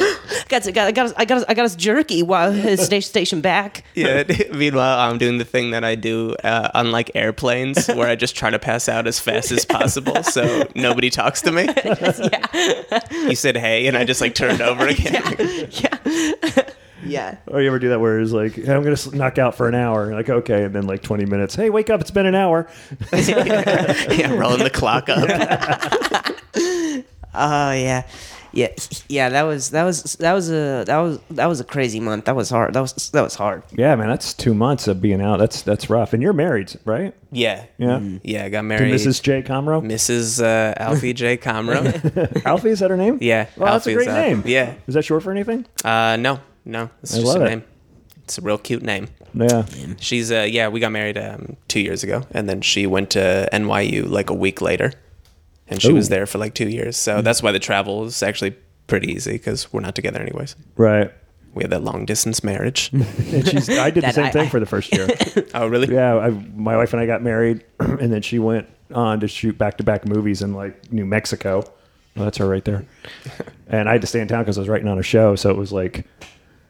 got, 0.53 0.75
got, 0.75 0.95
got, 0.95 1.07
us- 1.07 1.13
I 1.17 1.25
got 1.25 1.39
us- 1.39 1.45
I 1.49 1.55
got 1.55 1.65
us 1.65 1.75
jerky 1.77 2.23
while 2.23 2.53
his 2.69 2.81
station 2.85 3.09
station 3.09 3.41
back. 3.41 3.85
Yeah. 3.95 4.23
Meanwhile, 4.55 4.99
I'm 5.01 5.19
doing 5.19 5.39
the 5.39 5.45
thing 5.45 5.71
that 5.73 5.83
I 5.85 5.95
do 5.95 6.35
uh, 6.45 6.71
on 6.75 6.93
like 6.93 7.11
airplanes, 7.15 7.89
where 7.89 8.09
I 8.09 8.15
just 8.15 8.37
try 8.37 8.51
to 8.51 8.59
pass 8.59 8.89
out 8.89 9.07
as 9.07 9.19
fast 9.19 9.51
as 9.51 9.65
possible, 9.65 10.23
so 10.23 10.69
nobody 10.75 11.11
talks 11.11 11.43
to 11.43 11.53
me. 11.53 11.65
yeah. 11.65 13.01
He 13.29 13.35
said 13.35 13.57
hey, 13.57 13.87
and 13.87 13.97
I 13.97 14.05
just 14.05 14.21
like 14.21 14.35
turned 14.35 14.61
over 14.61 14.87
again. 14.87 15.69
yeah. 15.71 16.69
yeah. 17.05 17.37
Or 17.49 17.61
you 17.61 17.67
ever 17.69 17.79
do 17.79 17.89
that 17.91 18.01
where 18.01 18.21
it's 18.21 18.33
like, 18.33 18.55
hey, 18.55 18.73
I'm 18.73 18.83
going 18.83 18.95
to 18.95 19.17
knock 19.17 19.39
out 19.39 19.55
for 19.57 19.69
an 19.69 19.75
hour. 19.75 20.13
Like, 20.15 20.29
okay. 20.29 20.65
And 20.65 20.75
then 20.75 20.87
like 20.87 21.03
20 21.03 21.25
minutes. 21.27 21.55
Hey, 21.55 21.71
wake 21.71 21.91
up. 21.91 22.01
It's 22.01 22.11
been 22.11 22.27
an 22.27 22.35
hour. 22.35 22.69
yeah, 23.13 24.33
rolling 24.35 24.63
the 24.63 24.71
clock 24.73 25.09
up. 25.09 25.29
Oh 27.35 27.73
yeah, 27.73 28.07
yeah, 28.53 28.69
yeah. 29.09 29.29
That 29.31 29.43
was 29.43 29.71
that 29.71 29.85
was 29.85 30.03
that 30.21 30.33
was 30.33 30.51
a 30.51 30.85
that 30.87 30.99
was 30.99 31.19
that 31.31 31.47
was 31.47 31.61
a 31.61 31.65
crazy 31.65 32.01
month. 32.01 32.27
That 32.27 32.37
was 32.37 32.51
hard. 32.51 32.75
That 32.75 32.81
was 32.81 32.93
that 33.11 33.23
was 33.23 33.35
hard. 33.35 33.63
Yeah, 33.73 33.95
man. 33.97 34.09
That's 34.09 34.35
two 34.35 34.55
months 34.55 34.89
of 34.89 35.01
being 35.01 35.21
out. 35.21 35.39
That's 35.39 35.63
that's 35.63 35.89
rough. 35.91 36.13
And 36.13 36.23
you're 36.23 36.33
married, 36.33 36.75
right? 36.85 37.15
Yeah, 37.31 37.65
Yeah. 37.79 38.01
yeah. 38.23 38.45
I 38.45 38.49
got 38.51 38.59
To 38.59 38.63
married. 38.65 38.93
Mrs. 38.95 39.23
J. 39.23 39.43
Comroe. 39.43 39.83
Mrs. 39.83 40.43
Uh, 40.43 40.75
Alfie 40.77 41.13
J. 41.15 41.37
Comroe. 41.39 42.43
Alfie, 42.47 42.71
is 42.71 42.81
that 42.81 42.91
her 42.91 42.97
name? 42.97 43.19
Yeah, 43.21 43.47
Well, 43.57 43.73
that's 43.73 43.87
a 43.87 43.95
great 43.95 44.09
uh, 44.09 44.15
name. 44.15 44.43
yeah. 44.47 44.75
Is 44.87 44.95
that 44.95 45.05
short 45.05 45.23
for 45.23 45.31
anything? 45.31 45.65
Uh, 45.85 46.17
no, 46.21 46.41
no, 46.65 46.91
it's 47.03 47.15
I 47.15 47.21
just 47.21 47.27
love 47.27 47.41
a 47.43 47.47
it. 47.47 47.49
name. 47.49 47.65
It's 48.25 48.39
a 48.39 48.43
real 48.43 48.59
cute 48.59 48.83
name. 48.83 49.09
Yeah. 49.35 49.65
She's 49.99 50.31
uh, 50.31 50.47
yeah, 50.49 50.69
we 50.69 50.79
got 50.79 50.93
married 50.93 51.17
um, 51.19 51.57
two 51.69 51.81
years 51.81 52.03
ago, 52.05 52.25
and 52.33 52.49
then 52.49 52.61
she 52.61 52.87
went 52.87 53.11
to 53.11 53.49
NYU 53.53 54.09
like 54.09 54.29
a 54.31 54.35
week 54.35 54.61
later, 54.61 54.93
and 55.69 55.81
she 55.81 55.93
was 55.93 56.09
there 56.09 56.27
for 56.27 56.39
like 56.39 56.55
two 56.55 56.69
years. 56.69 56.97
So 56.97 57.21
mm. 57.21 57.25
that's 57.25 57.43
why 57.43 57.53
the 57.53 57.59
travel 57.59 58.05
is 58.05 58.23
actually 58.23 58.57
pretty 58.87 59.13
easy 59.13 59.33
because 59.33 59.73
we're 59.73 59.81
not 59.81 59.95
together 59.95 60.21
anyways. 60.21 60.57
Right. 60.77 61.13
We 61.55 61.63
had 61.63 61.71
that 61.71 61.83
long 61.83 62.07
distance 62.07 62.43
marriage. 62.43 62.91
And 62.93 63.49
she's, 63.49 63.69
I 63.69 63.91
did 63.91 64.05
the 64.05 64.13
same 64.13 64.27
I- 64.27 64.31
thing 64.31 64.47
I- 64.47 64.51
for 64.51 64.61
the 64.61 64.67
first 64.67 64.93
year. 64.93 65.09
oh, 65.55 65.67
really? 65.67 65.93
yeah. 65.93 66.17
I, 66.17 66.31
my 66.31 66.77
wife 66.77 66.93
and 66.93 67.01
I 67.01 67.07
got 67.07 67.23
married, 67.23 67.65
and 67.81 68.13
then 68.13 68.23
she 68.23 68.39
went 68.39 68.69
on 68.95 69.21
to 69.21 69.29
shoot 69.29 69.57
back 69.57 69.79
to 69.79 69.85
back 69.85 70.07
movies 70.07 70.43
in 70.43 70.55
like 70.55 70.93
New 70.93 71.07
Mexico. 71.07 71.65
Well, 72.15 72.27
that's 72.27 72.39
her 72.39 72.49
right 72.49 72.65
there. 72.65 72.85
And 73.69 73.89
I 73.89 73.93
had 73.93 74.03
to 74.03 74.07
stay 74.07 74.21
in 74.21 74.29
town 74.29 74.43
because 74.43 74.59
I 74.59 74.61
was 74.61 74.69
writing 74.69 74.87
on 74.87 74.99
a 74.99 75.03
show. 75.03 75.35
So 75.35 75.49
it 75.49 75.57
was 75.57 75.73
like, 75.73 76.05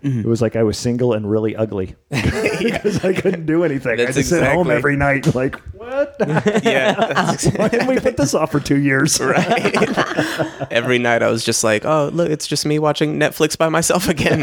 Mm-hmm. 0.03 0.21
it 0.21 0.27
was 0.27 0.43
like 0.43 0.57
I 0.57 0.65
was 0.65 0.77
single 0.77 1.13
and 1.13 1.31
really 1.31 1.55
ugly 1.55 1.95
because 2.11 3.05
I 3.05 3.13
couldn't 3.13 3.47
do 3.47 3.63
anything. 3.65 3.93
I 3.93 3.97
That's 4.05 4.17
had 4.17 4.23
to 4.23 4.29
sit 4.29 4.43
home 4.43 4.71
every 4.71 4.97
night, 4.97 5.33
like, 5.35 5.57
what? 5.73 6.17
Yeah, 6.65 6.95
that's 6.95 7.47
Why 7.53 7.69
didn't 7.69 7.87
we 7.87 8.01
put 8.01 8.17
this 8.17 8.35
off 8.35 8.51
for 8.51 8.61
two 8.61 8.81
years? 8.81 9.21
right. 9.21 10.73
Every 10.73 10.99
night 10.99 11.23
I 11.23 11.29
was 11.31 11.45
just 11.45 11.63
like, 11.63 11.85
oh, 11.85 12.11
look, 12.13 12.31
it's 12.31 12.47
just 12.47 12.67
me 12.67 12.79
watching 12.79 13.19
Netflix 13.19 13.57
by 13.57 13.69
myself 13.69 14.09
again. 14.09 14.41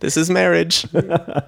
this 0.00 0.16
is 0.16 0.28
marriage. 0.28 0.86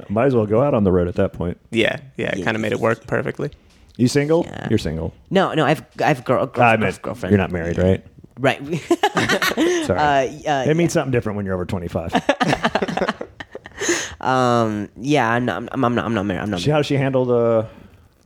Might 0.09 0.27
as 0.27 0.35
well 0.35 0.47
go 0.47 0.63
out 0.63 0.75
on 0.75 0.85
the 0.85 0.93
road 0.93 1.09
at 1.09 1.15
that 1.17 1.33
point. 1.33 1.59
Yeah, 1.71 2.01
yeah, 2.17 2.35
it 2.37 2.45
kind 2.45 2.57
of 2.57 2.61
made 2.63 2.73
it 2.73 2.81
work 2.81 3.07
perfectly. 3.07 3.51
You 3.99 4.07
single? 4.09 4.45
Yeah. 4.47 4.69
You're 4.71 4.79
single. 4.79 5.13
No, 5.29 5.53
no. 5.55 5.65
I've 5.67 5.83
I've 6.03 6.25
girl, 6.25 6.47
girl, 6.47 6.65
I 6.65 6.77
meant 6.77 7.03
girlfriend. 7.03 7.33
You're 7.33 7.39
not 7.39 7.51
married, 7.51 7.79
right? 7.79 8.05
Right. 8.39 8.61
Sorry. 9.87 9.99
uh, 9.99 10.51
uh, 10.51 10.65
it 10.67 10.77
means 10.77 10.93
something 10.93 11.13
different 11.13 11.37
when 11.37 11.47
you're 11.47 11.55
over 11.55 11.67
25. 11.67 12.13
um. 14.21 14.89
Yeah. 14.97 15.31
I'm 15.31 15.45
not. 15.45 15.69
I'm, 15.73 15.85
I'm 15.85 15.95
not. 15.95 16.05
I'm 16.05 16.15
not 16.15 16.25
married. 16.25 16.43
I'm 16.43 16.51
not. 16.51 16.61
She- 16.61 16.71
How 16.71 16.79
does 16.79 16.87
she 16.87 16.97
handle 16.97 17.25
the 17.25 17.67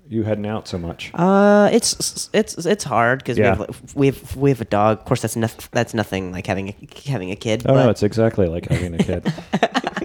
you 0.08 0.22
heading 0.24 0.46
out 0.46 0.68
so 0.68 0.76
much? 0.78 1.10
Uh, 1.14 1.70
it's 1.72 2.28
it's 2.34 2.66
it's 2.66 2.84
hard 2.84 3.20
because 3.20 3.38
Yeah. 3.38 3.54
we 3.54 3.58
have 3.66 3.94
we 3.94 4.06
have 4.06 4.36
we 4.36 4.50
have 4.50 4.60
a 4.60 4.64
dog. 4.66 4.98
Of 4.98 5.04
course, 5.06 5.22
that's 5.22 5.36
nothing. 5.36 5.66
That's 5.72 5.94
nothing 5.94 6.32
like 6.32 6.46
having 6.46 6.68
a 6.70 6.76
having 7.10 7.30
a 7.30 7.36
kid. 7.36 7.62
Oh 7.66 7.74
but, 7.74 7.84
no, 7.84 7.90
it's 7.90 8.02
exactly 8.02 8.46
like 8.46 8.66
having 8.68 8.94
a 8.94 8.98
kid. 8.98 9.32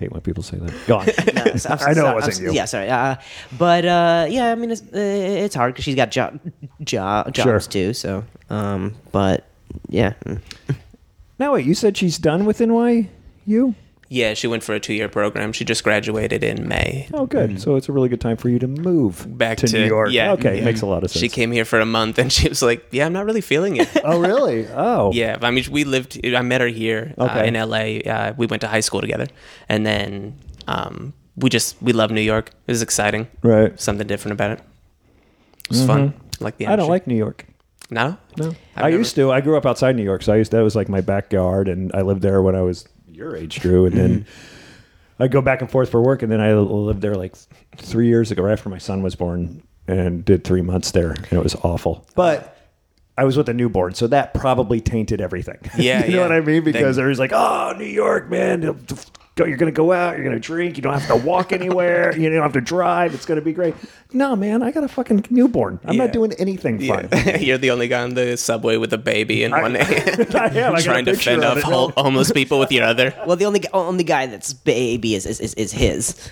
Hate 0.00 0.10
when 0.10 0.20
people 0.22 0.42
say 0.42 0.56
that. 0.58 0.72
Go 0.88 0.96
on. 0.98 1.06
No, 1.34 1.54
so- 1.56 1.70
I'm 1.70 1.78
I 1.88 1.92
know 1.92 2.10
it 2.10 2.14
wasn't 2.14 2.36
I'm- 2.38 2.44
you. 2.46 2.52
Yeah, 2.52 2.64
sorry. 2.64 2.88
Uh, 2.90 3.16
but 3.58 3.84
uh, 3.84 4.26
yeah, 4.28 4.50
I 4.50 4.54
mean, 4.56 4.70
it's 4.72 4.80
uh, 4.82 4.86
it's 5.44 5.54
hard 5.54 5.74
because 5.74 5.84
she's 5.84 5.94
got 5.94 6.10
job, 6.10 6.40
job 6.82 7.32
jobs 7.32 7.64
Sure. 7.64 7.70
too. 7.70 7.92
So, 7.94 8.24
um, 8.48 8.96
but 9.12 9.46
yeah. 9.88 10.14
Now 11.38 11.52
wait, 11.54 11.64
you 11.66 11.74
said 11.74 11.96
she's 11.96 12.18
done 12.18 12.44
with 12.46 12.58
NYU? 12.58 13.74
Yeah, 14.12 14.34
she 14.34 14.48
went 14.48 14.64
for 14.64 14.74
a 14.74 14.80
two 14.80 14.92
year 14.92 15.08
program. 15.08 15.52
She 15.52 15.64
just 15.64 15.84
graduated 15.84 16.42
in 16.42 16.66
May. 16.66 17.08
Oh, 17.14 17.26
good. 17.26 17.60
So 17.62 17.76
it's 17.76 17.88
a 17.88 17.92
really 17.92 18.08
good 18.08 18.20
time 18.20 18.36
for 18.36 18.48
you 18.48 18.58
to 18.58 18.66
move 18.66 19.24
Back 19.38 19.58
to, 19.58 19.68
to, 19.68 19.78
New 19.78 19.86
York. 19.86 20.10
Yeah, 20.10 20.32
Okay, 20.32 20.58
yeah. 20.58 20.64
makes 20.64 20.82
a 20.82 20.86
lot 20.86 21.04
of 21.04 21.12
sense. 21.12 21.20
She 21.20 21.28
came 21.28 21.52
here 21.52 21.64
for 21.64 21.78
a 21.78 21.86
month 21.86 22.18
and 22.18 22.32
she 22.36 22.48
was 22.48 22.60
like, 22.60 22.84
"Yeah, 22.90 23.06
I'm 23.06 23.12
not 23.12 23.24
really 23.24 23.40
feeling 23.40 23.76
it." 23.76 23.88
Oh, 24.04 24.18
really? 24.20 24.66
Oh, 24.68 25.12
yeah, 25.14 25.38
I 25.40 25.52
mean, 25.52 25.64
we 25.70 25.84
lived. 25.84 26.18
I 26.26 26.42
met 26.42 26.60
her 26.60 26.66
here 26.66 27.14
uh, 27.18 27.42
in 27.46 27.54
LA. 27.54 28.00
Uh, 28.04 28.34
we 28.36 28.46
went 28.46 28.62
to 28.62 28.68
high 28.68 28.80
school 28.80 29.00
together, 29.00 29.28
and 29.68 29.86
then 29.86 30.34
um, 30.66 31.12
we 31.36 31.48
just 31.48 31.80
we 31.80 31.92
love 31.92 32.10
New 32.10 32.20
York. 32.20 32.50
It 32.66 32.72
was 32.72 32.82
exciting. 32.82 33.28
Right. 33.42 33.78
Something 33.80 34.08
different 34.08 34.32
about 34.32 34.50
it. 34.58 34.60
It 35.66 35.70
was 35.70 35.86
fun. 35.86 36.14
Like 36.40 36.56
the 36.56 36.64
Mm-hmm. 36.64 36.72
I 36.72 36.76
don't 36.76 36.88
like 36.88 37.06
New 37.06 37.14
York. 37.16 37.46
no. 37.90 38.16
No, 38.36 38.48
I've 38.48 38.56
I 38.74 38.82
never- 38.90 38.98
used 38.98 39.14
to. 39.14 39.30
I 39.30 39.40
grew 39.40 39.56
up 39.56 39.66
outside 39.66 39.94
New 39.94 40.02
York, 40.02 40.22
so 40.22 40.32
I 40.32 40.36
used 40.36 40.50
that 40.50 40.62
was 40.62 40.74
like 40.74 40.88
my 40.88 41.00
backyard, 41.00 41.68
and 41.68 41.92
I 41.94 42.00
lived 42.02 42.22
there 42.22 42.42
when 42.42 42.56
I 42.56 42.62
was 42.62 42.88
your 43.20 43.36
age, 43.36 43.60
Drew. 43.60 43.86
And 43.86 43.96
then 43.96 44.10
Mm-hmm. 44.20 45.22
I'd 45.22 45.30
go 45.30 45.42
back 45.42 45.60
and 45.60 45.70
forth 45.70 45.90
for 45.90 46.00
work, 46.00 46.22
and 46.22 46.32
then 46.32 46.40
I 46.40 46.54
lived 46.54 47.02
there 47.02 47.14
like 47.14 47.34
three 47.76 48.08
years 48.08 48.30
ago, 48.30 48.42
right 48.42 48.52
after 48.52 48.70
my 48.70 48.78
son 48.78 49.02
was 49.02 49.14
born, 49.14 49.62
and 49.86 50.24
did 50.24 50.44
three 50.44 50.62
months 50.62 50.92
there, 50.92 51.10
and 51.10 51.32
it 51.34 51.42
was 51.42 51.54
awful. 51.56 52.06
But 52.14 52.56
I 53.18 53.24
was 53.24 53.36
with 53.36 53.46
a 53.50 53.52
newborn, 53.52 53.92
so 53.92 54.06
that 54.06 54.32
probably 54.32 54.80
tainted 54.80 55.20
everything. 55.20 55.58
Yeah, 55.76 56.06
you 56.06 56.12
know 56.12 56.16
yeah. 56.16 56.22
what 56.22 56.32
I 56.32 56.40
mean? 56.40 56.64
Because 56.64 56.96
They- 56.96 57.04
was 57.04 57.18
like, 57.18 57.32
"Oh, 57.34 57.74
New 57.76 57.84
York, 57.84 58.30
man." 58.30 58.80
Go, 59.36 59.44
you're 59.44 59.56
going 59.56 59.72
to 59.72 59.76
go 59.76 59.92
out. 59.92 60.16
You're 60.16 60.24
going 60.24 60.34
to 60.36 60.40
drink. 60.40 60.76
You 60.76 60.82
don't 60.82 60.98
have 60.98 61.06
to 61.06 61.24
walk 61.26 61.52
anywhere. 61.60 62.14
you 62.16 62.28
don't 62.28 62.42
have 62.42 62.52
to 62.54 62.60
drive. 62.60 63.14
It's 63.14 63.24
going 63.24 63.38
to 63.38 63.44
be 63.44 63.52
great. 63.52 63.74
No, 64.12 64.34
man, 64.34 64.62
I 64.62 64.72
got 64.72 64.82
a 64.82 64.88
fucking 64.88 65.26
newborn. 65.30 65.78
I'm 65.84 65.94
Yeah. 65.94 66.04
not 66.04 66.12
doing 66.12 66.32
anything 66.34 66.80
fun. 66.80 67.08
Yeah. 67.12 67.36
You're 67.38 67.58
the 67.58 67.70
only 67.70 67.86
guy 67.88 68.02
on 68.02 68.14
the 68.14 68.36
subway 68.36 68.76
with 68.76 68.92
a 68.92 68.98
baby 68.98 69.44
in 69.44 69.52
one 69.52 69.74
hand, 69.76 70.34
I 70.34 70.46
am. 70.48 70.74
I 70.74 70.80
trying 70.80 71.04
to 71.04 71.14
fend 71.14 71.44
off 71.44 71.58
it. 71.58 71.64
homeless 71.64 72.32
people 72.32 72.58
with 72.58 72.72
your 72.72 72.84
other. 72.84 73.14
well, 73.26 73.36
the 73.36 73.44
only 73.46 73.62
only 73.72 74.04
guy 74.04 74.26
that's 74.26 74.52
baby 74.52 75.14
is 75.14 75.26
is, 75.26 75.38
is, 75.40 75.54
is 75.54 75.72
his. 75.72 76.30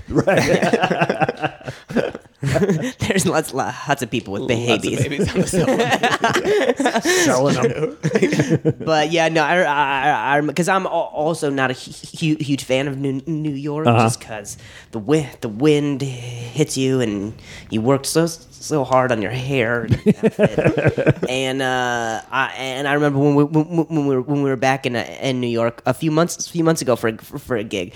There's 3.00 3.26
lots, 3.26 3.52
lots 3.52 4.00
of 4.02 4.10
people 4.10 4.32
with 4.34 4.42
Lots 4.42 4.52
of 4.52 4.82
babies. 4.82 5.02
babies 5.02 5.34
on 5.34 5.40
the 5.40 5.46
subway. 5.48 7.00
Selling 7.24 7.54
them. 7.56 8.74
But 8.84 9.10
yeah, 9.10 9.28
no, 9.28 9.42
I, 9.42 9.62
I, 9.62 10.38
I, 10.38 10.40
because 10.40 10.68
I'm 10.68 10.86
also 10.86 11.50
not 11.50 11.70
a 11.70 11.74
hu- 11.74 12.34
hu- 12.36 12.42
huge 12.42 12.64
fan 12.64 12.86
of 12.88 12.96
New, 12.96 13.22
New 13.26 13.50
York, 13.54 13.86
Uh-huh. 13.86 13.98
just 14.04 14.20
because 14.20 14.56
the 14.92 14.98
wind, 15.00 15.28
the 15.40 15.48
wind 15.48 16.02
hits 16.02 16.76
you, 16.76 17.00
and 17.00 17.34
you 17.70 17.80
worked 17.82 18.06
so 18.06 18.26
so 18.60 18.84
hard 18.84 19.12
on 19.12 19.22
your 19.22 19.30
hair, 19.30 19.82
and, 19.82 19.94
and 21.28 21.62
uh, 21.62 22.22
I 22.30 22.52
and 22.56 22.86
I 22.88 22.92
remember 22.94 23.18
when 23.18 23.34
we 23.34 23.44
when, 23.44 23.64
when 23.86 24.06
we 24.06 24.14
were 24.16 24.22
when 24.22 24.42
we 24.42 24.50
were 24.50 24.56
back 24.56 24.86
in 24.86 24.96
uh, 24.96 25.04
in 25.20 25.40
New 25.40 25.46
York 25.48 25.82
a 25.86 25.94
few 25.94 26.10
months 26.10 26.46
a 26.46 26.50
few 26.50 26.64
months 26.64 26.82
ago 26.82 26.96
for 26.96 27.08
a, 27.08 27.18
for, 27.18 27.38
for 27.38 27.56
a 27.56 27.64
gig. 27.64 27.94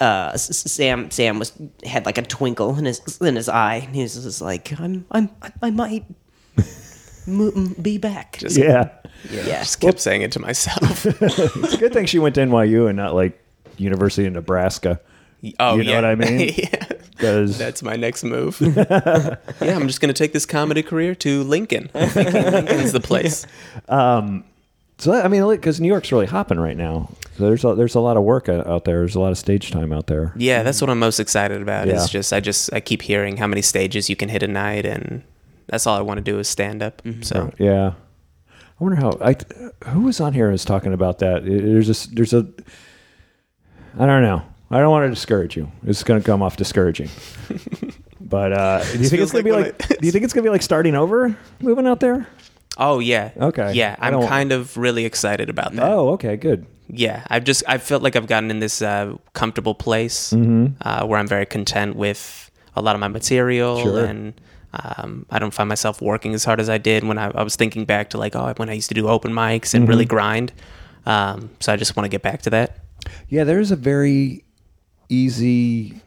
Uh, 0.00 0.30
S- 0.34 0.50
S- 0.50 0.72
Sam 0.72 1.10
Sam 1.10 1.38
was 1.38 1.52
had 1.84 2.06
like 2.06 2.18
a 2.18 2.22
twinkle 2.22 2.76
in 2.78 2.84
his 2.84 3.00
in 3.20 3.36
his 3.36 3.48
eye, 3.48 3.82
and 3.86 3.94
he 3.94 4.02
was 4.02 4.14
just 4.22 4.40
like, 4.40 4.78
I'm 4.80 5.04
I'm 5.10 5.30
I 5.62 5.70
might. 5.70 6.04
m- 7.26 7.74
be 7.80 7.98
back. 7.98 8.36
Just, 8.38 8.56
Yeah. 8.56 8.90
yeah. 9.30 9.60
just 9.60 9.80
kept 9.80 9.98
saying 10.00 10.22
it 10.22 10.32
to 10.32 10.40
myself. 10.40 11.06
It's 11.22 11.74
a 11.74 11.78
good 11.78 11.92
thing 11.92 12.06
she 12.06 12.18
went 12.18 12.34
to 12.36 12.42
NYU 12.42 12.88
and 12.88 12.96
not 12.96 13.14
like 13.14 13.42
University 13.78 14.26
of 14.26 14.34
Nebraska. 14.34 15.00
Oh, 15.58 15.76
You 15.76 15.84
know 15.84 15.90
yeah. 15.90 15.96
what 15.96 16.04
I 16.04 16.14
mean? 16.14 16.52
yeah. 16.56 16.86
Because 17.14 17.58
That's 17.58 17.82
my 17.82 17.96
next 17.96 18.24
move. 18.24 18.60
yeah, 18.60 19.38
I'm 19.60 19.86
just 19.86 20.00
going 20.00 20.12
to 20.12 20.18
take 20.18 20.32
this 20.32 20.46
comedy 20.46 20.82
career 20.82 21.14
to 21.16 21.44
Lincoln. 21.44 21.90
Lincoln's 21.94 22.92
the 22.92 23.00
place. 23.00 23.46
Um, 23.88 24.44
so 24.98 25.12
I 25.12 25.28
mean, 25.28 25.48
because 25.48 25.80
New 25.80 25.88
York's 25.88 26.12
really 26.12 26.26
hopping 26.26 26.58
right 26.58 26.76
now. 26.76 27.10
So 27.36 27.44
there's 27.44 27.64
a, 27.64 27.74
there's 27.74 27.94
a 27.94 28.00
lot 28.00 28.16
of 28.16 28.22
work 28.22 28.48
out 28.48 28.84
there. 28.84 28.98
There's 29.00 29.16
a 29.16 29.20
lot 29.20 29.32
of 29.32 29.38
stage 29.38 29.70
time 29.70 29.92
out 29.92 30.06
there. 30.06 30.32
Yeah, 30.36 30.62
that's 30.62 30.80
what 30.80 30.88
I'm 30.90 30.98
most 31.00 31.18
excited 31.18 31.60
about. 31.60 31.88
Yeah. 31.88 31.94
Is 31.94 32.08
just 32.08 32.32
I 32.32 32.40
just 32.40 32.72
I 32.72 32.80
keep 32.80 33.02
hearing 33.02 33.36
how 33.36 33.46
many 33.46 33.62
stages 33.62 34.08
you 34.08 34.16
can 34.16 34.28
hit 34.28 34.42
a 34.42 34.48
night, 34.48 34.86
and 34.86 35.22
that's 35.66 35.86
all 35.86 35.98
I 35.98 36.02
want 36.02 36.18
to 36.18 36.22
do 36.22 36.38
is 36.38 36.48
stand 36.48 36.82
up. 36.82 37.02
Mm-hmm. 37.02 37.22
So 37.22 37.52
Yeah. 37.58 37.94
I 38.48 38.84
wonder 38.84 39.00
how 39.00 39.18
I 39.20 39.36
who 39.88 40.02
was 40.02 40.20
on 40.20 40.32
here 40.32 40.46
and 40.46 40.52
was 40.52 40.64
talking 40.64 40.92
about 40.92 41.18
that. 41.20 41.44
There's 41.44 42.06
a 42.06 42.14
there's 42.14 42.32
a 42.32 42.46
I 43.98 44.06
don't 44.06 44.22
know. 44.22 44.42
I 44.74 44.80
don't 44.80 44.90
want 44.90 45.04
to 45.06 45.10
discourage 45.10 45.56
you. 45.56 45.70
It's 45.86 46.02
going 46.02 46.20
to 46.20 46.26
come 46.26 46.42
off 46.42 46.56
discouraging. 46.56 47.08
but 48.20 48.52
uh, 48.52 48.84
do 48.92 48.98
you 48.98 49.08
think 49.08 49.22
it's 49.22 49.32
going 49.32 49.44
to 49.44 49.50
be 49.50 49.56
like 49.56 49.78
do 49.88 50.06
you 50.06 50.10
think 50.12 50.24
it's 50.24 50.32
going 50.32 50.42
to 50.44 50.48
be 50.48 50.52
like 50.52 50.62
starting 50.62 50.94
over, 50.94 51.36
moving 51.60 51.86
out 51.86 52.00
there? 52.00 52.26
Oh 52.76 52.98
yeah. 52.98 53.30
Okay. 53.36 53.72
Yeah, 53.74 53.94
I 53.98 54.08
I'm 54.08 54.14
don't- 54.14 54.28
kind 54.28 54.52
of 54.52 54.76
really 54.76 55.04
excited 55.04 55.48
about 55.48 55.72
that. 55.74 55.84
Oh, 55.84 56.10
okay, 56.14 56.36
good. 56.36 56.66
Yeah, 56.88 57.24
I've 57.28 57.44
just 57.44 57.62
I 57.66 57.78
felt 57.78 58.02
like 58.02 58.14
I've 58.16 58.26
gotten 58.26 58.50
in 58.50 58.58
this 58.58 58.82
uh, 58.82 59.16
comfortable 59.32 59.74
place 59.74 60.32
Mm-hmm. 60.32 60.66
uh, 60.82 61.06
where 61.06 61.18
I'm 61.18 61.26
very 61.28 61.46
content 61.46 61.96
with 61.96 62.50
a 62.76 62.82
lot 62.82 62.94
of 62.94 63.00
my 63.00 63.08
material, 63.08 63.80
Sure. 63.80 64.04
and 64.04 64.34
um, 64.74 65.24
I 65.30 65.38
don't 65.38 65.54
find 65.54 65.68
myself 65.68 66.02
working 66.02 66.34
as 66.34 66.44
hard 66.44 66.58
as 66.60 66.68
I 66.68 66.78
did 66.78 67.04
when 67.04 67.16
I, 67.16 67.30
I 67.30 67.42
was 67.42 67.54
thinking 67.56 67.84
back 67.84 68.10
to 68.10 68.18
like 68.18 68.34
oh 68.36 68.52
when 68.56 68.68
I 68.68 68.74
used 68.74 68.88
to 68.88 68.94
do 68.94 69.08
open 69.08 69.32
mics 69.32 69.72
and 69.72 69.84
Mm-hmm. 69.84 69.88
really 69.90 70.04
grind. 70.04 70.52
Um, 71.06 71.50
so 71.60 71.72
I 71.72 71.76
just 71.76 71.96
want 71.96 72.04
to 72.06 72.08
get 72.10 72.22
back 72.22 72.42
to 72.42 72.50
that. 72.50 72.78
Yeah, 73.28 73.44
there's 73.44 73.70
a 73.70 73.76
very 73.76 74.43
easy 75.08 76.00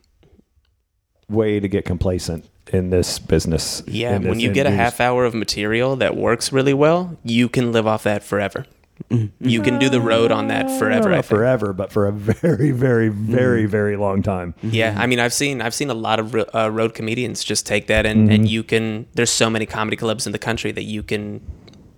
way 1.29 1.59
to 1.59 1.67
get 1.67 1.85
complacent 1.85 2.47
in 2.73 2.89
this 2.89 3.19
business. 3.19 3.83
Yeah, 3.87 4.15
in 4.15 4.27
when 4.27 4.39
you 4.39 4.51
get 4.51 4.65
a 4.65 4.71
half 4.71 4.99
hour 4.99 5.25
of 5.25 5.33
material 5.33 5.95
that 5.97 6.15
works 6.15 6.51
really 6.51 6.73
well, 6.73 7.17
you 7.23 7.49
can 7.49 7.71
live 7.71 7.87
off 7.87 8.03
that 8.03 8.23
forever. 8.23 8.65
Mm-hmm. 9.11 9.47
You 9.47 9.61
can 9.61 9.77
do 9.77 9.89
the 9.89 10.01
road 10.01 10.31
on 10.31 10.47
that 10.47 10.67
forever. 10.79 11.09
Not 11.11 11.25
forever, 11.25 11.71
but 11.71 11.91
for 11.91 12.07
a 12.07 12.11
very, 12.11 12.71
very, 12.71 13.09
mm-hmm. 13.09 13.31
very, 13.31 13.65
very 13.65 13.95
long 13.95 14.23
time. 14.23 14.55
Yeah, 14.63 14.89
I 14.89 14.91
mm-hmm. 14.91 15.09
mean, 15.09 15.19
I've 15.19 15.33
seen 15.33 15.61
I've 15.61 15.73
seen 15.73 15.89
a 15.89 15.93
lot 15.93 16.19
of 16.19 16.35
uh, 16.35 16.71
road 16.71 16.93
comedians 16.93 17.43
just 17.43 17.65
take 17.65 17.87
that 17.87 18.05
and 18.05 18.17
Mm-hmm. 18.17 18.31
and 18.31 18.49
you 18.49 18.63
can. 18.63 19.05
There's 19.13 19.29
so 19.29 19.49
many 19.49 19.65
comedy 19.65 19.95
clubs 19.97 20.25
in 20.25 20.31
the 20.31 20.39
country 20.39 20.71
that 20.71 20.83
you 20.83 21.03
can 21.03 21.41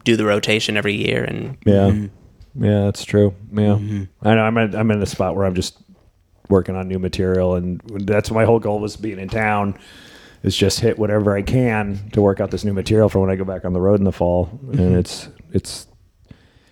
do 0.03 0.17
the 0.17 0.25
rotation 0.25 0.75
every 0.75 0.95
year 0.95 1.23
and 1.23 1.57
Yeah, 1.65 2.07
yeah, 2.55 2.85
that's 2.85 3.05
true. 3.05 3.33
Yeah, 3.53 3.75
I 4.21 4.35
know. 4.35 4.41
I'm 4.41 4.57
at, 4.57 4.75
I'm 4.75 4.91
in 4.91 5.01
a 5.01 5.05
spot 5.05 5.35
where 5.35 5.45
I'm 5.45 5.55
just 5.55 5.77
working 6.49 6.75
on 6.75 6.87
new 6.87 6.99
material, 6.99 7.55
and 7.55 7.81
that's 8.05 8.31
my 8.31 8.45
whole 8.45 8.59
goal 8.59 8.79
was 8.79 8.95
being 8.95 9.19
in 9.19 9.29
town. 9.29 9.77
Is 10.41 10.55
just 10.55 10.79
hit 10.79 10.97
whatever 10.97 11.35
I 11.35 11.41
can 11.41 12.09
to 12.13 12.21
work 12.21 12.39
out 12.39 12.49
this 12.49 12.63
new 12.63 12.73
material 12.73 13.09
for 13.09 13.19
when 13.19 13.29
I 13.29 13.35
go 13.35 13.43
back 13.43 13.65
on 13.65 13.73
the 13.73 13.81
road 13.81 13.99
in 13.99 14.05
the 14.05 14.11
fall, 14.11 14.49
and 14.63 14.79
mm-hmm. 14.79 14.95
it's 14.95 15.27
it's 15.51 15.87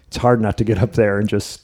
it's 0.08 0.18
hard 0.18 0.42
not 0.42 0.58
to 0.58 0.64
get 0.64 0.78
up 0.78 0.94
there 0.94 1.20
and 1.20 1.28
just 1.28 1.64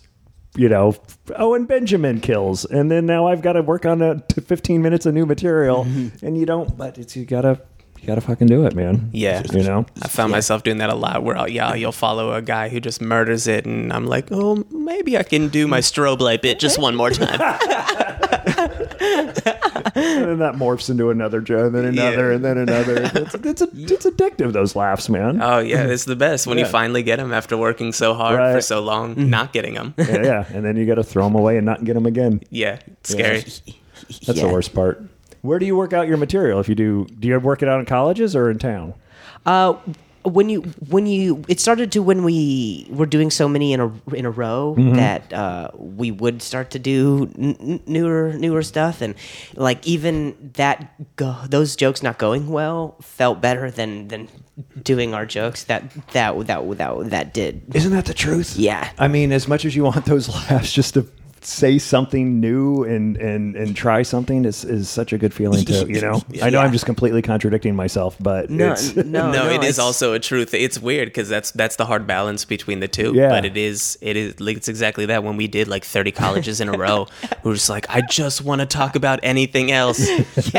you 0.55 0.69
know 0.69 0.95
oh 1.37 1.55
and 1.55 1.67
benjamin 1.67 2.19
kills 2.19 2.63
and 2.65 2.91
then 2.91 3.05
now 3.05 3.25
i've 3.25 3.41
got 3.41 3.53
to 3.53 3.61
work 3.61 3.85
on 3.85 4.01
a 4.01 4.21
t- 4.27 4.41
15 4.41 4.81
minutes 4.81 5.05
of 5.05 5.13
new 5.13 5.25
material 5.25 5.83
mm-hmm. 5.83 6.23
and 6.23 6.37
you 6.37 6.45
don't 6.45 6.77
but 6.77 6.97
it's 6.97 7.15
you 7.15 7.25
gotta 7.25 7.59
you 8.03 8.07
gotta 8.07 8.19
fucking 8.21 8.47
do 8.47 8.65
it 8.65 8.75
man 8.75 9.09
Yeah. 9.13 9.43
you 9.53 9.63
know 9.63 9.85
I 10.01 10.09
found 10.09 10.31
myself 10.33 10.63
doing 10.63 10.79
that 10.79 10.89
a 10.89 10.95
lot. 10.95 11.23
Where 11.23 11.37
I'll, 11.37 11.47
yeah, 11.49 11.73
you'll 11.73 11.93
follow 11.93 12.33
a 12.33 12.41
guy 12.41 12.67
who 12.67 12.81
just 12.81 13.01
murders 13.01 13.47
it, 13.47 13.65
and 13.65 13.93
I'm 13.93 14.05
like, 14.05 14.27
oh, 14.29 14.65
maybe 14.71 15.17
I 15.17 15.23
can 15.23 15.47
do 15.47 15.67
my 15.67 15.79
strobe 15.79 16.19
light 16.19 16.41
bit 16.41 16.59
just 16.59 16.77
one 16.77 16.95
more 16.95 17.11
time. 17.11 17.39
and 19.95 20.25
then 20.25 20.39
that 20.39 20.53
morphs 20.55 20.89
into 20.89 21.09
another 21.09 21.39
joke 21.41 21.67
and 21.67 21.75
then 21.75 21.85
another 21.85 22.29
Yeah. 22.29 22.35
and 22.35 22.45
then 22.45 22.57
another 22.57 23.03
it's, 23.03 23.35
it's, 23.35 23.61
a, 23.61 23.67
it's 23.73 24.05
addictive 24.05 24.51
those 24.53 24.75
laughs 24.75 25.07
man 25.09 25.41
oh 25.41 25.59
yeah, 25.59 25.85
it's 25.85 26.05
the 26.05 26.15
best 26.15 26.47
when 26.47 26.57
Yeah. 26.57 26.65
you 26.65 26.69
finally 26.71 27.03
get 27.03 27.17
them 27.17 27.31
after 27.33 27.55
working 27.57 27.93
so 27.93 28.13
hard 28.13 28.35
for 28.35 28.39
Right. 28.39 28.49
Mm-hmm. 28.51 28.59
so 28.61 28.81
long, 28.81 29.29
not 29.29 29.53
getting 29.53 29.75
them. 29.75 29.93
yeah, 29.97 30.23
yeah 30.23 30.45
and 30.53 30.65
then 30.65 30.75
you 30.77 30.85
gotta 30.85 31.03
throw 31.03 31.23
them 31.23 31.35
away 31.35 31.57
and 31.57 31.65
not 31.65 31.83
get 31.85 31.93
them 31.93 32.05
again 32.05 32.41
Yeah, 32.49 32.79
it's 32.87 33.11
scary. 33.11 33.39
that's 34.25 34.27
Yeah. 34.27 34.33
the 34.33 34.49
worst 34.49 34.73
part 34.73 35.01
where 35.43 35.59
do 35.59 35.65
you 35.65 35.75
work 35.75 35.93
out 35.93 36.07
your 36.07 36.17
material? 36.17 36.59
If 36.59 36.67
you 36.67 36.75
do 36.75 37.05
do 37.19 37.27
you 37.27 37.39
work 37.39 37.61
it 37.61 37.69
out 37.69 37.79
in 37.79 37.85
colleges 37.85 38.35
or 38.35 38.49
in 38.49 38.57
town? 38.57 38.95
Uh, 39.45 39.73
when 40.23 40.47
you 40.47 40.61
when 40.87 41.05
you 41.05 41.43
it 41.49 41.59
started 41.59 41.91
to 41.91 42.01
when 42.01 42.23
we 42.23 42.87
were 42.89 43.05
doing 43.05 43.29
so 43.29 43.49
many 43.49 43.73
in 43.73 43.81
a 43.81 43.91
in 44.15 44.25
a 44.25 44.31
row 44.31 44.73
Mm-hmm. 44.77 44.95
that 44.95 45.33
uh, 45.33 45.69
we 45.75 46.11
would 46.11 46.41
start 46.41 46.71
to 46.71 46.79
do 46.79 47.29
n- 47.37 47.57
n- 47.59 47.79
newer 47.85 48.31
newer 48.31 48.63
stuff. 48.63 49.01
And 49.01 49.15
like 49.55 49.85
even 49.85 50.51
that 50.53 51.15
go, 51.17 51.35
those 51.49 51.75
jokes 51.75 52.01
not 52.01 52.17
going 52.19 52.47
well 52.49 52.95
felt 53.01 53.41
better 53.41 53.69
than 53.69 54.07
than 54.07 54.29
doing 54.81 55.13
our 55.13 55.25
jokes 55.25 55.65
that 55.65 55.91
that 56.13 56.39
that 56.47 56.77
that 56.77 57.09
that 57.09 57.33
did. 57.33 57.75
Isn't 57.75 57.91
that 57.91 58.05
the 58.05 58.13
truth? 58.13 58.55
Yeah. 58.55 58.89
i 58.97 59.09
mean 59.09 59.33
as 59.33 59.49
much 59.49 59.65
as 59.65 59.75
you 59.75 59.83
want 59.83 60.05
those 60.05 60.29
laughs 60.29 60.71
just 60.71 60.93
to 60.93 61.05
say 61.45 61.77
something 61.79 62.39
new 62.39 62.83
and 62.83 63.17
and 63.17 63.55
and 63.55 63.75
try 63.75 64.01
something 64.01 64.45
is 64.45 64.63
is 64.65 64.89
such 64.89 65.13
a 65.13 65.17
good 65.17 65.33
feeling 65.33 65.63
to 65.65 65.85
you 65.87 66.01
know 66.01 66.21
i 66.41 66.49
know 66.49 66.59
i'm 66.59 66.71
just 66.71 66.85
completely 66.85 67.21
contradicting 67.21 67.75
myself 67.75 68.15
but 68.19 68.49
no 68.49 68.71
it's 68.73 68.95
no 68.95 69.31
no, 69.31 69.49
it 69.49 69.63
is 69.63 69.77
it's- 69.77 69.79
also 69.79 70.13
a 70.13 70.19
truth. 70.19 70.53
It's 70.53 70.79
weird 70.79 71.07
because 71.09 71.27
that's 71.29 71.51
that's 71.51 71.75
the 71.75 71.85
hard 71.85 72.07
balance 72.07 72.45
between 72.45 72.79
the 72.79 72.87
two. 72.87 73.13
Yeah. 73.15 73.29
But 73.29 73.45
it 73.45 73.57
is 73.57 73.97
it 74.01 74.15
is 74.15 74.39
like 74.39 74.57
it's 74.57 74.67
exactly 74.67 75.05
that. 75.07 75.23
When 75.23 75.35
we 75.37 75.47
did 75.47 75.67
like 75.67 75.83
thirty 75.83 76.11
colleges 76.11 76.61
in 76.61 76.69
a 76.69 76.77
row, 76.77 77.07
we 77.43 77.49
were 77.49 77.55
just 77.55 77.69
like, 77.69 77.85
I 77.89 78.01
just 78.01 78.43
want 78.43 78.61
to 78.61 78.65
talk 78.67 78.95
about 78.95 79.19
anything 79.23 79.71
else. 79.71 79.97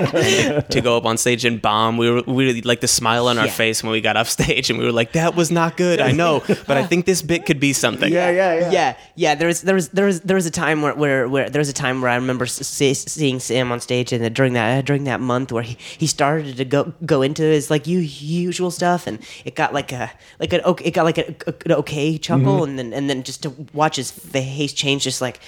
to 0.05 0.81
go 0.83 0.97
up 0.97 1.05
on 1.05 1.17
stage 1.17 1.45
and 1.45 1.61
bomb, 1.61 1.97
we 1.97 2.11
were 2.11 2.23
we 2.27 2.47
were 2.55 2.61
like 2.65 2.81
the 2.81 2.89
smile 2.89 3.29
on 3.29 3.39
our 3.39 3.47
Yeah. 3.47 3.53
face 3.53 3.83
when 3.83 3.93
we 3.93 4.01
got 4.01 4.17
off 4.17 4.29
stage, 4.29 4.71
and 4.71 4.79
we 4.79 4.85
were 4.85 4.93
like, 4.93 5.13
that 5.13 5.35
was 5.35 5.51
not 5.51 5.77
good. 5.77 6.01
I 6.01 6.13
know, 6.13 6.43
but 6.47 6.77
I 6.77 6.85
think 6.87 7.07
this 7.07 7.23
bit 7.23 7.47
could 7.47 7.61
be 7.61 7.73
something. 7.73 8.13
yeah 8.13 8.31
yeah 8.31 8.55
yeah 8.55 8.71
yeah, 8.71 8.97
yeah. 9.15 9.35
There 9.35 9.49
was 9.49 9.63
there 9.63 9.75
was 9.75 9.89
there 9.91 10.07
was 10.07 10.21
there 10.23 10.37
was 10.37 10.47
a 10.47 10.51
time 10.51 10.74
where 10.83 10.95
where, 10.95 11.29
where 11.29 11.51
there 11.51 11.61
was 11.61 11.69
a 11.69 11.73
time 11.75 12.01
where 12.01 12.11
I 12.11 12.17
remember 12.17 12.47
see, 12.47 12.95
seeing 12.95 13.41
Sam 13.41 13.73
on 13.73 13.81
stage, 13.81 14.13
and 14.13 14.35
during 14.35 14.53
that 14.55 14.85
during 14.85 15.05
that 15.05 15.21
month 15.21 15.53
where 15.53 15.63
he, 15.63 15.77
he 15.99 16.07
started 16.07 16.57
to 16.57 16.65
go 16.65 16.93
go 17.05 17.23
into 17.23 17.43
his 17.43 17.71
like 17.71 17.87
usual 17.87 18.71
stuff, 18.71 19.07
and 19.07 19.19
it 19.45 19.55
got 19.55 19.73
like 19.73 19.93
a 19.93 20.11
like 20.41 20.53
an 20.53 20.61
okay, 20.63 20.85
it 20.85 20.91
got 20.93 21.05
like 21.05 21.19
a, 21.19 21.35
a- 21.47 21.55
an 21.67 21.73
okay 21.73 22.19
chuckle, 22.19 22.61
mm-hmm. 22.61 22.71
and 22.71 22.79
then 22.79 22.93
and 22.93 23.11
then 23.11 23.23
just 23.23 23.43
to 23.43 23.51
watch 23.73 23.97
his 23.97 24.11
face 24.11 24.73
change, 24.73 25.05
just 25.05 25.21
like. 25.21 25.41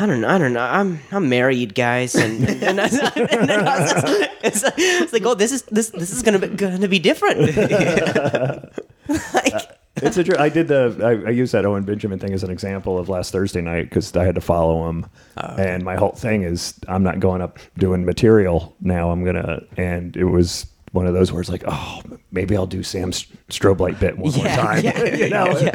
I 0.00 0.06
don't 0.06 0.22
know. 0.22 0.28
I 0.28 0.38
don't 0.38 0.54
know. 0.54 0.62
I'm 0.62 1.00
I'm 1.10 1.28
married, 1.28 1.74
guys, 1.74 2.14
and, 2.14 2.48
and, 2.48 2.62
and, 2.62 2.80
I, 2.80 2.86
and 2.86 3.50
I 3.52 3.92
just- 3.92 4.32
it's, 4.42 4.64
it's 4.76 5.12
like, 5.12 5.24
oh, 5.24 5.34
this 5.34 5.52
is 5.52 5.62
this 5.64 5.90
this 5.90 6.10
is 6.10 6.22
gonna 6.22 6.38
be 6.38 6.48
gonna 6.48 6.88
be 6.88 6.98
different. 6.98 7.54
like, 9.08 9.71
it's 10.02 10.16
a. 10.16 10.40
I 10.40 10.48
did 10.48 10.68
the. 10.68 10.98
I, 11.02 11.28
I 11.28 11.30
used 11.30 11.52
that 11.52 11.64
Owen 11.64 11.84
Benjamin 11.84 12.18
thing 12.18 12.32
as 12.32 12.42
an 12.42 12.50
example 12.50 12.98
of 12.98 13.08
last 13.08 13.32
Thursday 13.32 13.60
night 13.60 13.88
because 13.88 14.14
I 14.16 14.24
had 14.24 14.34
to 14.34 14.40
follow 14.40 14.88
him, 14.88 15.06
oh, 15.36 15.54
and 15.56 15.84
my 15.84 15.96
whole 15.96 16.12
thing 16.12 16.42
is 16.42 16.78
I'm 16.88 17.02
not 17.02 17.20
going 17.20 17.40
up 17.40 17.58
doing 17.78 18.04
material 18.04 18.76
now. 18.80 19.10
I'm 19.10 19.24
gonna, 19.24 19.62
and 19.76 20.16
it 20.16 20.24
was 20.24 20.66
one 20.92 21.06
of 21.06 21.14
those 21.14 21.32
where 21.32 21.40
it's 21.40 21.50
like, 21.50 21.64
oh, 21.66 22.02
maybe 22.32 22.56
I'll 22.56 22.66
do 22.66 22.82
Sam's 22.82 23.26
strobe 23.48 23.80
light 23.80 23.98
bit 23.98 24.18
one 24.18 24.34
more 24.34 24.46
time. 24.46 24.84
yeah, 24.84 25.04
you 25.14 25.30
know. 25.30 25.70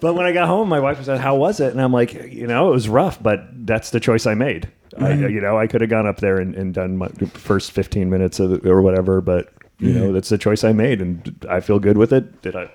But 0.00 0.14
when 0.14 0.26
I 0.26 0.32
got 0.32 0.48
home, 0.48 0.68
my 0.68 0.80
wife 0.80 0.98
was 0.98 1.08
like, 1.08 1.20
"How 1.20 1.36
was 1.36 1.60
it?" 1.60 1.72
And 1.72 1.80
I'm 1.80 1.92
like, 1.92 2.12
you 2.12 2.46
know, 2.46 2.68
it 2.68 2.72
was 2.72 2.88
rough, 2.88 3.22
but 3.22 3.46
that's 3.66 3.90
the 3.90 4.00
choice 4.00 4.26
I 4.26 4.34
made. 4.34 4.70
I, 4.98 5.00
mm-hmm. 5.00 5.34
you 5.34 5.40
know, 5.40 5.58
I 5.58 5.66
could 5.66 5.82
have 5.82 5.90
gone 5.90 6.06
up 6.06 6.18
there 6.18 6.38
and, 6.38 6.54
and 6.54 6.72
done 6.72 6.96
my 6.96 7.08
first 7.34 7.72
15 7.72 8.08
minutes 8.08 8.40
of, 8.40 8.64
or 8.64 8.80
whatever, 8.80 9.20
but 9.20 9.52
you 9.78 9.90
mm-hmm. 9.90 9.98
know, 9.98 10.12
that's 10.12 10.30
the 10.30 10.38
choice 10.38 10.64
I 10.64 10.72
made, 10.72 11.02
and 11.02 11.46
I 11.50 11.60
feel 11.60 11.78
good 11.78 11.98
with 11.98 12.12
it. 12.12 12.40
Did 12.42 12.56
I 12.56 12.70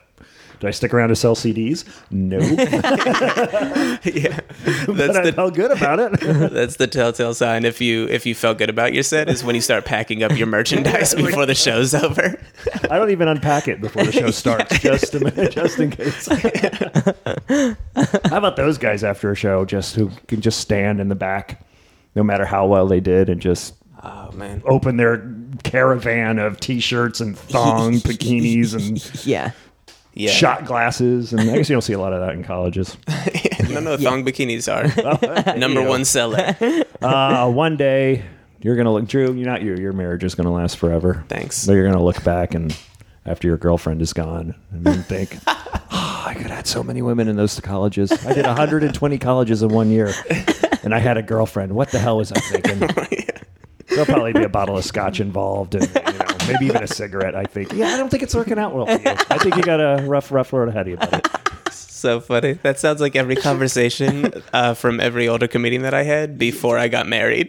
Do 0.62 0.68
I 0.68 0.72
stick 0.72 0.93
around 0.93 1.09
to 1.09 1.16
sell 1.16 1.36
CDs? 1.36 1.86
No, 2.12 2.38
yeah, 4.03 4.39
but 4.86 4.95
that's 4.95 5.18
I 5.18 5.24
the 5.24 5.34
felt 5.34 5.55
good 5.55 5.72
about 5.72 5.99
it. 5.99 6.20
that's 6.53 6.76
the 6.76 6.86
telltale 6.86 7.34
sign. 7.34 7.66
If 7.66 7.82
you 7.82 8.07
if 8.07 8.28
you 8.28 8.36
felt 8.36 8.59
good 8.59 8.70
about 8.70 8.93
your 8.93 9.01
set, 9.01 9.28
is 9.28 9.43
when 9.43 9.55
you 9.55 9.62
start 9.62 9.86
packing 9.86 10.22
up 10.22 10.38
your 10.38 10.45
merchandise 10.45 11.16
before 11.16 11.47
the 11.47 11.55
show's 11.55 11.95
over. 11.95 12.39
I 12.91 12.99
don't 12.99 13.09
even 13.09 13.28
unpack 13.28 13.68
it 13.68 13.82
before 13.82 14.03
the 14.03 14.12
show 14.12 14.30
starts, 14.30 14.78
just 14.78 15.14
to, 15.14 15.49
just 15.49 15.80
in 15.80 15.89
case. 15.89 16.28
how 18.30 18.38
about 18.38 18.55
those 18.55 18.78
guys 18.78 19.03
after 19.03 19.32
a 19.32 19.36
show, 19.36 19.66
just 19.66 19.95
who 19.95 20.12
can 20.28 20.41
just 20.41 20.59
stand 20.59 20.99
in 20.99 21.09
the 21.09 21.16
back, 21.16 21.66
no 22.14 22.22
matter 22.22 22.45
how 22.45 22.68
well 22.68 22.86
they 22.86 22.99
did, 22.99 23.30
and 23.30 23.41
just 23.41 23.74
Oh 24.03 24.32
man, 24.34 24.62
open 24.66 24.97
their 24.97 25.28
caravan 25.64 26.38
of 26.38 26.59
t-shirts 26.59 27.20
and 27.20 27.36
thong 27.36 27.93
bikinis 27.95 28.76
and 28.76 29.26
Yeah. 29.26 29.51
Yeah. 30.14 30.32
shot 30.32 30.66
glasses, 30.66 31.34
and 31.34 31.41
I 31.41 31.57
guess 31.57 31.70
you 31.70 31.76
don't 31.76 31.82
see 31.82 31.93
a 31.93 31.99
lot 31.99 32.14
of 32.14 32.22
that 32.22 32.34
in 32.34 32.43
colleges. 32.43 32.97
no, 33.70 33.80
no, 33.80 33.97
thong 33.97 34.26
bikinis 34.26 34.68
are 34.68 35.55
number 35.57 35.84
one 35.84 36.05
seller. 36.05 36.55
Uh, 37.01 37.51
one 37.51 37.78
day 37.78 38.24
you're 38.62 38.76
gonna 38.76 38.93
look, 38.93 39.07
Drew. 39.07 39.34
You're 39.34 39.47
not 39.47 39.64
you. 39.64 39.76
Your 39.76 39.91
marriage 39.91 40.24
is 40.24 40.36
gonna 40.36 40.53
last 40.53 40.78
forever. 40.78 41.26
Thanks. 41.30 41.66
But 41.66 41.74
you're 41.74 41.88
gonna 41.88 42.03
look 42.03 42.24
back 42.24 42.53
and 42.53 42.78
after 43.26 43.47
your 43.47 43.57
girlfriend 43.57 44.03
is 44.03 44.14
gone 44.14 44.53
and 44.70 44.84
then 44.84 45.01
think, 45.01 45.36
oh, 45.47 46.24
I 46.28 46.34
could 46.34 46.43
have 46.43 46.57
had 46.57 46.68
so 46.68 46.84
many 46.84 47.01
women 47.01 47.28
in 47.28 47.38
those 47.38 47.59
colleges. 47.59 48.12
I 48.24 48.34
did 48.34 48.45
120 48.45 49.18
colleges 49.18 49.64
in 49.64 49.70
one 49.70 49.89
year, 49.89 50.14
and 50.84 50.93
I 50.93 50.99
had 50.99 51.18
a 51.18 51.24
girlfriend. 51.24 51.74
What 51.74 51.89
the 51.89 51.97
hell 51.97 52.18
was 52.18 52.32
I 52.32 52.39
thinking? 52.39 52.88
There'll 53.88 54.05
probably 54.05 54.34
be 54.34 54.43
a 54.43 54.49
bottle 54.49 54.78
of 54.78 54.86
scotch 54.86 55.20
involved, 55.20 55.74
and 55.74 55.88
you 55.88 56.20
know, 56.20 56.26
maybe 56.48 56.66
even 56.66 56.84
a 56.84 56.88
cigarette. 56.88 57.36
I 57.36 57.44
think. 57.46 57.74
Yeah, 57.74 57.88
I 57.89 57.98
don't 57.98 58.10
think 58.10 58.24
it's 58.24 58.36
working 58.36 58.58
out 58.60 58.74
well 58.74 58.86
for 58.86 58.94
you. 58.94 59.16
I 59.30 59.38
think 59.38 59.56
you 59.56 59.64
got 59.64 59.80
a 59.80 60.04
rough, 60.06 60.32
rough 60.32 60.52
road 60.54 60.70
ahead 60.70 60.88
of 60.88 60.92
you, 60.92 60.98
buddy. 60.98 61.22
So 61.72 62.20
funny. 62.20 62.54
That 62.54 62.80
sounds 62.80 63.00
like 63.00 63.16
every 63.16 63.36
conversation 63.50 64.34
uh, 64.54 64.74
from 64.74 65.00
every 65.00 65.28
older 65.28 65.48
comedian 65.48 65.84
that 65.84 65.94
I 65.94 66.02
had 66.02 66.39
before 66.39 66.80
I 66.80 66.88
got 66.88 67.06
married. 67.08 67.48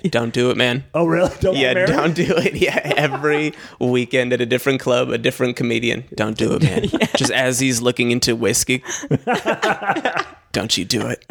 Don't 0.10 0.32
do 0.32 0.50
it, 0.50 0.56
man. 0.56 0.84
Oh, 0.94 1.04
really? 1.04 1.30
Don't 1.40 1.54
Yeah, 1.56 1.74
get 1.74 1.88
don't 1.88 2.14
do 2.14 2.24
it. 2.38 2.54
Yeah, 2.62 2.80
every 2.96 3.52
weekend 3.78 4.32
at 4.32 4.40
a 4.40 4.46
different 4.46 4.80
club, 4.80 5.10
a 5.10 5.18
different 5.18 5.56
comedian. 5.56 6.04
Don't 6.14 6.38
do 6.38 6.54
it, 6.54 6.62
man. 6.62 6.84
Just 7.16 7.30
as 7.32 7.60
he's 7.60 7.82
looking 7.82 8.10
into 8.12 8.34
whiskey. 8.34 8.82
don't 10.52 10.76
you 10.78 10.84
do 10.86 11.06
it. 11.08 11.22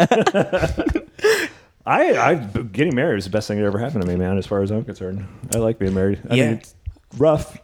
I, 1.84 2.16
I 2.16 2.36
getting 2.36 2.94
married 2.96 3.18
is 3.18 3.24
the 3.26 3.32
best 3.32 3.48
thing 3.48 3.58
that 3.58 3.66
ever 3.66 3.80
happened 3.80 4.04
to 4.04 4.08
me, 4.08 4.16
man. 4.16 4.38
As 4.38 4.46
far 4.46 4.62
as 4.62 4.70
I'm 4.72 4.86
concerned, 4.86 5.28
I 5.54 5.58
like 5.58 5.80
being 5.80 5.96
married. 5.96 6.22
I 6.30 6.36
Yeah. 6.36 6.46
mean, 6.50 6.54
it's 6.58 6.76
rough. 7.18 7.58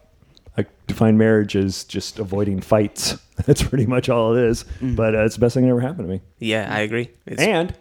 I 0.56 0.66
define 0.86 1.16
marriage 1.18 1.54
as 1.56 1.84
just 1.84 2.18
avoiding 2.18 2.60
fights. 2.60 3.16
That's 3.46 3.62
pretty 3.62 3.86
much 3.86 4.08
all 4.08 4.34
it 4.34 4.44
is. 4.44 4.64
But 4.80 5.14
uh, 5.14 5.24
it's 5.24 5.36
the 5.36 5.40
best 5.40 5.54
thing 5.54 5.64
that 5.64 5.70
ever 5.70 5.80
happened 5.80 6.08
to 6.08 6.14
me. 6.14 6.20
Yeah, 6.38 6.68
I 6.72 6.80
agree. 6.80 7.10
It's, 7.26 7.40
And 7.40 7.74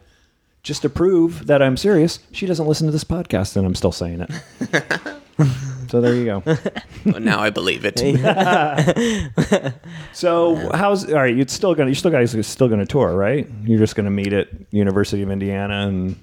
just 0.63 0.81
to 0.83 0.89
prove 0.89 1.47
that 1.47 1.61
I'm 1.61 1.77
serious, 1.77 2.19
she 2.31 2.45
doesn't 2.45 2.67
listen 2.67 2.85
to 2.87 2.91
this 2.91 3.03
podcast, 3.03 3.55
and 3.55 3.65
I'm 3.65 3.73
still 3.75 3.91
saying 3.91 4.21
it. 4.21 4.31
so 5.89 6.01
there 6.01 6.13
you 6.13 6.25
go. 6.25 6.43
well, 7.05 7.19
now 7.19 7.39
I 7.39 7.49
believe 7.49 7.83
it. 7.85 7.99
So 10.13 10.55
how's 10.73 11.05
all 11.11 11.15
right? 11.15 11.35
You're 11.35 11.47
still 11.47 11.73
gonna 11.73 11.89
you're 11.89 11.95
still 11.95 12.11
guys 12.11 12.35
are 12.35 12.43
still 12.43 12.67
gonna 12.67 12.85
tour, 12.85 13.15
right? 13.15 13.47
You're 13.63 13.79
just 13.79 13.95
gonna 13.95 14.11
meet 14.11 14.33
at 14.33 14.49
University 14.71 15.23
of 15.23 15.31
Indiana 15.31 15.87
and 15.87 16.15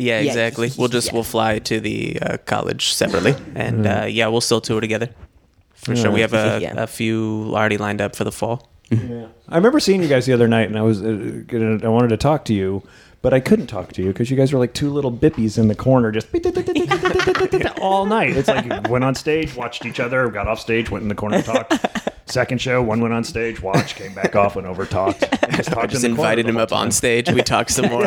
Yeah, 0.00 0.20
Yeah, 0.20 0.26
exactly. 0.28 0.70
We'll 0.78 0.88
just 0.88 1.08
yeah. 1.08 1.14
we'll 1.14 1.22
fly 1.24 1.58
to 1.58 1.80
the 1.80 2.18
uh, 2.22 2.36
college 2.46 2.92
separately, 2.92 3.34
and 3.54 3.86
uh, 3.86 4.06
yeah, 4.08 4.28
we'll 4.28 4.40
still 4.40 4.60
tour 4.60 4.80
together 4.80 5.08
for 5.74 5.96
sure. 5.96 6.10
We 6.10 6.20
have 6.20 6.34
a, 6.34 6.58
Yeah. 6.62 6.74
a 6.76 6.86
few 6.86 7.50
already 7.54 7.78
lined 7.78 8.00
up 8.00 8.14
for 8.16 8.24
the 8.24 8.32
fall. 8.32 8.70
Yeah. 8.90 9.26
I 9.48 9.56
remember 9.56 9.80
seeing 9.80 10.02
you 10.02 10.08
guys 10.08 10.24
the 10.26 10.32
other 10.32 10.48
night, 10.48 10.68
and 10.68 10.78
I 10.78 10.82
was 10.82 11.02
uh, 11.02 11.42
gonna, 11.46 11.84
I 11.84 11.88
wanted 11.88 12.08
to 12.08 12.16
talk 12.16 12.44
to 12.46 12.54
you, 12.54 12.82
but 13.20 13.34
I 13.34 13.40
couldn't 13.40 13.66
talk 13.66 13.92
to 13.94 14.02
you 14.02 14.08
because 14.08 14.30
you 14.30 14.36
guys 14.36 14.52
were 14.52 14.58
like 14.58 14.72
two 14.72 14.90
little 14.90 15.12
bippies 15.12 15.58
in 15.58 15.68
the 15.68 15.74
corner, 15.74 16.10
just 16.10 16.28
all 17.80 18.06
night. 18.06 18.36
It's 18.36 18.48
like 18.48 18.64
you 18.64 18.90
went 18.90 19.04
on 19.04 19.14
stage, 19.14 19.54
watched 19.56 19.84
each 19.84 20.00
other, 20.00 20.28
got 20.30 20.46
off 20.48 20.60
stage, 20.60 20.90
went 20.90 21.02
in 21.02 21.08
the 21.08 21.14
corner, 21.14 21.42
talked. 21.42 21.74
Second 22.26 22.60
show, 22.60 22.82
one 22.82 23.00
went 23.00 23.14
on 23.14 23.24
stage, 23.24 23.62
watched, 23.62 23.96
came 23.96 24.12
back 24.14 24.36
off, 24.36 24.54
went 24.56 24.68
over, 24.68 24.84
talked. 24.84 25.22
and 25.42 25.52
Just, 25.56 25.70
talked 25.70 25.90
Just 25.90 26.04
in 26.04 26.10
invited 26.10 26.46
him 26.46 26.56
whole 26.56 26.64
up 26.64 26.72
on 26.72 26.90
stage. 26.90 27.30
We 27.30 27.40
talked 27.42 27.70
some 27.70 27.86
more. 27.90 28.02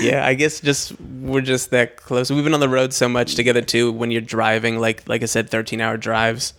Yeah, 0.00 0.26
I 0.26 0.34
guess 0.34 0.60
just 0.60 0.98
we're 1.00 1.40
just 1.40 1.70
that 1.70 1.96
close. 1.96 2.30
We've 2.30 2.44
been 2.44 2.54
on 2.54 2.60
the 2.60 2.68
road 2.68 2.92
so 2.92 3.08
much 3.08 3.34
together 3.34 3.62
too. 3.62 3.92
When 3.92 4.10
you're 4.10 4.20
driving, 4.20 4.78
like 4.78 5.08
like 5.08 5.22
I 5.22 5.26
said, 5.26 5.50
13 5.50 5.80
hour 5.80 5.96
drives, 5.96 6.54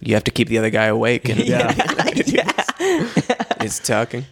you 0.00 0.14
have 0.14 0.24
to 0.24 0.30
keep 0.30 0.48
the 0.48 0.58
other 0.58 0.70
guy 0.70 0.86
awake 0.86 1.28
and 1.28 1.38
Yeah. 1.46 1.72
it's 3.60 3.78
talking. 3.78 4.24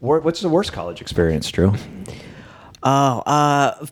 Wor- 0.00 0.20
What's 0.20 0.40
the 0.40 0.48
worst 0.48 0.72
college 0.72 1.00
experience, 1.00 1.50
Drew? 1.50 1.74
Oh, 2.80 3.18
uh, 3.26 3.86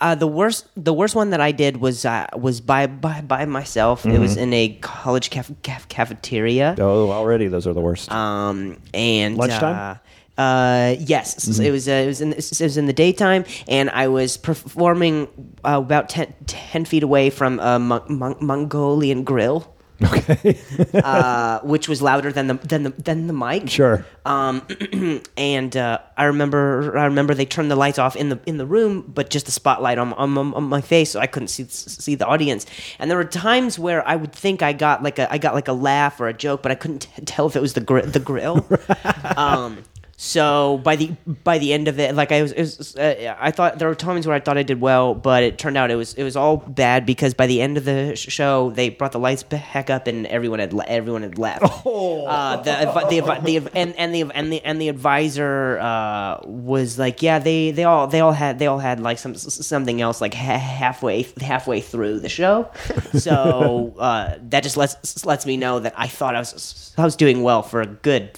uh, 0.00 0.14
the 0.14 0.26
worst, 0.26 0.66
the 0.74 0.94
worst 0.94 1.14
one 1.14 1.30
that 1.30 1.42
I 1.42 1.52
did 1.52 1.76
was 1.76 2.06
uh, 2.06 2.26
was 2.34 2.62
by 2.62 2.86
by 2.86 3.20
by 3.20 3.44
myself. 3.44 4.06
It 4.06 4.18
was 4.18 4.38
in 4.38 4.54
a 4.54 4.70
college 4.80 5.28
caf- 5.28 5.50
caf- 5.62 5.86
cafeteria. 5.88 6.74
Oh, 6.78 7.10
already 7.10 7.48
those 7.48 7.66
are 7.66 7.74
the 7.74 7.82
worst. 7.82 8.10
Um, 8.10 8.78
and 8.94 9.36
Lunchtime? 9.36 9.98
Uh, 10.38 10.96
yes, 10.98 11.42
So 11.42 11.62
it 11.62 11.70
was. 11.70 11.86
Uh, 11.88 11.92
it 11.92 12.06
was 12.06 12.20
in. 12.20 12.32
It 12.32 12.60
was 12.60 12.76
in 12.76 12.86
the 12.86 12.92
daytime, 12.94 13.44
and 13.68 13.90
I 13.90 14.08
was 14.08 14.36
performing 14.38 15.28
uh, 15.64 15.78
about 15.78 16.08
10, 16.08 16.32
10 16.46 16.84
feet 16.86 17.02
away 17.02 17.28
from 17.30 17.60
a 17.60 17.78
Mon- 17.78 18.02
Mon- 18.08 18.36
Mongolian 18.40 19.24
grill. 19.24 19.68
okay, 20.02 20.58
uh, 20.94 21.60
which 21.62 21.86
was 21.88 22.00
louder 22.02 22.32
than 22.32 22.46
the 22.48 22.54
than 22.54 22.82
the 22.82 22.90
than 22.90 23.26
the 23.26 23.32
mic. 23.34 23.68
sure. 23.68 24.04
Um, 24.24 24.66
and 25.36 25.76
uh, 25.76 25.98
I 26.16 26.24
remember 26.24 26.96
I 26.98 27.04
remember 27.04 27.34
they 27.34 27.44
turned 27.46 27.70
the 27.70 27.76
lights 27.76 27.98
off 27.98 28.16
in 28.16 28.30
the 28.30 28.40
in 28.46 28.56
the 28.56 28.66
room, 28.66 29.04
but 29.14 29.28
just 29.30 29.46
the 29.46 29.52
spotlight 29.52 29.98
on 29.98 30.12
on, 30.14 30.36
on 30.38 30.64
my 30.64 30.80
face, 30.80 31.10
so 31.10 31.20
I 31.20 31.26
couldn't 31.28 31.48
see 31.48 31.64
see 31.68 32.14
the 32.16 32.26
audience. 32.26 32.64
And 32.98 33.10
there 33.10 33.18
were 33.18 33.24
times 33.24 33.78
where 33.78 34.06
I 34.08 34.16
would 34.16 34.32
think 34.32 34.62
I 34.62 34.72
got 34.72 35.02
like 35.04 35.18
a 35.20 35.30
I 35.32 35.38
got 35.38 35.54
like 35.54 35.68
a 35.68 35.72
laugh 35.74 36.18
or 36.20 36.26
a 36.26 36.32
joke, 36.34 36.62
but 36.62 36.72
I 36.72 36.74
couldn't 36.74 37.00
t- 37.00 37.22
tell 37.26 37.46
if 37.46 37.54
it 37.54 37.60
was 37.60 37.74
the 37.74 37.80
gr- 37.82 38.00
the 38.00 38.18
grill. 38.18 38.66
um, 39.36 39.84
so 40.22 40.78
by 40.84 40.94
the 40.94 41.10
by 41.42 41.58
the 41.58 41.72
end 41.72 41.88
of 41.88 41.98
it, 41.98 42.14
like 42.14 42.30
I 42.30 42.42
was, 42.42 42.52
it 42.52 42.60
was 42.60 42.94
uh, 42.94 43.34
I 43.40 43.50
thought 43.50 43.80
there 43.80 43.88
were 43.88 43.96
times 43.96 44.24
where 44.24 44.36
I 44.36 44.38
thought 44.38 44.56
I 44.56 44.62
did 44.62 44.80
well, 44.80 45.16
but 45.16 45.42
it 45.42 45.58
turned 45.58 45.76
out 45.76 45.90
it 45.90 45.96
was 45.96 46.14
it 46.14 46.22
was 46.22 46.36
all 46.36 46.58
bad 46.58 47.04
because 47.04 47.34
by 47.34 47.48
the 47.48 47.60
end 47.60 47.76
of 47.76 47.84
the 47.84 48.14
sh- 48.14 48.30
show 48.30 48.70
they 48.70 48.88
brought 48.88 49.10
the 49.10 49.18
lights 49.18 49.42
back 49.42 49.90
up 49.90 50.06
and 50.06 50.28
everyone 50.28 50.60
had 50.60 50.72
le- 50.72 50.84
everyone 50.86 51.22
had 51.22 51.38
left. 51.38 51.64
Uh, 52.22 52.56
the, 52.62 52.70
the, 53.10 53.40
the 53.42 53.70
and 53.76 53.94
and 53.96 54.14
the 54.14 54.22
and 54.34 54.52
the 54.52 54.60
and 54.64 54.80
the 54.80 54.88
advisor 54.88 55.78
uh, 55.80 56.40
was 56.44 56.98
like, 56.98 57.20
yeah, 57.20 57.38
they 57.38 57.72
they 57.72 57.84
all 57.84 58.06
they 58.06 58.20
all 58.20 58.32
had 58.32 58.58
they 58.58 58.66
all 58.66 58.78
had 58.78 59.00
like 59.00 59.18
some 59.18 59.34
something 59.34 60.00
else 60.00 60.20
like 60.20 60.34
ha- 60.34 60.58
halfway 60.58 61.26
halfway 61.40 61.80
through 61.80 62.20
the 62.20 62.28
show, 62.28 62.70
so 63.14 63.94
uh, 63.98 64.36
that 64.50 64.62
just 64.62 64.76
lets 64.76 65.26
lets 65.26 65.46
me 65.46 65.56
know 65.56 65.80
that 65.80 65.94
I 65.96 66.06
thought 66.06 66.36
I 66.36 66.38
was 66.38 66.94
I 66.96 67.04
was 67.04 67.16
doing 67.16 67.42
well 67.42 67.62
for 67.62 67.80
a 67.80 67.86
good 67.86 68.36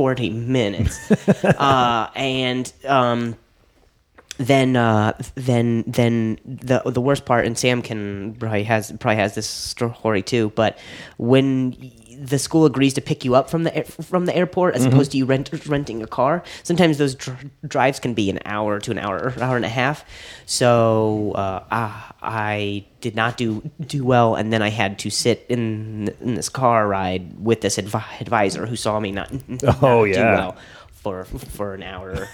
forty 0.00 0.30
minutes, 0.30 1.10
uh, 1.44 2.08
and 2.14 2.72
um, 2.86 3.36
then 4.38 4.74
uh, 4.74 5.12
then 5.34 5.84
then 5.86 6.38
the 6.46 6.80
the 6.86 7.02
worst 7.02 7.26
part, 7.26 7.44
and 7.44 7.58
Sam 7.58 7.82
can 7.82 8.34
probably 8.38 8.62
has 8.64 8.92
probably 8.92 9.16
has 9.16 9.34
this 9.34 9.46
story 9.46 10.22
too. 10.22 10.52
But 10.54 10.78
when 11.18 11.76
the 12.22 12.38
school 12.38 12.66
agrees 12.66 12.92
to 12.94 13.00
pick 13.00 13.24
you 13.24 13.34
up 13.34 13.48
from 13.48 13.62
the 13.64 13.74
air- 13.76 13.84
from 13.84 14.26
the 14.26 14.36
airport 14.36 14.74
as 14.74 14.84
opposed 14.84 15.12
to 15.12 15.16
you 15.18 15.24
rent, 15.24 15.48
renting 15.66 16.02
a 16.02 16.06
car, 16.06 16.42
sometimes 16.62 16.98
those 16.98 17.14
dr- 17.14 17.48
drives 17.66 17.98
can 17.98 18.12
be 18.14 18.28
an 18.28 18.38
hour 18.44 18.78
to 18.80 18.90
an 18.90 18.98
hour 18.98 19.16
or 19.18 19.28
an 19.28 19.42
hour 19.42 19.56
and 19.56 19.64
a 19.64 19.68
half. 19.70 20.04
So 20.46 21.32
uh, 21.34 21.64
I, 21.70 22.12
I 22.22 22.84
did 23.00 23.16
not 23.16 23.36
do 23.36 23.62
do 23.80 24.04
well, 24.04 24.34
and 24.34 24.52
then 24.52 24.60
I 24.62 24.68
had 24.70 24.98
to 25.00 25.10
sit 25.10 25.46
in 25.48 26.08
in 26.20 26.34
this 26.34 26.48
car 26.48 26.86
ride 26.86 27.42
with 27.42 27.60
this 27.62 27.76
advi- 27.78 28.20
advisor 28.20 28.66
who 28.66 28.76
saw 28.76 29.00
me 29.00 29.12
not, 29.12 29.30
not 29.62 29.82
Oh, 29.82 30.04
do 30.04 30.10
yeah. 30.10 30.34
well 30.34 30.56
for 30.92 31.24
for 31.24 31.74
an 31.74 31.82
hour. 31.82 32.28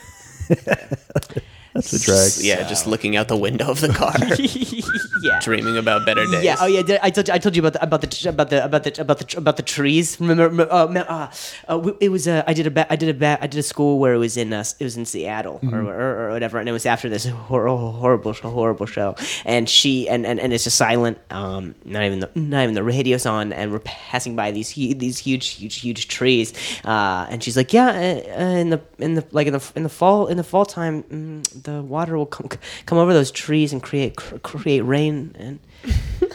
That's 1.76 1.92
a 1.92 2.00
drag. 2.00 2.32
Yeah, 2.40 2.66
just 2.68 2.86
looking 2.86 3.16
out 3.16 3.28
the 3.28 3.36
window 3.36 3.70
of 3.70 3.80
the 3.80 3.88
car, 3.92 4.14
yeah. 5.22 5.40
dreaming 5.40 5.76
about 5.76 6.04
better 6.06 6.24
days. 6.26 6.42
Yeah. 6.44 6.56
Oh, 6.60 6.66
yeah. 6.66 6.82
did- 6.82 7.00
I 7.02 7.10
told 7.10 7.28
you. 7.28 7.34
I 7.34 7.38
told 7.38 7.54
you 7.56 7.62
about 7.62 7.74
the 7.74 7.82
about 7.82 8.00
the 8.00 8.28
about 8.28 8.48
the 8.50 8.64
about 8.64 8.82
the 8.84 9.00
about 9.00 9.18
the 9.18 9.36
about 9.38 9.56
the 9.56 9.62
trees. 9.62 10.16
Remember? 10.20 10.48
remember- 10.48 10.72
Uh, 10.72 10.86
me- 10.88 11.00
uh, 11.00 11.28
uh, 11.68 11.78
we- 11.78 11.96
it 12.00 12.08
was. 12.10 12.26
Uh, 12.28 12.42
I 12.46 12.52
did 12.54 12.66
a. 12.66 12.70
ba- 12.70 12.86
I 12.90 12.96
did 12.96 13.08
a. 13.08 13.14
ba- 13.14 13.38
I 13.40 13.46
did 13.46 13.58
a 13.58 13.62
school 13.62 13.98
where 13.98 14.14
it 14.14 14.18
was 14.18 14.36
in. 14.36 14.52
Uh, 14.52 14.64
it 14.80 14.84
was 14.84 14.96
in 14.96 15.04
Seattle 15.04 15.60
or, 15.72 15.80
or, 15.80 16.28
or 16.28 16.30
whatever, 16.32 16.58
and 16.58 16.68
it 16.68 16.72
was 16.72 16.86
after 16.86 17.08
this 17.08 17.26
hor- 17.26 17.68
horrible 17.68 18.32
horrible 18.32 18.86
show. 18.86 19.14
And 19.44 19.68
she 19.68 20.08
and, 20.08 20.26
and, 20.26 20.40
and 20.40 20.52
it's 20.52 20.64
just 20.64 20.76
silent. 20.76 21.18
Um, 21.30 21.74
not 21.84 22.02
even 22.04 22.20
the 22.20 22.30
not 22.34 22.62
even 22.62 22.74
the 22.74 22.82
radio's 22.82 23.26
on, 23.26 23.52
and 23.52 23.70
we're 23.72 23.80
passing 23.80 24.34
by 24.36 24.50
these 24.50 24.70
hu- 24.72 24.94
these 24.94 25.18
huge 25.18 25.46
huge 25.60 25.76
huge 25.76 26.08
trees. 26.08 26.52
Uh, 26.84 27.26
and 27.30 27.42
she's 27.42 27.56
like, 27.56 27.72
yeah, 27.72 27.88
uh, 27.88 28.40
uh, 28.42 28.56
in 28.62 28.70
the 28.70 28.80
in 28.98 29.14
the 29.14 29.24
like 29.32 29.46
in 29.46 29.52
the 29.52 29.72
in 29.76 29.82
the 29.82 29.88
fall 29.88 30.26
in 30.26 30.36
the 30.36 30.44
fall 30.44 30.64
time, 30.64 31.02
mm, 31.04 31.62
the 31.66 31.82
water 31.82 32.16
will 32.16 32.26
come 32.26 32.48
come 32.86 32.98
over 32.98 33.12
those 33.12 33.30
trees 33.30 33.72
and 33.72 33.82
create 33.82 34.16
cr- 34.16 34.38
create 34.38 34.80
rain 34.82 35.34
and. 35.38 35.58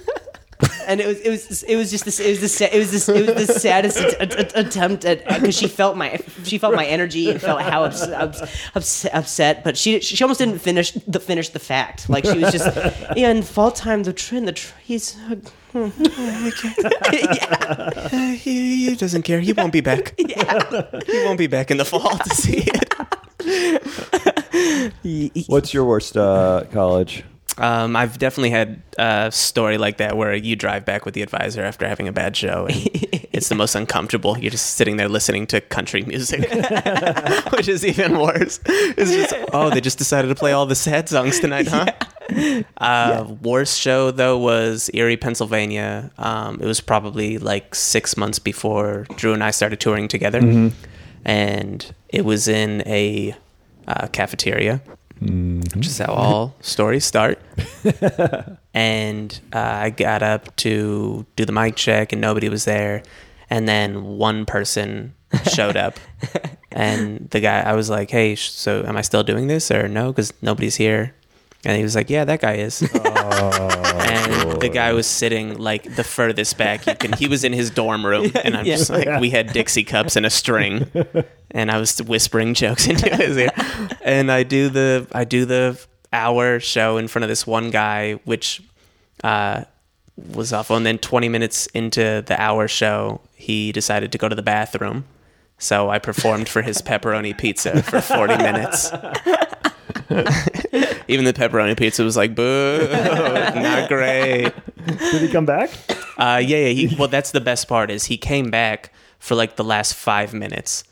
and 0.86 1.01
it 1.01 1.07
was 1.07 1.19
it 1.21 1.29
was 1.32 1.63
it 1.63 1.75
was 1.75 1.89
just 1.89 2.05
this 2.05 2.19
it 2.19 2.29
was 2.29 2.39
this 2.41 2.61
it 2.61 2.77
was 2.77 2.91
this 2.91 3.09
it 3.09 3.36
was 3.36 3.47
the 3.47 3.53
saddest 3.59 3.97
att- 3.97 4.39
att- 4.39 4.55
attempt 4.55 5.05
at 5.05 5.25
because 5.27 5.57
she 5.57 5.67
felt 5.67 5.97
my 5.97 6.19
she 6.43 6.59
felt 6.59 6.75
my 6.75 6.86
energy 6.86 7.32
and 7.32 7.41
felt 7.41 7.61
how 7.61 7.84
ups, 7.84 8.03
ups, 8.03 8.41
ups, 8.75 9.05
upset, 9.11 9.63
but 9.63 9.75
she 9.75 9.99
she 10.01 10.23
almost 10.23 10.38
didn't 10.39 10.59
finish 10.59 10.91
the 11.07 11.19
finish 11.19 11.49
the 11.49 11.59
fact. 11.59 12.09
Like 12.09 12.25
she 12.25 12.38
was 12.38 12.51
just 12.51 12.67
yeah. 13.15 13.32
In 13.32 13.41
fall 13.41 13.71
time, 13.71 14.03
the 14.03 14.13
tree 14.13 14.39
the 14.39 14.51
trees. 14.51 15.17
yeah, 15.73 15.73
Uh, 18.13 18.34
he, 18.34 18.89
he 18.89 18.95
doesn't 18.95 19.23
care. 19.23 19.39
He 19.39 19.53
won't 19.53 19.71
be 19.73 19.82
back. 19.82 20.13
yeah. 20.17 20.99
He 21.07 21.23
won't 21.25 21.38
be 21.39 21.47
back 21.47 21.71
in 21.71 21.77
the 21.77 21.86
fall 21.86 22.17
to 22.17 22.29
see 22.36 22.57
it. 22.67 22.93
What's 25.47 25.73
your 25.73 25.85
worst 25.85 26.17
uh, 26.17 26.65
college? 26.71 27.23
Um, 27.57 27.95
I've 27.95 28.17
definitely 28.17 28.51
had 28.51 28.81
a 28.97 29.29
story 29.31 29.77
like 29.77 29.97
that 29.97 30.15
where 30.15 30.33
you 30.33 30.55
drive 30.55 30.85
back 30.85 31.05
with 31.05 31.13
the 31.13 31.21
advisor 31.21 31.63
after 31.63 31.87
having 31.87 32.07
a 32.07 32.13
bad 32.13 32.35
show. 32.35 32.65
And 32.67 32.75
it's 33.33 33.49
the 33.49 33.55
most 33.55 33.75
uncomfortable. 33.75 34.37
You're 34.37 34.51
just 34.51 34.75
sitting 34.75 34.97
there 34.97 35.09
listening 35.09 35.47
to 35.47 35.61
country 35.61 36.03
music, 36.03 36.49
which 37.51 37.67
is 37.67 37.85
even 37.85 38.19
worse. 38.19 38.59
It's 38.65 39.11
just, 39.11 39.33
oh, 39.53 39.69
they 39.69 39.81
just 39.81 39.97
decided 39.97 40.29
to 40.29 40.35
play 40.35 40.53
all 40.53 40.65
the 40.65 40.75
sad 40.75 41.09
songs 41.09 41.39
tonight, 41.39 41.67
huh? 41.67 41.85
Uh, 42.77 43.35
Worst 43.41 43.79
show 43.79 44.11
though 44.11 44.37
was 44.37 44.89
Erie, 44.93 45.17
Pennsylvania. 45.17 46.11
Um, 46.17 46.59
it 46.61 46.65
was 46.65 46.79
probably 46.79 47.37
like 47.37 47.75
six 47.75 48.15
months 48.15 48.39
before 48.39 49.05
Drew 49.17 49.33
and 49.33 49.43
I 49.43 49.51
started 49.51 49.81
touring 49.81 50.07
together, 50.07 50.71
and 51.26 51.93
it 52.09 52.26
was 52.26 52.47
in 52.47 52.82
a 52.86 53.36
uh, 53.88 54.07
cafeteria 54.07 54.82
which 55.22 55.86
is 55.86 55.99
how 55.99 56.13
all 56.13 56.55
stories 56.61 57.05
start. 57.05 57.39
and 58.74 59.39
uh, 59.53 59.59
I 59.59 59.91
got 59.91 60.24
up 60.24 60.55
to 60.57 61.26
do 61.36 61.45
the 61.45 61.51
mic 61.51 61.76
check, 61.76 62.11
and 62.11 62.19
nobody 62.19 62.49
was 62.49 62.65
there. 62.65 63.03
And 63.49 63.67
then 63.67 64.03
one 64.03 64.45
person 64.45 65.13
showed 65.53 65.78
up, 65.78 65.99
and 66.72 67.30
the 67.30 67.39
guy, 67.39 67.59
I 67.59 67.74
was 67.74 67.89
like, 67.89 68.09
"Hey, 68.09 68.36
sh- 68.36 68.49
so 68.49 68.84
am 68.84 68.97
I 68.97 69.01
still 69.01 69.24
doing 69.24 69.47
this 69.47 69.69
or 69.69 69.88
no? 69.88 70.11
Because 70.11 70.34
nobody's 70.41 70.76
here." 70.76 71.13
And 71.63 71.78
he 71.78 71.84
was 71.84 71.95
like, 71.95 72.09
"Yeah, 72.09 72.26
that 72.26 72.41
guy 72.41 72.55
is." 72.55 72.82
and 72.82 72.91
the 74.62 74.70
guy 74.70 74.93
was 74.93 75.07
sitting 75.07 75.57
like 75.57 75.95
the 75.95 76.03
furthest 76.03 76.57
back 76.57 76.88
you 76.88 76.95
can. 76.95 77.14
He 77.14 77.28
was 77.28 77.43
in 77.43 77.53
his 77.53 77.70
dorm 77.70 78.05
room, 78.05 78.32
and 78.43 78.55
I'm 78.55 78.66
just 78.66 78.89
like, 78.89 79.20
we 79.20 79.30
had 79.30 79.51
Dixie 79.53 79.84
cups 79.84 80.16
and 80.16 80.26
a 80.26 80.30
string, 80.30 80.89
and 81.51 81.72
I 81.72 81.78
was 81.78 82.01
whispering 82.01 82.53
jokes 82.53 82.88
into 82.88 83.16
his 83.16 83.38
ear. 83.38 83.51
And 84.01 84.32
I 84.32 84.43
do 84.43 84.70
the 84.70 85.07
I 85.12 85.24
do 85.26 85.45
the 85.45 85.80
hour 86.14 86.59
show 86.59 86.97
in 86.97 87.07
front 87.07 87.24
of 87.24 87.30
this 87.30 87.47
one 87.47 87.70
guy, 87.72 88.14
which 88.26 88.62
uh, 89.24 89.64
was 90.34 90.53
awful. 90.53 90.76
And 90.76 90.86
then 90.86 90.97
20 90.97 91.30
minutes 91.30 91.68
into 91.68 92.24
the 92.26 92.39
hour 92.39 92.68
show, 92.68 93.22
he 93.36 93.72
decided 93.72 94.12
to 94.12 94.18
go 94.18 94.30
to 94.30 94.36
the 94.36 94.41
bathroom. 94.41 95.05
So 95.57 95.89
I 95.89 95.99
performed 95.99 96.49
for 96.49 96.64
his 96.64 96.82
pepperoni 96.82 97.38
pizza 97.38 97.84
for 97.84 98.01
40 98.01 98.38
minutes. 98.38 98.91
Even 101.07 101.25
the 101.25 101.33
pepperoni 101.33 101.77
pizza 101.77 102.03
was 102.03 102.15
like, 102.17 102.35
boo, 102.35 102.87
not 102.91 103.87
great. 103.89 104.51
Did 104.85 105.21
he 105.21 105.27
come 105.29 105.45
back? 105.45 105.69
Uh, 106.17 106.41
yeah, 106.43 106.57
yeah. 106.57 106.69
He, 106.69 106.95
well, 106.95 107.07
that's 107.07 107.31
the 107.31 107.41
best 107.41 107.67
part 107.67 107.91
is 107.91 108.05
he 108.05 108.17
came 108.17 108.49
back 108.51 108.93
for 109.19 109.35
like 109.35 109.55
the 109.55 109.63
last 109.63 109.93
five 109.93 110.33
minutes 110.33 110.83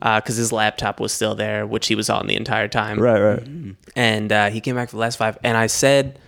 because 0.00 0.36
his 0.36 0.52
laptop 0.52 0.98
was 1.00 1.12
still 1.12 1.34
there, 1.34 1.66
which 1.66 1.86
he 1.86 1.94
was 1.94 2.10
on 2.10 2.26
the 2.26 2.34
entire 2.36 2.68
time. 2.68 2.98
Right, 3.00 3.20
right. 3.20 3.76
And 3.94 4.32
uh, 4.32 4.50
he 4.50 4.60
came 4.60 4.74
back 4.76 4.88
for 4.90 4.96
the 4.96 5.00
last 5.00 5.16
five, 5.16 5.38
and 5.44 5.56
I 5.56 5.66
said, 5.66 6.18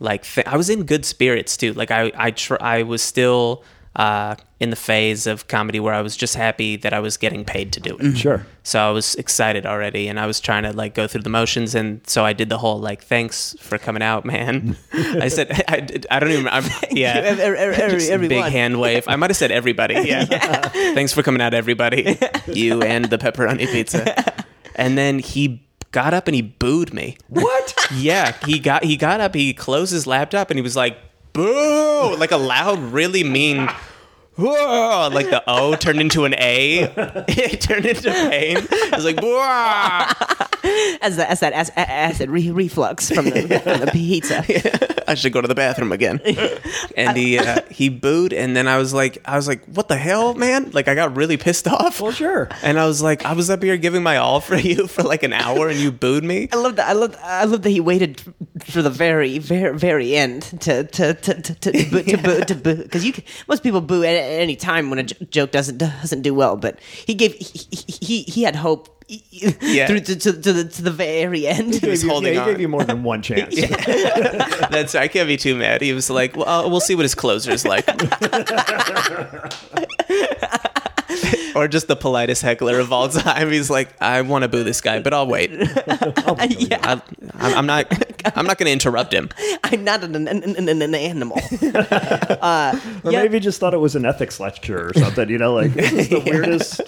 like, 0.00 0.24
th- 0.24 0.46
I 0.46 0.56
was 0.56 0.68
in 0.70 0.84
good 0.84 1.04
spirits 1.04 1.56
too. 1.56 1.72
Like, 1.72 1.90
I, 1.90 2.12
I, 2.14 2.30
tr- 2.30 2.60
I 2.60 2.82
was 2.82 3.02
still 3.02 3.64
uh, 3.96 4.36
in 4.60 4.70
the 4.70 4.76
phase 4.76 5.26
of 5.28 5.46
comedy 5.46 5.78
where 5.78 5.94
I 5.94 6.02
was 6.02 6.16
just 6.16 6.34
happy 6.34 6.74
that 6.78 6.92
I 6.92 6.98
was 6.98 7.16
getting 7.16 7.44
paid 7.44 7.72
to 7.74 7.80
do 7.80 7.96
it. 8.00 8.16
Sure. 8.16 8.44
So 8.64 8.80
I 8.80 8.90
was 8.90 9.14
excited 9.14 9.64
already, 9.66 10.08
and 10.08 10.18
I 10.18 10.26
was 10.26 10.40
trying 10.40 10.64
to 10.64 10.72
like 10.72 10.94
go 10.94 11.06
through 11.06 11.22
the 11.22 11.30
motions, 11.30 11.74
and 11.76 12.00
so 12.06 12.24
I 12.24 12.32
did 12.32 12.48
the 12.48 12.58
whole 12.58 12.78
like, 12.80 13.02
"Thanks 13.04 13.54
for 13.60 13.78
coming 13.78 14.02
out, 14.02 14.24
man." 14.24 14.76
I 14.92 15.28
said, 15.28 15.62
I, 15.68 15.80
did- 15.80 16.06
I 16.10 16.18
don't 16.18 16.30
even. 16.32 16.48
I'm, 16.48 16.64
yeah, 16.90 17.14
Every- 17.24 17.56
every- 17.58 18.08
every- 18.10 18.28
big 18.28 18.44
hand 18.52 18.80
wave. 18.80 19.04
I 19.06 19.14
might 19.16 19.30
have 19.30 19.36
said 19.36 19.50
everybody. 19.52 19.94
Yeah. 20.08 20.24
Thanks 20.68 21.12
for 21.12 21.22
coming 21.22 21.40
out, 21.40 21.54
everybody. 21.54 22.18
You 22.48 22.82
and 22.82 23.04
the 23.06 23.18
pepperoni 23.18 23.66
pizza. 23.70 24.34
And 24.74 24.96
then 24.98 25.18
he 25.20 25.62
got 25.92 26.14
up 26.14 26.28
and 26.28 26.34
he 26.34 26.42
booed 26.42 26.92
me. 26.92 27.16
What? 27.28 27.74
Yeah, 27.94 28.32
he 28.44 28.58
got 28.58 28.84
he 28.84 28.96
got 28.96 29.20
up, 29.20 29.34
he 29.34 29.54
closed 29.54 29.92
his 29.92 30.06
laptop, 30.06 30.50
and 30.50 30.58
he 30.58 30.62
was 30.62 30.76
like, 30.76 30.98
"Boo!" 31.32 32.16
Like 32.16 32.32
a 32.32 32.36
loud, 32.36 32.78
really 32.80 33.22
mean. 33.24 33.68
Whoa, 34.38 35.10
like 35.12 35.30
the 35.30 35.42
O 35.48 35.74
turned 35.74 36.00
into 36.00 36.24
an 36.24 36.34
A. 36.34 36.84
It 37.28 37.60
turned 37.60 37.86
into 37.86 38.10
pain. 38.10 38.58
It 38.58 38.94
was 38.94 39.04
like, 39.04 39.20
"Whoa." 39.20 40.38
as 41.00 41.16
that 41.16 41.30
as 41.30 41.40
that 41.40 41.52
as, 41.52 41.70
acid 41.76 42.30
re- 42.30 42.50
reflux 42.50 43.10
from 43.10 43.26
the, 43.26 43.60
from 43.64 43.80
the 43.80 43.90
pizza. 43.92 44.44
I 45.10 45.14
should 45.14 45.32
go 45.32 45.40
to 45.40 45.48
the 45.48 45.54
bathroom 45.54 45.92
again. 45.92 46.20
And 46.96 47.16
he 47.16 47.38
uh, 47.38 47.60
he 47.70 47.88
booed, 47.90 48.32
and 48.32 48.56
then 48.56 48.66
I 48.66 48.76
was 48.76 48.92
like, 48.92 49.18
I 49.24 49.36
was 49.36 49.46
like, 49.46 49.64
what 49.66 49.86
the 49.86 49.96
hell, 49.96 50.34
man? 50.34 50.70
Like 50.72 50.88
I 50.88 50.96
got 50.96 51.16
really 51.16 51.36
pissed 51.36 51.68
off. 51.68 52.00
Well, 52.00 52.10
sure. 52.10 52.48
And 52.62 52.78
I 52.78 52.86
was 52.86 53.00
like, 53.00 53.24
I 53.24 53.34
was 53.34 53.50
up 53.50 53.62
here 53.62 53.76
giving 53.76 54.02
my 54.02 54.16
all 54.16 54.40
for 54.40 54.56
you 54.56 54.88
for 54.88 55.02
like 55.02 55.22
an 55.22 55.32
hour, 55.32 55.68
and 55.68 55.78
you 55.78 55.92
booed 55.92 56.24
me. 56.24 56.48
I 56.52 56.56
love 56.56 56.76
that. 56.76 56.88
I 56.88 56.92
love. 56.92 57.16
I 57.22 57.44
love 57.44 57.62
that 57.62 57.70
he 57.70 57.78
waited 57.78 58.20
for 58.64 58.82
the 58.82 58.90
very, 58.90 59.38
very, 59.38 59.78
very 59.78 60.16
end 60.16 60.42
to 60.60 60.84
to 60.84 61.14
to 61.14 61.40
to 61.40 61.54
to, 61.54 61.72
boo, 61.90 62.02
to 62.02 62.16
boo 62.16 62.40
to 62.40 62.54
boo 62.54 62.76
because 62.76 63.04
you 63.04 63.12
most 63.46 63.62
people 63.62 63.80
boo 63.80 64.02
at, 64.02 64.16
at 64.16 64.27
any 64.28 64.56
time 64.56 64.90
when 64.90 64.98
a 65.00 65.04
j- 65.04 65.26
joke 65.30 65.50
doesn't 65.50 65.78
doesn't 65.78 66.22
do 66.22 66.34
well. 66.34 66.56
But 66.56 66.78
he 67.06 67.14
gave 67.14 67.34
he 67.34 67.66
he, 68.00 68.22
he 68.22 68.42
had 68.42 68.56
hope. 68.56 68.94
Yeah. 69.10 69.86
through 69.86 70.00
to, 70.00 70.16
to, 70.16 70.32
to 70.34 70.52
the 70.52 70.64
to 70.64 70.82
the 70.82 70.90
very 70.90 71.46
end. 71.46 71.76
He 71.76 71.88
was 71.88 72.02
He- 72.02 72.08
holding 72.08 72.34
yeah, 72.34 72.40
he 72.44 72.46
on. 72.46 72.52
gave 72.52 72.60
you 72.60 72.68
more 72.68 72.84
than 72.84 73.02
one 73.04 73.22
chance. 73.28 73.54
That's 74.70 74.94
I 74.94 75.08
can't 75.08 75.26
be 75.26 75.38
too 75.38 75.56
mad. 75.56 75.80
He 75.80 75.94
was 75.94 76.10
like, 76.10 76.36
well, 76.36 76.46
uh, 76.46 76.68
we'll 76.68 76.80
see 76.80 76.94
what 76.94 77.04
his 77.06 77.14
closer's 77.14 77.64
like. 77.64 77.86
or 81.54 81.68
just 81.68 81.88
the 81.88 81.96
politest 81.96 82.42
heckler 82.42 82.78
of 82.78 82.92
all 82.92 83.08
time. 83.08 83.50
He's 83.50 83.70
like, 83.70 83.88
I 84.00 84.20
want 84.22 84.42
to 84.42 84.48
boo 84.48 84.62
this 84.64 84.80
guy, 84.80 85.00
but 85.00 85.12
I'll 85.14 85.26
wait. 85.26 85.50
yeah, 85.52 86.78
I, 86.82 87.00
I'm 87.38 87.54
I'm 87.58 87.66
not. 87.66 87.86
I'm 88.36 88.46
not 88.46 88.58
going 88.58 88.66
to 88.66 88.72
interrupt 88.72 89.12
him. 89.14 89.28
I'm 89.64 89.84
not 89.84 90.02
an, 90.04 90.26
an, 90.28 90.42
an, 90.56 90.68
an 90.82 90.94
animal. 90.94 91.38
Or 91.62 91.78
uh, 92.42 92.78
Yeah. 93.04 93.22
maybe 93.22 93.40
just 93.40 93.60
thought 93.60 93.74
it 93.74 93.78
was 93.78 93.94
an 93.96 94.04
ethics 94.04 94.40
lecture 94.40 94.88
or 94.88 94.92
something. 94.94 95.28
You 95.30 95.38
know, 95.38 95.54
like 95.54 95.72
this 95.74 95.92
is 95.92 96.08
the 96.08 96.20
weirdest 96.20 96.80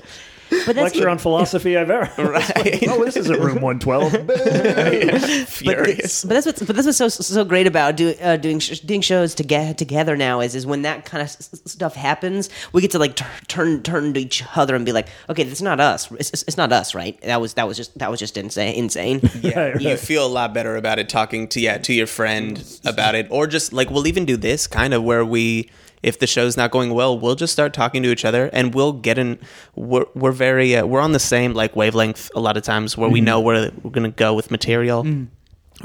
But 0.51 0.75
that's 0.77 0.95
lecture 0.95 1.09
on 1.09 1.19
philosophy 1.19 1.77
I've 1.77 1.91
ever. 1.91 2.11
Right. 2.31 2.85
oh, 2.89 3.05
this 3.05 3.17
isn't 3.17 3.41
room 3.41 3.61
one 3.63 3.79
twelve. 3.79 4.13
Furious. 5.49 6.25
But 6.25 6.35
that's 6.35 6.47
what's 6.47 6.63
but 6.63 6.75
that's 6.77 6.87
what's 6.87 6.99
so 6.99 7.09
so 7.09 7.45
great 7.45 7.67
about 7.67 7.97
do, 7.97 8.15
uh, 8.21 8.37
doing 8.37 8.59
sh- 8.59 8.81
doing 8.81 9.01
shows 9.01 9.35
to 9.37 9.45
get 9.45 9.79
together 9.79 10.17
now 10.17 10.41
is 10.41 10.55
is 10.55 10.67
when 10.67 10.83
that 10.83 11.05
kind 11.05 11.23
of 11.23 11.27
s- 11.29 11.51
s- 11.53 11.73
stuff 11.73 11.95
happens, 11.95 12.51
we 12.73 12.83
get 12.83 12.91
to 12.93 12.99
like 12.99 13.17
tur- 13.17 13.27
turn 13.49 13.83
turn 13.83 14.15
to 14.15 14.21
each 14.21 14.43
other 14.57 14.75
and 14.75 14.85
be 14.85 14.93
like, 14.93 15.09
okay, 15.29 15.43
that's 15.45 15.63
not 15.63 15.81
us. 15.81 16.11
It's, 16.13 16.31
it's, 16.31 16.43
it's 16.49 16.57
not 16.57 16.73
us, 16.73 16.95
right? 16.95 17.21
That 17.23 17.41
was 17.41 17.55
that 17.55 17.67
was 17.67 17.77
just 17.77 17.97
that 17.99 18.11
was 18.11 18.21
just 18.21 18.37
insane. 18.37 18.75
Insane. 18.75 19.21
Yeah, 19.41 19.79
you 19.79 19.97
feel 19.97 20.27
a 20.27 20.29
lot 20.29 20.53
better 20.53 20.77
about 20.77 20.99
it 20.99 21.09
talking 21.09 21.49
to 21.49 21.61
yeah 21.61 21.79
to 21.79 21.95
your 21.95 22.07
friend 22.07 22.63
about 22.85 23.15
it, 23.15 23.27
or 23.31 23.47
just 23.47 23.73
like 23.73 23.91
we'll 23.91 24.07
even 24.07 24.25
do 24.27 24.37
this 24.37 24.67
kind 24.67 24.93
of 24.93 25.03
where 25.03 25.25
we, 25.25 25.71
if 26.03 26.19
the 26.19 26.27
show's 26.27 26.57
not 26.57 26.71
going 26.71 26.95
well, 26.95 27.19
we'll 27.19 27.35
just 27.35 27.53
start 27.53 27.73
talking 27.75 28.03
to 28.03 28.09
each 28.11 28.25
other, 28.25 28.49
and 28.53 28.75
we'll 28.75 28.93
get 28.93 29.19
in. 29.19 29.39
We're 29.75 30.07
we're 30.15 30.33
very 30.33 30.75
uh, 30.77 30.87
we're 30.87 31.01
on 31.01 31.13
the 31.13 31.19
same 31.19 31.53
like 31.55 31.77
wavelength 31.77 32.31
a 32.35 32.41
lot 32.41 32.57
of 32.57 32.63
times 32.63 32.97
where 32.97 33.11
we 33.11 33.21
know 33.21 33.41
where 33.41 33.71
we're 33.83 33.91
gonna 33.91 34.11
go 34.11 34.35
with 34.35 34.51
material. 34.51 35.07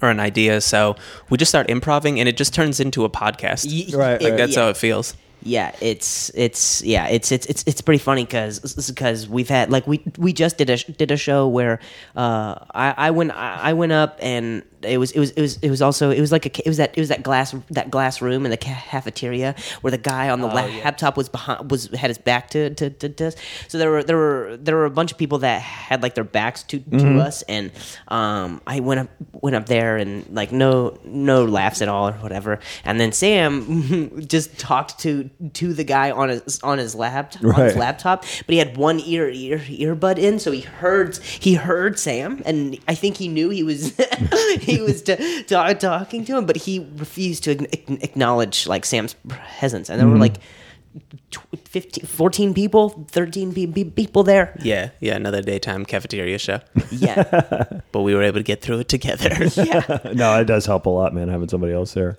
Or 0.02 0.10
an 0.10 0.20
idea, 0.20 0.60
so 0.60 0.98
we 1.30 1.38
just 1.38 1.50
start 1.50 1.70
improving, 1.70 2.20
and 2.20 2.28
it 2.28 2.36
just 2.36 2.54
turns 2.54 2.82
into 2.82 3.06
a 3.06 3.10
podcast. 3.10 3.66
Y- 3.66 3.98
Right, 3.98 4.22
Like 4.22 4.32
right. 4.32 4.38
that's 4.38 4.54
yeah. 4.58 4.64
how 4.64 4.70
it 4.70 4.76
feels. 4.76 5.16
yeah 5.42 5.74
it's 5.80 6.32
it's 6.34 6.82
yeah 6.84 7.08
it's 7.08 7.32
it's 7.32 7.46
it's, 7.46 7.64
it's 7.68 7.80
pretty 7.82 8.00
funny 8.00 8.26
because 8.26 8.60
because 8.92 9.30
we've 9.30 9.48
had 9.48 9.70
like 9.70 9.86
we 9.88 10.04
we 10.18 10.34
just 10.34 10.58
did 10.58 10.70
a 10.70 10.78
did 10.78 11.12
a 11.12 11.18
show 11.18 11.48
where 11.48 11.80
uh 12.18 12.56
i 12.74 12.94
i 13.08 13.12
went 13.12 13.32
i 13.32 13.70
I 13.70 13.74
went 13.74 13.92
up 13.92 14.18
and 14.22 14.64
it 14.86 14.98
was 14.98 15.12
it 15.12 15.20
was 15.20 15.32
it 15.32 15.42
was 15.42 15.58
it 15.62 15.70
was 15.70 15.82
also 15.82 16.10
it 16.10 16.22
was 16.22 16.32
like 16.32 16.46
a 16.46 16.60
it 16.66 16.68
was 16.68 16.78
that 16.78 16.92
it 16.98 17.00
was 17.00 17.10
that 17.10 17.24
glass 17.24 17.56
that 17.72 17.92
glass 17.92 18.22
room 18.22 18.46
in 18.46 18.52
the 18.52 18.58
cafeteria 18.58 19.56
where 19.82 19.92
the 19.92 19.98
guy 19.98 20.30
on 20.30 20.42
the 20.42 20.48
laptop 20.48 21.18
was 21.18 21.30
behind 21.30 21.70
was 21.70 21.88
had 21.88 22.10
his 22.10 22.18
back 22.18 22.50
to 22.50 22.70
to, 22.76 22.90
to, 22.90 23.10
to 23.10 23.28
us. 23.28 23.36
so 23.68 23.78
there 23.78 23.92
were 23.92 24.04
there 24.04 24.18
were 24.18 24.58
there 24.58 24.76
were 24.76 24.86
a 24.86 24.92
bunch 24.92 25.12
of 25.12 25.18
people 25.18 25.40
that 25.40 25.62
had 25.62 26.02
like 26.04 26.16
their 26.16 26.24
backs 26.24 26.64
to 26.64 26.80
to 26.80 27.20
us. 27.20 27.42
And 27.44 27.72
um 28.08 28.62
i 28.68 28.80
went 28.80 29.02
up 29.02 29.10
went 29.34 29.56
up 29.56 29.66
there 29.66 29.98
and 29.98 30.26
like 30.34 30.52
no 30.52 30.98
no 31.04 31.46
laughs 31.46 31.82
at 31.82 31.88
all 31.88 32.10
or 32.10 32.14
whatever. 32.14 32.60
And 32.84 33.00
then 33.00 33.12
sam 33.12 34.22
just 34.28 34.58
talked 34.58 35.00
to 35.00 35.30
to 35.54 35.74
the 35.74 35.84
guy 35.84 36.12
on 36.12 36.30
his 36.30 36.60
on 36.64 36.78
his 36.78 36.96
laptop 36.96 37.44
on 37.44 37.66
his 37.66 37.76
laptop, 37.76 38.22
but 38.46 38.54
he 38.54 38.58
had 38.58 38.78
one 38.78 39.00
ear 39.00 39.30
ear 39.30 39.60
earbud 39.60 40.18
in, 40.18 40.40
so 40.40 40.52
he 40.52 40.62
heard 40.62 41.18
he 41.18 41.56
heard 41.56 42.00
Sam, 42.00 42.42
and 42.46 42.78
I 42.88 42.96
think 42.96 43.18
he 43.18 43.28
knew 43.28 43.50
he 43.50 43.64
was 43.64 43.96
he 44.60 44.75
was 44.82 45.02
t- 45.02 45.44
ta- 45.44 45.74
talking 45.74 46.26
to 46.26 46.38
him, 46.38 46.46
but 46.46 46.58
he 46.58 46.80
refused 46.98 47.44
to 47.46 47.52
acknowledge 48.04 48.68
like 48.68 48.86
Sam's 48.86 49.16
presence, 49.60 49.90
and 49.90 50.00
there 50.00 50.08
were 50.08 50.18
like. 50.18 50.38
tw- 51.32 51.40
15, 51.66 52.06
14 52.06 52.54
people, 52.54 53.06
13 53.12 53.54
pe- 53.54 53.66
pe- 53.66 53.84
people 53.84 54.24
there. 54.24 54.58
Yeah, 54.64 54.92
yeah, 55.02 55.16
another 55.16 55.42
daytime 55.42 55.84
cafeteria 55.86 56.38
show. 56.38 56.62
Yeah. 56.90 57.66
But 57.92 58.02
we 58.04 58.16
were 58.16 58.24
able 58.24 58.40
to 58.40 58.44
get 58.44 58.62
through 58.62 58.80
it 58.80 58.88
together. 58.88 59.30
yeah. 59.62 60.00
no, 60.14 60.40
it 60.40 60.46
does 60.46 60.66
help 60.66 60.86
a 60.86 60.90
lot, 60.90 61.14
man, 61.14 61.28
having 61.28 61.50
somebody 61.50 61.74
else 61.74 61.94
there. 61.94 62.18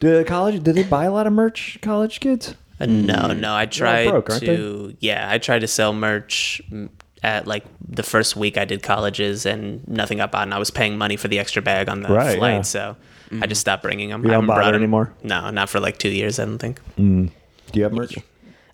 Did 0.00 0.26
college? 0.26 0.62
Did 0.62 0.74
they 0.74 0.82
buy 0.82 1.04
a 1.04 1.12
lot 1.12 1.26
of 1.26 1.32
merch? 1.32 1.78
College 1.80 2.20
kids? 2.20 2.54
Uh, 2.80 2.86
no, 2.86 3.32
no, 3.32 3.54
I 3.54 3.66
tried 3.66 4.10
broke, 4.10 4.28
aren't 4.30 4.44
to. 4.44 4.96
Yeah, 5.00 5.26
I 5.30 5.38
tried 5.38 5.60
to 5.60 5.68
sell 5.68 5.92
merch 5.92 6.60
mm, 6.70 6.88
at 7.22 7.46
like 7.46 7.64
the 7.88 8.02
first 8.02 8.36
week 8.36 8.56
I 8.58 8.64
did 8.64 8.82
colleges, 8.82 9.46
and 9.46 9.86
nothing 9.86 10.18
got 10.18 10.30
bought. 10.32 10.42
And 10.44 10.54
I 10.54 10.58
was 10.58 10.70
paying 10.70 10.96
money 10.98 11.16
for 11.16 11.28
the 11.28 11.38
extra 11.38 11.62
bag 11.62 11.88
on 11.88 12.02
the 12.02 12.08
Right, 12.08 12.36
flight, 12.38 12.52
yeah. 12.54 12.62
so 12.62 12.96
I 13.30 13.32
just 13.32 13.42
mm-hmm. 13.42 13.52
stopped 13.54 13.82
bringing 13.82 14.10
them. 14.10 14.22
You 14.24 14.30
I 14.30 14.32
don't 14.32 14.42
haven't 14.42 14.46
bother 14.48 14.60
brought 14.62 14.74
'em- 14.74 14.80
anymore? 14.82 15.12
No, 15.22 15.50
not 15.50 15.68
for 15.68 15.80
like 15.80 15.98
two 15.98 16.08
years. 16.10 16.38
I 16.38 16.44
don't 16.44 16.58
think. 16.58 16.80
Mm. 16.98 17.30
Do 17.72 17.78
you 17.78 17.84
have 17.84 17.92
merch? 17.92 18.18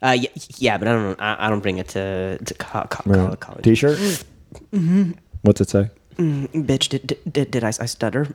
Uh, 0.03 0.17
yeah, 0.19 0.29
yeah, 0.59 0.79
but 0.79 0.89
I 0.89 0.93
don't. 0.93 1.21
I, 1.21 1.47
I 1.47 1.51
don't 1.51 1.61
bring 1.61 1.79
it 1.79 1.89
to 1.89 2.39
to 2.39 2.55
co- 2.55 2.87
co- 2.89 3.11
No. 3.11 3.35
college. 3.37 3.65
T-shirt. 3.65 3.99
Mm-hmm. 4.73 5.13
What's 5.43 5.61
it 5.61 5.69
say? 5.69 5.91
Mm, 6.17 6.49
bitch, 6.67 6.89
did, 6.89 7.07
did, 7.07 7.19
did, 7.31 7.51
did 7.51 7.65
I, 7.65 7.69
I 7.69 7.85
stutter? 7.87 8.27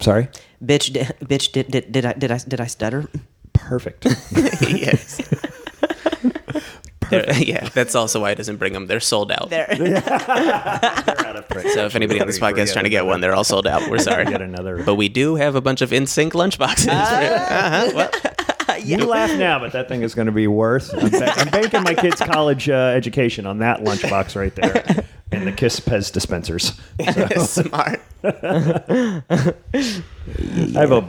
Sorry. 0.00 0.28
Bitch, 0.62 0.92
did, 0.92 1.06
bitch, 1.24 1.50
did, 1.50 1.70
did, 1.70 1.90
did 1.90 2.04
I 2.04 2.12
did 2.12 2.30
I 2.30 2.38
did 2.46 2.60
I 2.60 2.66
stutter? 2.66 3.08
Perfect. 3.54 4.04
yes. 4.60 5.20
They're- 7.10 7.32
yeah, 7.38 7.68
that's 7.70 7.94
also 7.94 8.20
why 8.20 8.30
he 8.30 8.34
doesn't 8.34 8.56
bring 8.56 8.72
them. 8.72 8.86
They're 8.86 9.00
sold 9.00 9.30
out. 9.32 9.50
There. 9.50 9.66
So 11.74 11.86
if 11.86 11.94
anybody 11.96 12.20
on 12.20 12.26
this 12.26 12.38
podcast 12.38 12.58
is 12.64 12.72
trying 12.72 12.84
to 12.84 12.90
get 12.90 13.06
one, 13.06 13.20
they're 13.20 13.34
all 13.34 13.44
sold 13.44 13.66
out. 13.66 13.88
We're 13.90 13.98
sorry. 13.98 14.24
Get 14.26 14.42
another. 14.42 14.82
But 14.82 14.94
we 14.96 15.08
do 15.08 15.34
have 15.36 15.54
a 15.54 15.60
bunch 15.60 15.82
of 15.82 15.90
NSYNC 15.90 16.32
lunchboxes. 16.32 16.88
uh-huh. 16.88 17.90
well, 17.94 18.10
You 18.80 18.98
laugh 19.06 19.36
now, 19.38 19.58
but 19.58 19.72
that 19.72 19.88
thing 19.88 20.02
is 20.02 20.14
going 20.14 20.26
to 20.26 20.32
be 20.32 20.46
worth. 20.46 20.92
I'm, 20.94 21.10
ba- 21.10 21.32
I'm 21.36 21.48
banking 21.48 21.82
my 21.82 21.94
kids' 21.94 22.20
college 22.20 22.68
uh, 22.68 22.74
education 22.94 23.46
on 23.46 23.58
that 23.58 23.80
lunchbox 23.80 24.36
right 24.36 24.54
there, 24.54 25.04
and 25.32 25.46
the 25.46 25.52
Kiss 25.52 25.80
Pez 25.80 26.12
dispensers. 26.12 26.72
smart. 27.48 28.00
I 28.24 29.22
have 30.74 30.92
a. 30.92 31.08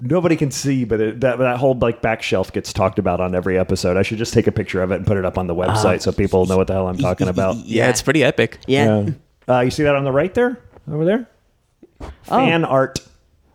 Nobody 0.00 0.36
can 0.36 0.50
see, 0.50 0.84
but 0.84 1.00
it, 1.00 1.20
that 1.20 1.38
that 1.38 1.56
whole 1.58 1.74
like 1.74 2.02
back 2.02 2.22
shelf 2.22 2.52
gets 2.52 2.72
talked 2.72 2.98
about 2.98 3.20
on 3.20 3.34
every 3.34 3.58
episode. 3.58 3.96
I 3.96 4.02
should 4.02 4.18
just 4.18 4.34
take 4.34 4.46
a 4.46 4.52
picture 4.52 4.82
of 4.82 4.92
it 4.92 4.96
and 4.96 5.06
put 5.06 5.16
it 5.16 5.24
up 5.24 5.38
on 5.38 5.46
the 5.46 5.54
website 5.54 6.02
so 6.02 6.12
people 6.12 6.44
know 6.46 6.58
what 6.58 6.66
the 6.66 6.74
hell 6.74 6.88
I'm 6.88 6.98
talking 6.98 7.28
about. 7.28 7.56
Yeah, 7.56 7.88
it's 7.88 8.02
pretty 8.02 8.22
epic. 8.22 8.58
Yeah. 8.66 9.10
Uh, 9.48 9.60
you 9.60 9.70
see 9.70 9.84
that 9.84 9.94
on 9.94 10.04
the 10.04 10.12
right 10.12 10.34
there, 10.34 10.58
over 10.90 11.04
there? 11.04 11.28
Fan 12.24 12.64
art. 12.64 12.98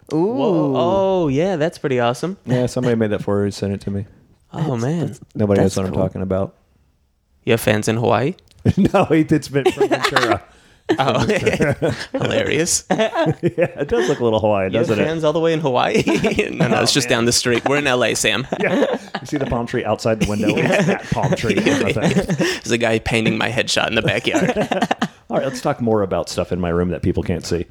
Whoa. 0.09 0.73
Oh, 0.75 1.27
yeah, 1.27 1.55
that's 1.55 1.77
pretty 1.77 1.99
awesome. 1.99 2.37
Yeah, 2.45 2.65
somebody 2.65 2.95
made 2.95 3.11
that 3.11 3.23
for 3.23 3.39
you. 3.39 3.45
And 3.45 3.53
sent 3.53 3.73
it 3.73 3.81
to 3.81 3.91
me. 3.91 4.05
Oh, 4.53 4.75
man. 4.75 5.15
Nobody 5.33 5.61
knows 5.61 5.75
that's 5.75 5.77
what 5.77 5.85
I'm 5.85 5.93
talking 5.93 6.21
about. 6.21 6.57
You 7.45 7.53
have 7.53 7.61
fans 7.61 7.87
in 7.87 7.95
Hawaii? 7.95 8.35
no, 8.77 9.07
it's 9.09 9.47
been 9.47 9.63
from 9.71 9.87
Ventura. 9.87 10.43
Oh, 10.99 11.19
hilarious. 12.11 12.85
Yeah, 12.91 13.79
it 13.79 13.87
does 13.87 14.07
look 14.09 14.19
a 14.19 14.23
little 14.23 14.39
Hawaiian, 14.39 14.73
have 14.73 14.87
doesn't 14.87 14.99
it? 14.99 15.05
fans 15.05 15.23
all 15.23 15.33
the 15.33 15.39
way 15.39 15.53
in 15.53 15.59
Hawaii? 15.59 16.03
no, 16.51 16.67
no, 16.67 16.81
it's 16.81 16.93
just 16.93 17.09
down 17.09 17.25
the 17.25 17.31
street. 17.31 17.67
We're 17.67 17.77
in 17.77 17.85
LA, 17.85 18.13
Sam. 18.13 18.45
Yeah. 18.59 18.99
You 19.19 19.25
see 19.25 19.37
the 19.37 19.45
palm 19.45 19.65
tree 19.67 19.83
outside 19.85 20.19
the 20.19 20.29
window? 20.29 20.49
It's 20.49 20.87
that 20.87 21.03
palm 21.11 21.33
tree. 21.35 21.55
on 21.57 21.63
the. 21.63 22.35
There's 22.37 22.71
a 22.71 22.77
guy 22.77 22.99
painting 22.99 23.37
my 23.37 23.49
headshot 23.49 23.87
in 23.87 23.95
the 23.95 24.01
backyard. 24.01 24.57
All 25.29 25.37
right, 25.37 25.45
let's 25.45 25.61
talk 25.61 25.81
more 25.81 26.01
about 26.01 26.29
stuff 26.29 26.51
in 26.51 26.59
my 26.59 26.69
room 26.69 26.89
that 26.89 27.01
people 27.01 27.23
can't 27.23 27.45
see. 27.45 27.65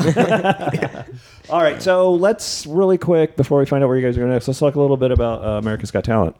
All 1.50 1.62
right, 1.62 1.80
so 1.82 2.12
let's 2.14 2.66
really 2.66 2.98
quick 2.98 3.36
before 3.36 3.58
we 3.58 3.66
find 3.66 3.84
out 3.84 3.88
where 3.88 3.96
you 3.96 4.06
guys 4.06 4.16
are 4.16 4.20
going 4.20 4.32
next. 4.32 4.48
Let's 4.48 4.60
talk 4.60 4.74
a 4.76 4.80
little 4.80 4.96
bit 4.96 5.10
about 5.10 5.44
uh, 5.44 5.48
America's 5.58 5.90
Got 5.90 6.04
Talent. 6.04 6.36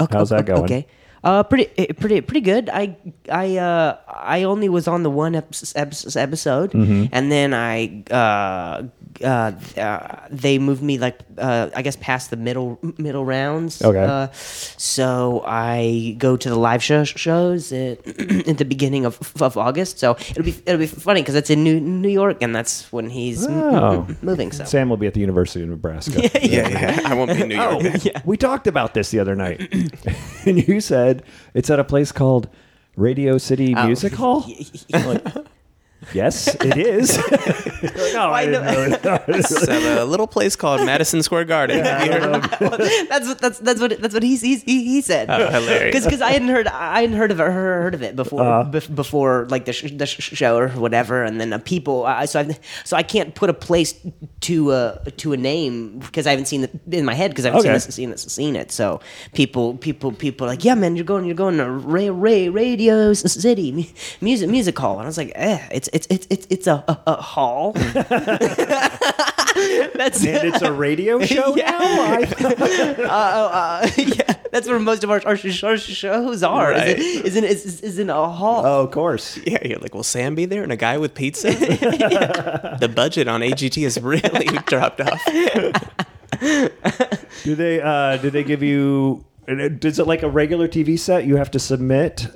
Okay, 0.00 0.16
How's 0.16 0.30
that 0.30 0.46
going? 0.46 0.64
Okay. 0.64 0.86
Uh, 1.24 1.42
pretty, 1.42 1.68
eh, 1.76 1.92
pretty, 1.98 2.20
pretty 2.20 2.40
good. 2.40 2.70
I, 2.70 2.96
I, 3.30 3.56
uh, 3.56 3.96
I 4.08 4.44
only 4.44 4.68
was 4.68 4.86
on 4.86 5.02
the 5.02 5.10
one 5.10 5.34
ep- 5.34 5.52
ep- 5.74 5.92
episode, 6.16 6.70
Mm-hmm. 6.72 7.06
and 7.12 7.32
then 7.32 7.52
I, 7.54 8.04
uh, 8.10 8.84
uh, 9.24 9.52
uh, 9.76 10.16
they 10.30 10.58
moved 10.60 10.80
me 10.82 10.98
like, 10.98 11.18
uh, 11.38 11.70
I 11.74 11.82
guess 11.82 11.96
past 11.96 12.30
the 12.30 12.36
middle, 12.36 12.78
middle 12.98 13.24
rounds. 13.24 13.82
Okay. 13.82 13.98
Uh, 14.04 14.28
so 14.32 15.42
I 15.44 16.14
go 16.18 16.36
to 16.36 16.48
the 16.48 16.54
live 16.58 16.82
show 16.84 17.02
shows 17.04 17.72
at, 17.72 17.98
at 18.48 18.58
the 18.58 18.64
beginning 18.64 19.04
of, 19.04 19.18
of 19.42 19.56
August. 19.56 19.98
So 19.98 20.12
it'll 20.30 20.44
be, 20.44 20.54
it'll 20.66 20.78
be 20.78 20.86
funny 20.86 21.20
because 21.22 21.34
it's 21.34 21.50
in 21.50 21.64
New 21.64 21.80
New 21.80 22.08
York, 22.08 22.42
and 22.42 22.54
that's 22.54 22.90
when 22.92 23.10
he's 23.10 23.44
Oh. 23.46 24.04
m- 24.08 24.16
moving. 24.22 24.52
So. 24.52 24.64
Sam 24.64 24.88
will 24.88 24.96
be 24.96 25.06
at 25.08 25.14
the 25.14 25.20
University 25.20 25.62
of 25.64 25.70
Nebraska. 25.70 26.20
yeah, 26.42 26.68
yeah. 26.68 27.00
I 27.04 27.14
won't 27.14 27.30
be 27.32 27.42
in 27.42 27.48
New 27.48 27.54
York. 27.64 27.82
Oh, 27.82 27.98
yeah. 28.02 28.20
we 28.24 28.36
talked 28.36 28.66
about 28.68 28.94
this 28.94 29.10
the 29.10 29.18
other 29.18 29.34
night, 29.34 29.66
and 30.46 30.68
you 30.68 30.80
said 30.80 31.07
it's 31.54 31.70
at 31.70 31.78
a 31.78 31.84
place 31.84 32.12
called 32.12 32.48
Radio 32.96 33.38
City. 33.38 33.74
Music 33.74 34.12
Hall. 34.14 34.44
Like, 34.92 35.24
yes, 36.14 36.48
it 36.54 36.76
is. 36.76 37.16
You're 37.16 37.24
like, 37.92 38.14
oh, 38.14 38.30
I, 38.30 38.40
I 38.40 38.44
didn't 38.46 39.04
know. 39.04 39.14
it. 39.14 39.22
It's 39.38 39.68
at 39.68 39.98
a 39.98 40.04
little 40.04 40.26
place 40.26 40.56
called 40.56 40.84
Madison 40.84 41.22
Square 41.22 41.44
Garden. 41.44 41.84
Have 41.84 42.06
you 42.06 42.12
heard 42.12 42.34
of 42.36 42.44
it? 42.44 43.08
that's 43.08 43.26
what 43.28 43.38
that's 43.38 43.58
that's 43.58 43.80
what 43.80 44.00
that's 44.00 44.14
what 44.14 44.22
he's, 44.22 44.40
he's, 44.40 44.62
he 44.62 44.84
he 44.84 45.00
said. 45.02 45.28
Oh, 45.30 45.48
hilarious. 45.50 46.04
Because 46.04 46.20
I 46.22 46.30
hadn't 46.32 46.48
heard 46.48 46.66
I 46.68 47.00
hadn't 47.02 47.16
heard 47.16 47.30
of 47.30 47.40
it 47.40 47.44
heard 47.44 47.94
of 47.94 48.02
it 48.02 48.16
before 48.16 48.42
Uh-huh. 48.42 48.70
bef- 48.70 48.94
before 48.94 49.46
like 49.50 49.64
the 49.64 49.72
sh- 49.72 49.92
the 49.92 50.06
sh- 50.06 50.20
show 50.36 50.56
or 50.56 50.68
whatever, 50.70 51.22
and 51.24 51.40
then 51.40 51.52
uh, 51.52 51.58
people. 51.58 52.04
I 52.06 52.24
so 52.26 52.40
I 52.40 52.58
so 52.84 52.96
I 52.96 53.02
can't 53.02 53.34
put 53.34 53.50
a 53.50 53.54
place 53.54 53.94
to 54.42 54.70
uh, 54.72 54.98
to 55.18 55.32
a 55.32 55.36
name 55.36 55.98
because 55.98 56.26
I 56.26 56.30
haven't 56.30 56.46
seen 56.46 56.64
it 56.64 56.70
in 56.90 57.04
my 57.04 57.14
head 57.14 57.30
because 57.30 57.44
I 57.44 57.50
haven't 57.50 57.66
Okay. 57.70 57.78
seen 57.78 57.86
this, 57.88 57.94
seen 57.94 58.10
this 58.10 58.22
seen 58.22 58.56
it. 58.56 58.70
So 58.72 59.00
people 59.34 59.76
people 59.76 60.12
people 60.12 60.46
are 60.46 60.50
like 60.50 60.64
yeah 60.64 60.74
man 60.74 60.96
you're 60.96 61.04
going 61.04 61.24
you're 61.24 61.34
going 61.34 61.58
to 61.58 61.68
Ray 61.70 62.10
Ray 62.10 62.48
Radio 62.48 63.12
City 63.14 63.72
mu- 63.72 63.84
music 64.20 64.48
music 64.50 64.78
hall 64.78 64.94
and 64.98 65.02
I 65.02 65.06
was 65.06 65.18
like 65.18 65.32
eh 65.34 65.58
it's 65.72 65.88
it's 65.92 65.97
it's 66.06 66.26
it's 66.30 66.46
it's 66.50 66.66
a 66.66 66.84
a, 66.86 67.00
a 67.06 67.14
hall. 67.22 67.72
That's 69.94 70.24
and 70.24 70.48
it's 70.48 70.62
a 70.62 70.72
radio 70.72 71.18
show 71.24 71.56
Yeah. 71.56 71.70
now. 71.72 71.78
I- 71.80 72.22
uh, 73.84 73.90
yeah, 73.96 74.34
that's 74.52 74.68
where 74.68 74.78
most 74.78 75.02
of 75.02 75.10
our, 75.10 75.20
our, 75.26 75.32
our 75.32 75.76
shows 75.76 76.42
are. 76.44 76.70
Right. 76.70 76.96
Is, 76.98 77.00
it, 77.00 77.26
is, 77.26 77.36
in, 77.36 77.44
is, 77.44 77.80
is 77.80 77.98
in 77.98 78.08
a 78.10 78.28
hall. 78.28 78.64
oh, 78.64 78.84
of 78.84 78.90
course. 78.92 79.36
Yeah, 79.44 79.58
you're 79.64 79.78
like, 79.80 79.94
will 79.94 80.04
Sam 80.04 80.34
be 80.36 80.44
there 80.44 80.62
and 80.62 80.70
a 80.70 80.76
guy 80.76 80.96
with 80.98 81.14
pizza? 81.14 81.48
the 81.50 82.92
budget 82.94 83.26
on 83.26 83.40
AGT 83.40 83.82
has 83.82 83.98
really 84.00 84.58
dropped 84.66 85.00
off. 85.00 85.24
Do 87.42 87.54
they? 87.56 87.80
Uh, 87.80 88.16
did 88.18 88.32
they 88.32 88.44
give 88.44 88.62
you? 88.62 89.24
Is 89.48 89.98
it 89.98 90.06
like 90.06 90.22
a 90.22 90.28
regular 90.28 90.68
TV 90.68 90.98
set? 90.98 91.24
You 91.24 91.36
have 91.36 91.50
to 91.52 91.58
submit. 91.58 92.26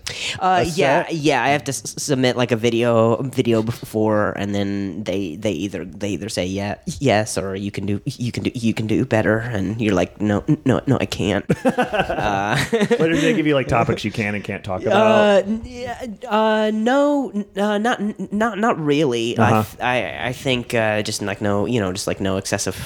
uh, 0.40 0.64
yeah, 0.74 1.06
yeah. 1.10 1.44
I 1.44 1.48
have 1.50 1.62
to 1.64 1.70
s- 1.70 1.94
submit 2.02 2.36
like 2.38 2.52
a 2.52 2.56
video 2.56 3.20
video 3.22 3.62
before, 3.62 4.32
and 4.38 4.54
then 4.54 5.04
they 5.04 5.36
they 5.36 5.52
either 5.52 5.84
they 5.84 6.08
either 6.10 6.30
say 6.30 6.46
yeah 6.46 6.76
yes 7.00 7.36
or 7.36 7.54
you 7.54 7.70
can 7.70 7.84
do 7.84 8.00
you 8.06 8.32
can 8.32 8.44
do 8.44 8.50
you 8.54 8.72
can 8.72 8.86
do 8.86 9.04
better, 9.04 9.38
and 9.38 9.78
you're 9.78 9.94
like 9.94 10.22
no 10.22 10.42
no 10.64 10.80
no 10.86 10.96
I 11.00 11.06
can't. 11.06 11.44
But 11.64 13.08
do 13.08 13.16
they 13.20 13.34
give 13.34 13.46
you 13.46 13.54
like 13.54 13.68
topics 13.78 14.04
you 14.04 14.10
can 14.10 14.34
and 14.34 14.42
can't 14.42 14.64
talk 14.64 14.82
about? 14.82 15.44
Uh, 15.46 15.58
yeah, 15.64 16.06
uh, 16.28 16.70
no, 16.72 17.30
uh, 17.56 17.78
not 17.78 18.00
not 18.32 18.58
not 18.58 18.80
really. 18.80 19.36
I, 19.38 19.50
Uh-huh. 19.60 19.76
I 19.84 20.28
I 20.28 20.32
think 20.32 20.72
uh, 20.74 21.02
just 21.02 21.20
like 21.22 21.40
no, 21.42 21.66
you 21.66 21.80
know, 21.80 21.92
just 21.92 22.06
like 22.06 22.20
no 22.20 22.36
excessive, 22.38 22.76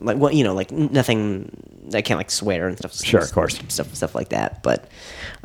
like 0.00 0.16
what 0.16 0.34
you 0.34 0.44
know, 0.44 0.54
like 0.54 0.70
nothing. 0.70 1.50
I 1.94 2.02
can't 2.02 2.18
like 2.18 2.30
swear 2.30 2.68
and 2.68 2.76
stuff. 2.76 2.94
Sure, 2.94 3.20
of 3.20 3.32
course. 3.32 3.58
stuff 3.68 3.94
stuff 3.94 4.14
like 4.14 4.30
that. 4.30 4.62
But, 4.62 4.88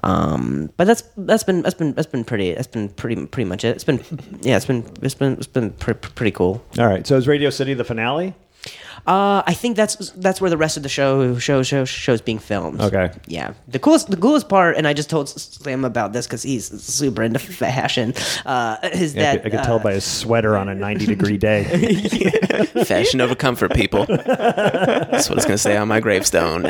um, 0.04 0.72
but 0.78 0.86
that's 0.86 1.04
that's 1.18 1.43
been 1.43 1.62
that's 1.62 1.76
been 1.76 1.93
that's 1.93 2.08
been 2.08 2.24
pretty 2.24 2.54
that's 2.54 2.68
been 2.68 2.89
pretty 2.89 3.26
pretty 3.28 3.47
much 3.47 3.64
it. 3.64 3.76
It's 3.76 3.84
been 3.84 4.04
yeah, 4.41 4.58
it's 4.58 4.66
been 4.66 4.86
it's 5.02 5.16
been 5.16 5.34
it's 5.34 5.47
been 5.47 5.72
pre- 5.72 5.93
pretty 5.93 6.32
cool. 6.32 6.64
All 6.78 6.88
right. 6.88 7.06
So 7.06 7.16
is 7.18 7.28
Radio 7.28 7.49
City 7.49 7.74
the 7.74 7.84
finale? 7.84 8.34
Uh, 9.08 9.41
I 9.45 9.54
think 9.54 9.76
that's 9.76 9.95
that's 10.12 10.39
where 10.39 10.49
the 10.49 10.58
rest 10.58 10.78
of 10.78 10.84
the 10.84 10.89
show 10.89 11.38
show 11.39 11.64
show 11.64 11.86
shows 11.86 12.22
being 12.22 12.39
filmed. 12.39 12.80
Okay. 12.82 13.12
Yeah, 13.28 13.54
the 13.68 13.80
coolest 13.80 14.10
the 14.12 14.18
coolest 14.18 14.47
part, 14.47 14.78
and 14.78 14.88
I 14.88 14.93
just 14.93 15.10
told 15.10 15.30
Sam 15.30 15.84
about 15.86 16.14
this 16.14 16.28
because 16.28 16.43
he's 16.43 16.68
super 16.82 17.24
into 17.24 17.39
fashion. 17.39 18.14
Uh, 18.45 18.78
is 18.93 19.16
Yeah, 19.16 19.22
I 19.22 19.24
that 19.24 19.43
could, 19.43 19.47
I 19.47 19.49
could 19.49 19.60
uh, 19.62 19.66
tell 19.66 19.80
by 19.80 19.93
his 19.93 20.06
sweater 20.06 20.56
on 20.56 20.70
a 20.70 20.76
90 20.76 21.06
degree 21.06 21.38
day. 21.38 21.64
Fashion 22.86 23.22
over 23.22 23.36
comfort, 23.36 23.74
people. 23.74 24.06
That's 24.06 25.30
what 25.30 25.38
it's 25.38 25.45
going 25.45 25.56
to 25.56 25.58
say 25.58 25.78
on 25.78 25.88
my 25.88 25.99
gravestone. 25.99 26.68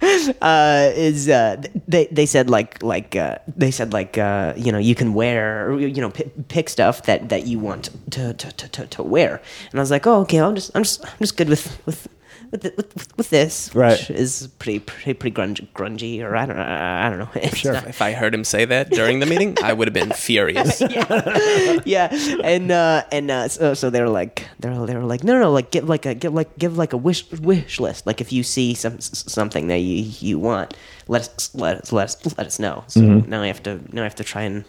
uh, 0.42 0.90
is 0.94 1.28
uh, 1.28 1.62
they 1.88 2.06
they 2.06 2.26
said 2.26 2.50
like 2.50 2.82
like 2.82 3.16
uh, 3.16 3.38
they 3.56 3.70
said 3.70 3.92
like 3.92 4.18
uh, 4.18 4.52
you 4.56 4.72
know 4.72 4.78
you 4.78 4.94
can 4.94 5.14
wear 5.14 5.78
you 5.78 6.00
know 6.00 6.10
p- 6.10 6.30
pick 6.48 6.68
stuff 6.68 7.04
that, 7.04 7.28
that 7.28 7.46
you 7.46 7.58
want 7.58 7.90
to 8.10 8.34
to, 8.34 8.52
to, 8.52 8.68
to 8.68 8.86
to 8.86 9.02
wear, 9.02 9.40
and 9.70 9.80
I 9.80 9.82
was 9.82 9.90
like 9.90 10.06
oh 10.06 10.20
okay 10.22 10.38
I'm 10.38 10.54
just 10.54 10.70
I'm 10.74 10.82
just 10.82 11.04
I'm 11.04 11.18
just 11.20 11.36
good 11.36 11.48
with 11.48 11.84
with 11.86 12.08
with, 12.50 12.62
the, 12.62 12.72
with 12.76 13.16
with 13.16 13.30
this, 13.30 13.74
which 13.74 14.10
is 14.10 14.48
pretty 14.58 14.78
pretty 14.80 15.14
pretty 15.14 15.34
grungy, 15.34 15.66
grungy 15.74 16.22
or 16.22 16.36
I 16.36 16.46
don't 16.46 16.56
know, 16.56 16.62
I 16.62 17.08
don't 17.10 17.18
know. 17.18 17.28
It's 17.34 17.56
Sure. 17.58 17.72
not- 17.74 17.86
If 17.88 18.00
I 18.02 18.12
heard 18.12 18.34
him 18.34 18.44
say 18.44 18.64
that 18.64 18.90
during 18.90 19.20
the 19.20 19.26
meeting, 19.26 19.56
I 19.62 19.72
would 19.72 19.88
have 19.88 19.94
been 19.94 20.12
furious. 20.12 20.80
yeah, 20.88 21.78
yeah, 21.84 22.08
and 22.44 22.70
uh, 22.70 23.04
and 23.12 23.30
uh, 23.30 23.48
so, 23.48 23.74
so 23.74 23.90
they're 23.90 24.08
like, 24.08 24.46
they're 24.60 24.74
they 24.86 24.94
were 24.96 25.04
like, 25.04 25.24
no, 25.24 25.34
no, 25.34 25.40
no, 25.40 25.52
like 25.52 25.70
give 25.70 25.88
like 25.88 26.06
a 26.06 26.14
give 26.14 26.32
like 26.34 26.56
give 26.58 26.76
like 26.76 26.92
a 26.92 26.96
wish 26.96 27.30
wish 27.32 27.80
list. 27.80 28.06
Like 28.06 28.20
if 28.20 28.32
you 28.32 28.42
see 28.42 28.74
some 28.74 29.00
something 29.00 29.66
that 29.68 29.78
you 29.78 30.04
you 30.20 30.38
want, 30.38 30.74
let 31.08 31.22
us 31.22 31.54
let 31.54 31.76
us 31.78 31.92
let 31.92 32.04
us 32.04 32.36
let 32.38 32.46
us 32.46 32.58
know. 32.58 32.84
So 32.88 33.00
now 33.00 33.42
I 33.42 33.48
have 33.48 33.62
to 33.64 33.80
now 33.92 34.02
I 34.02 34.04
have 34.04 34.16
to 34.16 34.24
try 34.24 34.42
and 34.42 34.64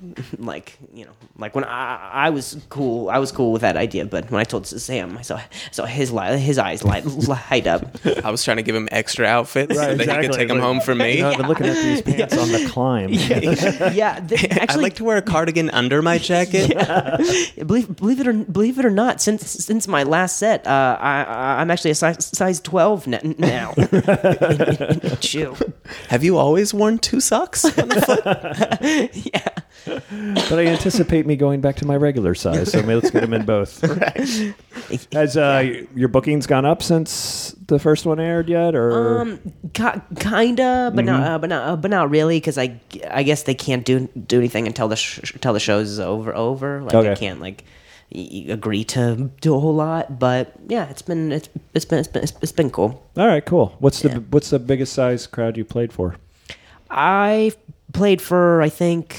like 0.38 0.78
you 0.94 1.04
know 1.04 1.10
like 1.38 1.54
when 1.54 1.64
I 1.64 2.10
I 2.26 2.30
was 2.30 2.56
cool 2.68 3.10
I 3.10 3.18
was 3.18 3.32
cool 3.32 3.52
with 3.52 3.62
that 3.62 3.76
idea, 3.76 4.04
but 4.06 4.30
when 4.30 4.40
I 4.40 4.44
told 4.44 4.66
Sam, 4.66 5.16
I 5.18 5.22
saw 5.22 5.40
saw 5.70 5.84
his 5.84 6.10
light 6.10 6.38
his 6.38 6.58
eyes 6.58 6.82
light 6.84 7.04
light 7.28 7.66
up. 7.66 7.82
I 8.24 8.30
was 8.30 8.42
trying 8.42 8.56
to 8.58 8.62
give 8.62 8.74
him 8.74 8.88
extra 8.90 9.26
outfits 9.26 9.74
so 9.74 9.80
Right, 9.80 9.88
that 9.98 10.00
he 10.00 10.06
could 10.06 10.08
exactly. 10.24 10.38
take 10.38 10.48
them 10.48 10.58
Like- 10.58 10.66
home 10.66 10.80
for 10.80 10.94
me. 10.94 11.16
You 11.16 11.22
know, 11.22 11.30
I've 11.30 11.36
been 11.38 11.48
looking 11.48 11.66
at 11.66 11.74
these 11.76 12.02
pants 12.16 12.36
on 12.36 12.50
the 12.52 12.66
climb. 12.68 13.10
yeah, 13.10 14.20
th- 14.20 14.44
I 14.52 14.56
actually, 14.62 14.82
like 14.84 14.94
to 14.94 15.04
wear 15.04 15.16
a 15.18 15.22
cardigan 15.22 15.70
under 15.70 16.00
my 16.02 16.18
jacket. 16.18 16.70
believe 17.66 17.94
believe 17.96 18.20
it 18.20 18.26
or 18.26 18.32
believe 18.32 18.78
it 18.78 18.84
or 18.84 18.90
not, 18.90 19.20
since 19.20 19.46
since 19.50 19.86
my 19.86 20.02
last 20.02 20.38
set, 20.38 20.66
uh, 20.66 20.96
I 21.00 21.24
I- 21.24 21.60
I'm 21.60 21.70
actually 21.70 21.90
a 21.92 21.94
size 21.94 22.24
size 22.34 22.60
twelve 22.60 23.06
n- 23.06 23.34
now. 23.38 23.74
in, 23.76 23.84
in, 23.86 25.00
in 25.00 25.20
shoe. 25.20 25.56
Have 26.08 26.24
you 26.24 26.38
always 26.38 26.72
worn 26.72 26.98
two 26.98 27.20
socks? 27.20 27.64
on 27.64 27.88
the 27.88 28.00
foot? 28.00 29.10
Yeah. 29.34 29.48
But 29.86 30.52
I 30.52 30.66
anticipate 30.66 31.26
me 31.26 31.36
going 31.36 31.60
back 31.60 31.76
to 31.76 31.86
my 31.86 31.96
regular 31.96 32.34
size, 32.34 32.72
so 32.72 32.80
maybe 32.82 32.94
let's 32.96 33.10
get 33.10 33.20
them 33.22 33.32
in 33.32 33.44
both. 33.44 33.80
Has 35.12 35.36
uh, 35.36 35.84
your 35.94 36.08
bookings 36.08 36.46
gone 36.46 36.64
up 36.64 36.82
since 36.82 37.54
the 37.66 37.78
first 37.78 38.04
one 38.06 38.18
aired 38.20 38.48
yet, 38.48 38.74
or 38.74 39.20
Um, 39.20 39.40
ki- 39.72 40.00
kinda, 40.18 40.92
but 40.94 41.04
not, 41.04 41.22
uh, 41.26 41.38
but 41.38 41.50
not, 41.50 41.68
uh, 41.68 41.76
but 41.76 41.90
not 41.90 42.10
really, 42.10 42.36
because 42.38 42.58
I, 42.58 42.80
I 43.10 43.22
guess 43.22 43.44
they 43.44 43.54
can't 43.54 43.84
do 43.84 44.08
do 44.26 44.38
anything 44.38 44.66
until 44.66 44.88
the 44.88 44.96
sh- 44.96 45.32
until 45.34 45.52
the 45.52 45.60
show's 45.60 45.98
over. 45.98 46.34
Over, 46.34 46.82
like 46.82 46.94
Okay. 46.94 47.08
they 47.10 47.16
can't 47.16 47.40
like 47.40 47.64
y- 48.14 48.28
y- 48.48 48.52
agree 48.52 48.84
to 48.84 49.30
do 49.40 49.54
a 49.54 49.60
whole 49.60 49.74
lot. 49.74 50.18
But 50.18 50.52
yeah, 50.68 50.88
it's 50.90 51.02
been 51.02 51.32
it's 51.32 51.48
it's 51.74 51.84
been 51.84 51.98
it's 52.00 52.08
been 52.08 52.22
it's, 52.22 52.32
it's 52.42 52.52
been 52.52 52.70
cool. 52.70 53.02
all 53.16 53.26
right, 53.26 53.44
cool. 53.44 53.76
What's 53.78 54.00
the 54.02 54.08
Yeah. 54.10 54.18
what's 54.30 54.50
the 54.50 54.58
biggest 54.58 54.92
size 54.92 55.26
crowd 55.26 55.56
you 55.56 55.64
played 55.64 55.92
for? 55.92 56.16
I 56.90 57.52
played 57.92 58.20
for 58.20 58.60
I 58.62 58.68
think. 58.68 59.16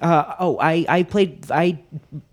Uh, 0.00 0.34
oh, 0.38 0.58
I, 0.58 0.84
I 0.88 1.02
played 1.04 1.50
I 1.50 1.78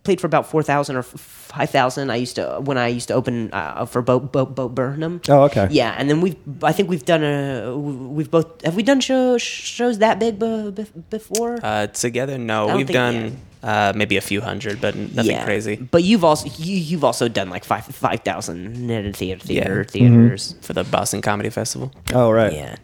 played 0.03 0.19
for 0.19 0.27
about 0.27 0.47
four 0.47 0.63
thousand 0.63 0.97
or 0.97 1.03
five 1.03 1.69
thousand. 1.69 2.09
I 2.09 2.17
used 2.17 2.35
to 2.35 2.59
when 2.59 2.77
I 2.77 2.87
used 2.87 3.07
to 3.07 3.13
open 3.13 3.53
uh, 3.53 3.85
for 3.85 4.01
Bo, 4.01 4.19
Bo, 4.19 4.45
Bo 4.45 4.67
Burnham. 4.67 5.21
Oh, 5.29 5.43
okay. 5.43 5.67
Yeah, 5.71 5.95
and 5.97 6.09
then 6.09 6.19
we've 6.19 6.35
I 6.61 6.73
think 6.73 6.89
we've 6.89 7.05
done 7.05 7.23
a 7.23 7.75
we've 7.77 8.29
both 8.29 8.61
have 8.65 8.75
we 8.75 8.83
done 8.83 8.99
show, 8.99 9.37
shows 9.37 9.99
that 9.99 10.19
big 10.19 10.39
be, 10.39 10.71
be, 10.71 10.85
before? 11.09 11.59
Uh, 11.63 11.87
together, 11.87 12.37
no. 12.37 12.75
We've 12.75 12.85
think- 12.85 12.95
done 12.95 13.37
uh, 13.63 13.93
maybe 13.95 14.17
a 14.17 14.21
few 14.21 14.41
hundred, 14.41 14.81
but 14.81 14.93
nothing 14.95 15.31
yeah. 15.31 15.45
crazy. 15.45 15.77
But 15.77 16.03
you've 16.03 16.25
also 16.25 16.49
you, 16.57 16.75
you've 16.75 17.05
also 17.05 17.29
done 17.29 17.49
like 17.49 17.63
five 17.63 17.85
five 17.85 18.21
thousand 18.21 18.75
theater 19.15 19.39
theater 19.39 19.77
Yeah. 19.77 19.83
theaters. 19.91 20.55
For 20.61 20.73
the 20.73 20.83
Boston 20.83 21.21
Comedy 21.21 21.49
Festival. 21.49 21.93
Oh, 22.13 22.29
right. 22.29 22.51
Yeah. 22.51 22.75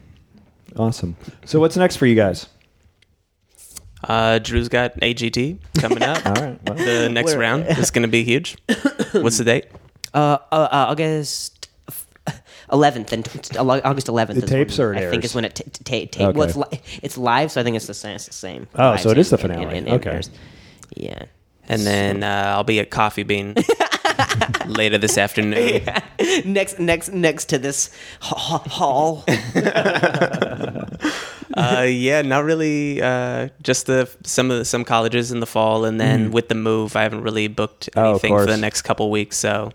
Awesome. 0.77 1.17
So 1.45 1.59
what's 1.59 1.75
next 1.75 1.97
for 1.97 2.05
you 2.05 2.15
guys? 2.15 2.47
Uh, 4.03 4.39
Drew's 4.39 4.69
got 4.69 4.95
AGT 5.01 5.59
coming 5.79 6.01
up. 6.03 6.25
All 6.25 6.33
right. 6.33 6.59
Well, 6.65 6.75
The 6.75 7.09
next 7.09 7.31
Where- 7.31 7.39
round 7.39 7.65
is 7.67 7.91
going 7.91 8.03
to 8.03 8.07
be 8.07 8.23
huge. 8.23 8.57
What's 9.11 9.37
the 9.37 9.43
date? 9.43 9.65
Uh, 10.13 10.37
uh, 10.51 10.55
uh 10.55 10.85
August 10.89 11.69
eleventh 12.71 13.11
and 13.13 13.25
t- 13.25 13.39
t- 13.39 13.57
August 13.57 14.07
eleventh. 14.07 14.39
The 14.41 14.47
tapes 14.47 14.79
or 14.79 14.93
it 14.93 14.97
I 14.97 15.01
think 15.09 15.15
airs? 15.23 15.25
is 15.31 15.35
when 15.35 15.45
it 15.45 15.55
t- 15.55 15.63
t- 15.69 16.05
ta- 16.07 16.11
tape. 16.27 16.35
Well, 16.35 16.47
it's, 16.47 16.55
li- 16.55 16.81
it's 17.03 17.17
live, 17.17 17.51
so 17.51 17.59
I 17.61 17.63
think 17.63 17.75
it's 17.75 17.87
the 17.87 17.93
same. 17.93 18.15
It's 18.15 18.25
the 18.27 18.33
same. 18.33 18.67
Oh, 18.75 18.91
Live 18.91 19.01
so 19.01 19.09
it 19.09 19.17
is 19.17 19.29
the 19.29 19.37
and- 19.37 19.51
and- 19.51 19.53
finale. 19.59 19.77
and- 19.77 19.87
and 19.87 19.95
Okay. 19.99 20.09
airs. 20.11 20.29
Yeah. 20.95 21.25
And 21.67 21.81
then 21.83 22.23
uh, 22.23 22.53
I'll 22.55 22.63
be 22.63 22.79
at 22.79 22.89
Coffee 22.89 23.21
Bean 23.23 23.53
later 24.65 24.97
this 24.97 25.19
afternoon. 25.19 25.83
next, 26.45 26.79
next, 26.79 27.11
next 27.13 27.45
to 27.49 27.59
this 27.59 27.91
ha- 28.21 28.35
ha- 28.35 28.63
hall. 28.69 29.23
Uh, 31.55 31.87
yeah, 31.89 32.21
not 32.21 32.43
really. 32.43 33.01
Uh, 33.01 33.49
just 33.63 33.87
the 33.87 34.09
some 34.23 34.51
of 34.51 34.59
the, 34.59 34.65
some 34.65 34.83
colleges 34.83 35.31
in 35.31 35.39
the 35.39 35.47
fall, 35.47 35.85
and 35.85 35.99
then 35.99 36.31
with 36.31 36.49
the 36.49 36.55
move, 36.55 36.95
I 36.95 37.03
haven't 37.03 37.21
really 37.21 37.47
booked. 37.47 37.89
Oh, 37.95 38.11
anything 38.11 38.33
for 38.33 38.45
the 38.45 38.57
next 38.57 38.83
couple 38.83 39.09
weeks. 39.09 39.37
So 39.37 39.71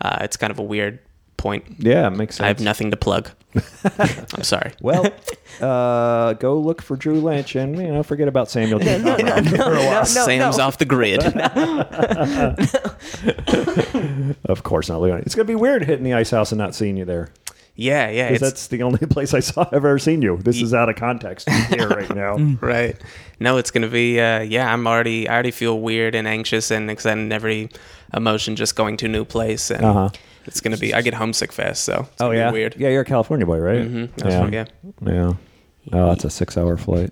uh, 0.00 0.18
it's 0.20 0.36
kind 0.36 0.50
of 0.50 0.58
a 0.58 0.62
weird 0.62 1.00
point. 1.36 1.64
yeah, 1.78 2.06
it 2.06 2.10
makes 2.10 2.36
sense. 2.36 2.44
I 2.44 2.48
have 2.48 2.60
nothing 2.60 2.90
to 2.92 2.96
plug. 2.96 3.30
I'm 3.84 4.44
sorry. 4.44 4.72
Well, 4.80 5.12
uh, 5.60 6.32
go 6.34 6.58
look 6.58 6.80
for 6.80 6.96
Drew 6.96 7.20
Lynch 7.20 7.54
and 7.54 7.76
you 7.76 7.88
know 7.88 8.02
forget 8.02 8.28
about 8.28 8.50
Samuel. 8.50 8.78
J. 8.78 8.98
no, 8.98 9.16
no, 9.16 9.42
for 9.56 9.74
a 9.74 9.76
while. 9.76 10.00
no, 10.00 10.04
Sam's 10.04 10.58
no. 10.58 10.64
off 10.64 10.78
the 10.78 10.86
grid. 10.86 11.22
Of 14.44 14.62
course 14.64 14.88
not. 14.88 15.00
Leon. 15.00 15.22
It's 15.24 15.34
gonna 15.34 15.46
be 15.46 15.54
weird 15.54 15.84
hitting 15.84 16.04
the 16.04 16.14
ice 16.14 16.30
house 16.30 16.52
and 16.52 16.58
not 16.58 16.74
seeing 16.74 16.96
you 16.96 17.04
there 17.04 17.28
yeah, 17.74 18.08
yeah. 18.10 18.28
because 18.28 18.40
that's 18.40 18.66
the 18.68 18.82
only 18.82 18.98
place 19.06 19.34
I 19.34 19.40
saw 19.40 19.62
I've 19.66 19.72
ever 19.74 19.98
seen 19.98 20.22
you. 20.22 20.36
This 20.38 20.60
is 20.60 20.72
out 20.74 20.88
of 20.88 20.96
context 20.96 21.48
here 21.70 21.88
right 21.88 22.14
now. 22.14 22.36
right. 22.60 22.96
No, 23.40 23.56
it's 23.58 23.70
gonna 23.70 23.88
be. 23.88 24.20
Uh, 24.20 24.40
yeah, 24.40 24.72
I'm 24.72 24.86
already. 24.86 25.28
I 25.28 25.34
already 25.34 25.50
feel 25.50 25.80
weird 25.80 26.14
and 26.14 26.26
anxious 26.28 26.70
and 26.70 26.90
excited 26.90 27.20
in 27.20 27.32
every 27.32 27.70
emotion 28.14 28.56
just 28.56 28.76
going 28.76 28.96
to 28.98 29.06
a 29.06 29.08
new 29.08 29.24
place. 29.24 29.70
And 29.70 29.84
Uh 29.84 29.92
huh. 29.92 30.08
it's 30.46 30.60
gonna 30.60 30.76
be. 30.76 30.92
I 30.94 31.02
get 31.02 31.14
homesick 31.14 31.52
fast, 31.52 31.84
so 31.84 32.06
it's 32.12 32.20
Oh 32.20 32.26
gonna 32.26 32.32
be 32.32 32.38
yeah, 32.38 32.50
weird. 32.52 32.76
Yeah, 32.76 32.88
you're 32.90 33.02
a 33.02 33.04
California 33.04 33.46
boy, 33.46 33.58
right? 33.58 33.82
Mhm, 33.88 34.10
yeah. 34.24 34.40
right, 34.42 34.52
yeah. 34.52 34.64
Yeah. 35.02 35.32
Oh, 35.92 36.08
that's 36.10 36.24
a 36.24 36.30
six-hour 36.30 36.76
flight. 36.76 37.10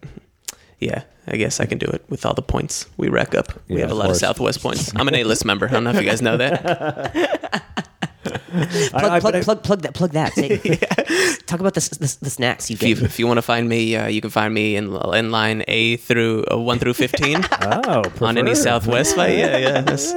Yeah, 0.78 1.02
I 1.26 1.36
guess 1.36 1.58
I 1.58 1.66
can 1.66 1.78
do 1.78 1.86
it 1.86 2.04
with 2.08 2.24
all 2.24 2.34
the 2.34 2.42
points 2.42 2.86
we 2.96 3.08
rack 3.08 3.34
up. 3.34 3.52
We 3.68 3.76
Yeah, 3.76 3.80
have 3.82 3.90
a 3.90 3.92
of 3.94 3.98
lot 3.98 4.04
course. 4.06 4.18
of 4.18 4.20
Southwest 4.20 4.62
points. 4.62 4.92
I'm 4.94 5.08
an 5.08 5.14
A-list 5.16 5.44
member. 5.44 5.66
I 5.68 5.72
don't 5.72 5.84
know 5.84 5.90
if 5.90 6.00
you 6.00 6.08
guys 6.08 6.22
know 6.22 6.36
that. 6.36 7.88
Plug, 8.90 9.04
I- 9.04 9.16
I- 9.16 9.20
plug, 9.20 9.22
but 9.22 9.34
I- 9.36 9.40
plug, 9.42 9.62
plug 9.62 9.82
that. 9.82 9.94
Plug 9.94 10.10
that. 10.12 10.32
Say- 10.34 10.58
Talk 11.46 11.60
about 11.60 11.74
the, 11.74 11.80
the, 11.80 12.18
the 12.22 12.30
snacks 12.30 12.70
you 12.70 12.74
If 12.74 12.82
you, 12.82 13.04
if 13.04 13.18
you 13.18 13.26
want 13.26 13.38
to 13.38 13.42
find 13.42 13.68
me, 13.68 13.96
uh, 13.96 14.06
you 14.06 14.20
can 14.20 14.30
find 14.30 14.52
me 14.54 14.76
in 14.76 14.94
in 15.14 15.30
line 15.30 15.64
A 15.68 15.96
through 15.96 16.44
uh, 16.50 16.58
one 16.58 16.78
through 16.78 16.94
fifteen. 16.94 17.42
fifteen 17.42 17.58
Oh, 17.86 18.02
on 18.20 18.38
any. 18.38 18.54
Southwest 18.54 19.14
flight. 19.14 19.36
Yeah, 19.38 19.56
yeah. 19.58 19.80
That's- 19.80 20.12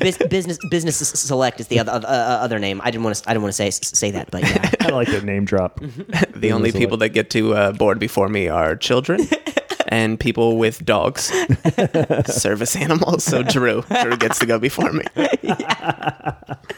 Bus- 0.00 0.18
business 0.28 0.58
business 0.70 0.96
select 0.96 1.60
is 1.60 1.68
the 1.68 1.78
other 1.80 1.92
uh, 1.92 2.44
other 2.44 2.58
name. 2.58 2.80
I 2.84 2.90
didn't 2.90 3.04
want 3.04 3.16
to. 3.16 3.28
I 3.28 3.32
didn't 3.32 3.42
want 3.42 3.54
to 3.54 3.56
say 3.56 3.70
say 3.70 4.10
that, 4.12 4.30
but 4.30 4.42
yeah. 4.42 4.70
I 4.80 4.88
like 4.90 5.08
the 5.08 5.20
name 5.22 5.44
drop. 5.44 5.80
the 6.34 6.52
only 6.52 6.68
Business 6.68 6.80
people 6.82 6.96
that 6.98 7.10
get 7.10 7.30
to 7.30 7.54
uh, 7.54 7.72
board 7.72 7.98
before 7.98 8.28
me 8.28 8.48
are 8.48 8.76
children 8.76 9.20
and 9.86 10.18
people 10.18 10.58
with 10.58 10.84
dogs, 10.84 11.32
service 12.26 12.76
animals. 12.76 13.24
So 13.24 13.42
Drew, 13.42 13.82
Drew 14.02 14.16
gets 14.16 14.38
to 14.40 14.46
go 14.46 14.58
before 14.58 14.92
me. 14.92 15.04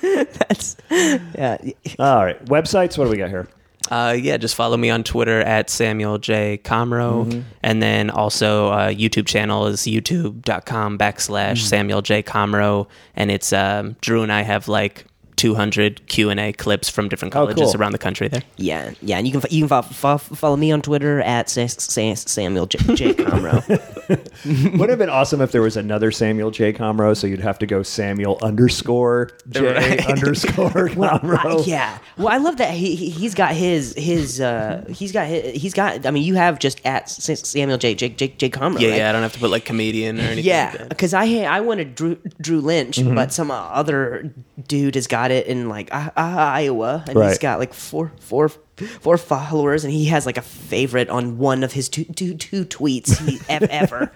That's 0.00 0.76
yeah. 0.90 1.59
All 1.98 2.24
right, 2.24 2.44
websites. 2.46 2.96
What 2.98 3.04
do 3.04 3.11
we 3.11 3.16
got 3.16 3.30
here? 3.30 3.48
Uh, 3.90 4.14
yeah, 4.18 4.36
just 4.36 4.54
follow 4.54 4.76
me 4.76 4.90
on 4.90 5.02
Twitter 5.02 5.40
at 5.40 5.70
Samuel 5.70 6.18
J. 6.18 6.61
Comroe. 6.62 7.42
And 7.62 7.82
then 7.82 8.11
also 8.11 8.68
uh, 8.68 8.88
YouTube 8.88 9.26
channel 9.26 9.66
is 9.66 9.80
youtube.com 9.80 10.98
backslash 10.98 11.59
Samuel 11.59 12.02
J. 12.02 12.22
Comroe. 12.22 12.86
And 13.16 13.30
it's 13.30 13.52
um, 13.52 13.96
Drew 14.00 14.22
and 14.22 14.32
I 14.32 14.42
have 14.42 14.68
like 14.68 15.06
200 15.39 16.07
Q&A 16.09 16.53
clips 16.53 16.89
from 16.91 17.09
different 17.09 17.34
Oh, 17.34 17.47
colleges 17.47 17.72
cool. 17.72 17.80
around 17.80 17.93
the 17.93 17.99
country 17.99 18.28
there. 18.28 18.43
Yeah, 18.57 18.93
yeah, 19.01 19.16
and 19.18 19.26
you 19.26 19.32
can 19.32 19.43
you 19.51 19.66
can 19.66 19.82
follow, 19.82 20.18
follow 20.18 20.57
me 20.57 20.70
on 20.72 20.82
Twitter 20.82 21.20
at 21.22 21.49
Sa- 21.49 21.66
Sa- 21.68 22.14
Samuel 22.14 22.66
J. 22.66 22.95
J. 22.95 23.14
Comroe. 23.24 23.62
Would 24.78 24.82
it 24.82 24.91
have 24.91 24.99
been 24.99 25.09
awesome 25.11 25.41
if 25.41 25.53
there 25.53 25.62
was 25.62 25.76
another 25.76 26.11
Samuel 26.11 26.51
J. 26.51 26.72
Comroe, 26.72 27.16
so 27.16 27.26
you'd 27.26 27.41
have 27.41 27.59
to 27.61 27.66
go 27.66 27.82
Samuel 27.82 28.39
underscore 28.43 29.30
J 29.49 29.61
Right. 29.72 30.07
underscore 30.07 30.89
Comroe. 30.89 31.66
yeah, 31.66 31.99
well, 32.16 32.28
I 32.28 32.36
love 32.39 32.57
that 32.59 32.74
he 32.74 32.95
he- 32.97 33.11
he's 33.11 33.34
got 33.34 33.55
his 33.55 33.95
his 33.97 34.41
uh 34.41 34.84
he's 34.91 35.12
got 35.12 35.26
his, 35.26 35.61
he's 35.62 35.74
got. 35.74 36.05
I 36.07 36.11
mean, 36.11 36.24
you 36.24 36.34
have 36.34 36.59
just 36.59 36.80
at 36.84 37.09
Samuel 37.09 37.78
J. 37.78 37.95
J. 37.95 38.09
J. 38.11 38.28
J. 38.28 38.51
Comroe. 38.51 38.80
Yeah, 38.80 38.89
right? 38.91 38.97
yeah, 38.99 39.09
I 39.09 39.12
don't 39.12 39.22
have 39.22 39.32
to 39.34 39.39
put 39.39 39.51
like 39.51 39.64
comedian 39.64 40.18
or 40.18 40.22
anything 40.22 40.45
Yeah, 40.45 40.74
like 40.78 40.89
because 40.89 41.14
I 41.14 41.24
had- 41.26 41.47
I 41.47 41.61
wanted 41.61 41.95
Drew 41.95 42.16
Drew 42.41 42.61
Lynch, 42.61 42.99
Mm-hmm. 42.99 43.14
but 43.14 43.32
some 43.32 43.51
other 43.51 44.32
dude 44.66 44.95
has 44.97 45.07
got 45.07 45.28
it 45.31 45.47
in 45.47 45.68
like 45.68 45.93
I- 45.93 46.11
I- 46.16 46.61
Iowa, 46.62 47.05
and 47.09 47.22
he's 47.22 47.39
got 47.39 47.59
like 47.59 47.74
four 47.74 48.12
four 48.20 48.49
four 48.49 49.16
followers, 49.18 49.85
and 49.85 49.93
he 49.93 50.07
has 50.07 50.24
like 50.26 50.37
a 50.39 50.43
favorite 50.43 51.09
on 51.09 51.39
one 51.39 51.62
of 51.64 51.72
his 51.72 51.89
two 51.89 52.05
two 52.05 52.35
two 52.35 52.64
tweets 52.64 53.18
he, 53.26 53.39
ever. 53.49 54.11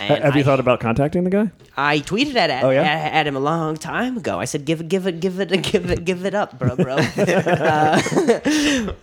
And 0.00 0.24
Have 0.24 0.34
you 0.34 0.40
I- 0.40 0.44
thought 0.44 0.58
about 0.60 0.80
contacting 0.80 1.22
the 1.24 1.30
guy? 1.30 1.50
I 1.76 2.00
tweeted 2.00 2.34
at, 2.36 2.50
at, 2.50 2.64
Oh, 2.64 2.70
yeah? 2.70 2.82
at, 2.82 3.12
at 3.12 3.26
him 3.26 3.36
a 3.36 3.40
long 3.40 3.76
time 3.76 4.16
ago. 4.16 4.38
I 4.40 4.44
said, 4.44 4.64
"Give 4.64 4.80
it, 4.80 4.88
give 4.88 5.06
it, 5.06 5.20
give 5.20 5.38
it, 5.40 5.50
give 5.62 5.90
it, 5.90 6.04
give 6.04 6.24
it 6.24 6.34
up, 6.34 6.58
bro, 6.58 6.74
bro." 6.76 6.94
uh, 7.16 8.00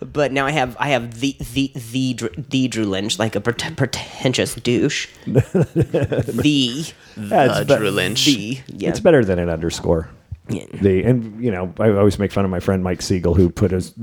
but 0.00 0.32
now 0.32 0.44
I 0.46 0.50
have, 0.50 0.76
I 0.78 0.88
have 0.90 1.20
the 1.20 1.36
the 1.54 1.72
the 1.92 2.30
the 2.50 2.68
Drew 2.68 2.84
Lynch, 2.84 3.18
like 3.18 3.34
a 3.36 3.40
pret- 3.40 3.76
pretentious 3.76 4.54
douche. 4.56 5.08
the 5.26 6.92
Yeah, 7.16 7.36
Uh, 7.40 7.64
be- 7.64 7.76
Drew 7.76 7.90
Lynch. 7.90 8.24
the 8.26 8.58
yeah. 8.68 8.88
It's 8.90 9.00
better 9.00 9.24
than 9.24 9.38
an 9.38 9.48
underscore. 9.48 10.08
The 10.80 11.02
and 11.04 11.42
you 11.42 11.50
know 11.50 11.72
I 11.78 11.90
always 11.90 12.18
make 12.18 12.32
fun 12.32 12.44
of 12.44 12.50
my 12.50 12.60
friend 12.60 12.82
Mike 12.82 13.02
Siegel 13.02 13.34
who 13.34 13.50
put 13.50 13.70
his 13.70 13.94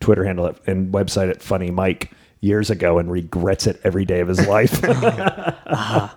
Twitter 0.00 0.24
handle 0.24 0.46
at, 0.46 0.56
and 0.66 0.92
website 0.92 1.30
at 1.30 1.42
Funny 1.42 1.70
Mike 1.70 2.10
years 2.40 2.70
ago 2.70 2.98
and 2.98 3.10
regrets 3.10 3.66
it 3.66 3.80
every 3.84 4.04
day 4.04 4.20
of 4.20 4.28
his 4.28 4.46
life. 4.46 4.80
Ah. 5.74 6.14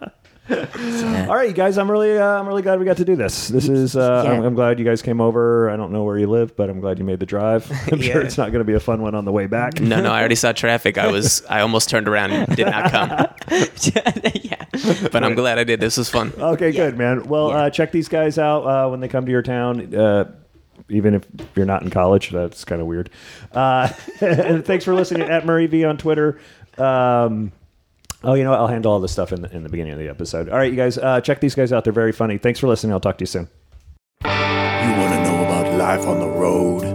All 0.49 1.35
right, 1.35 1.47
you 1.47 1.53
guys, 1.55 1.77
I'm 1.79 1.89
really, 1.89 2.17
uh, 2.17 2.23
I'm 2.39 2.47
really 2.47 2.61
glad 2.61 2.79
we 2.79 2.85
got 2.85 2.97
to 2.97 3.05
do 3.05 3.15
this. 3.15 3.47
This 3.47 3.67
is, 3.67 3.95
uh, 3.95 4.21
Yeah. 4.25 4.31
I'm, 4.33 4.43
I'm 4.43 4.53
glad 4.53 4.77
you 4.77 4.85
guys 4.85 5.01
came 5.01 5.19
over. 5.19 5.69
I 5.71 5.75
don't 5.75 5.91
know 5.91 6.03
where 6.03 6.19
you 6.19 6.27
live, 6.27 6.55
but 6.55 6.69
I'm 6.69 6.79
glad 6.81 6.99
you 6.99 7.03
made 7.05 7.19
the 7.19 7.25
drive. 7.25 7.69
I'm 7.91 7.99
sure 7.99 8.21
Yeah. 8.21 8.25
it's 8.27 8.37
not 8.37 8.51
going 8.51 8.59
to 8.59 8.63
be 8.65 8.73
a 8.73 8.79
fun 8.79 9.01
one 9.01 9.15
on 9.15 9.25
the 9.25 9.31
way 9.31 9.47
back. 9.47 9.79
No, 9.79 10.01
no, 10.01 10.11
I 10.11 10.19
already 10.19 10.35
saw 10.35 10.51
traffic. 10.53 10.99
I 10.99 11.07
was, 11.11 11.43
I 11.49 11.61
almost 11.61 11.89
turned 11.89 12.07
around 12.07 12.31
and 12.31 12.55
did 12.55 12.67
not 12.67 12.91
come. 12.91 13.09
yeah. 14.43 14.65
But 15.11 15.23
I'm 15.23 15.33
glad 15.33 15.57
I 15.57 15.63
did. 15.63 15.79
This 15.79 15.97
was 15.97 16.09
fun. 16.09 16.31
Okay, 16.37 16.71
good, 16.71 16.95
man. 16.97 17.23
Well, 17.27 17.49
uh, 17.49 17.69
check 17.71 17.91
these 17.91 18.07
guys 18.09 18.37
out 18.37 18.61
uh, 18.65 18.89
when 18.89 18.99
they 18.99 19.07
come 19.07 19.25
to 19.25 19.31
your 19.31 19.41
town. 19.41 19.95
Uh, 19.95 20.31
even 20.89 21.15
if 21.15 21.25
you're 21.55 21.65
not 21.65 21.81
in 21.81 21.89
college, 21.89 22.29
that's 22.29 22.63
kind 22.65 22.81
of 22.81 22.87
weird. 22.87 23.09
Uh, 23.51 23.89
and 24.21 24.63
thanks 24.63 24.85
for 24.85 24.93
listening 24.93 25.23
at 25.27 25.43
Murray 25.43 25.65
V 25.65 25.85
on 25.85 25.97
Twitter. 25.97 26.39
Um, 26.77 27.51
oh, 28.25 28.33
you 28.33 28.43
know 28.43 28.51
what? 28.51 28.59
I'll 28.59 28.67
handle 28.67 28.91
all 28.91 28.99
this 28.99 29.11
stuff 29.11 29.31
in 29.31 29.41
the, 29.41 29.55
in 29.55 29.63
the 29.63 29.69
beginning 29.69 29.93
of 29.93 29.99
the 29.99 30.09
episode. 30.09 30.49
All 30.49 30.57
right, 30.57 30.71
you 30.71 30.77
guys, 30.77 30.97
uh, 30.97 31.21
check 31.21 31.39
these 31.39 31.55
guys 31.55 31.71
out. 31.71 31.83
They're 31.83 31.93
very 31.93 32.11
funny. 32.11 32.37
Thanks 32.37 32.59
for 32.59 32.67
listening. 32.67 32.93
I'll 32.93 32.99
talk 32.99 33.17
to 33.19 33.23
you 33.23 33.27
soon. 33.27 33.49
You 34.23 34.29
want 34.29 35.13
to 35.13 35.23
know 35.23 35.43
about 35.43 35.77
life 35.77 36.07
on 36.07 36.19
the 36.19 36.27
road? 36.27 36.94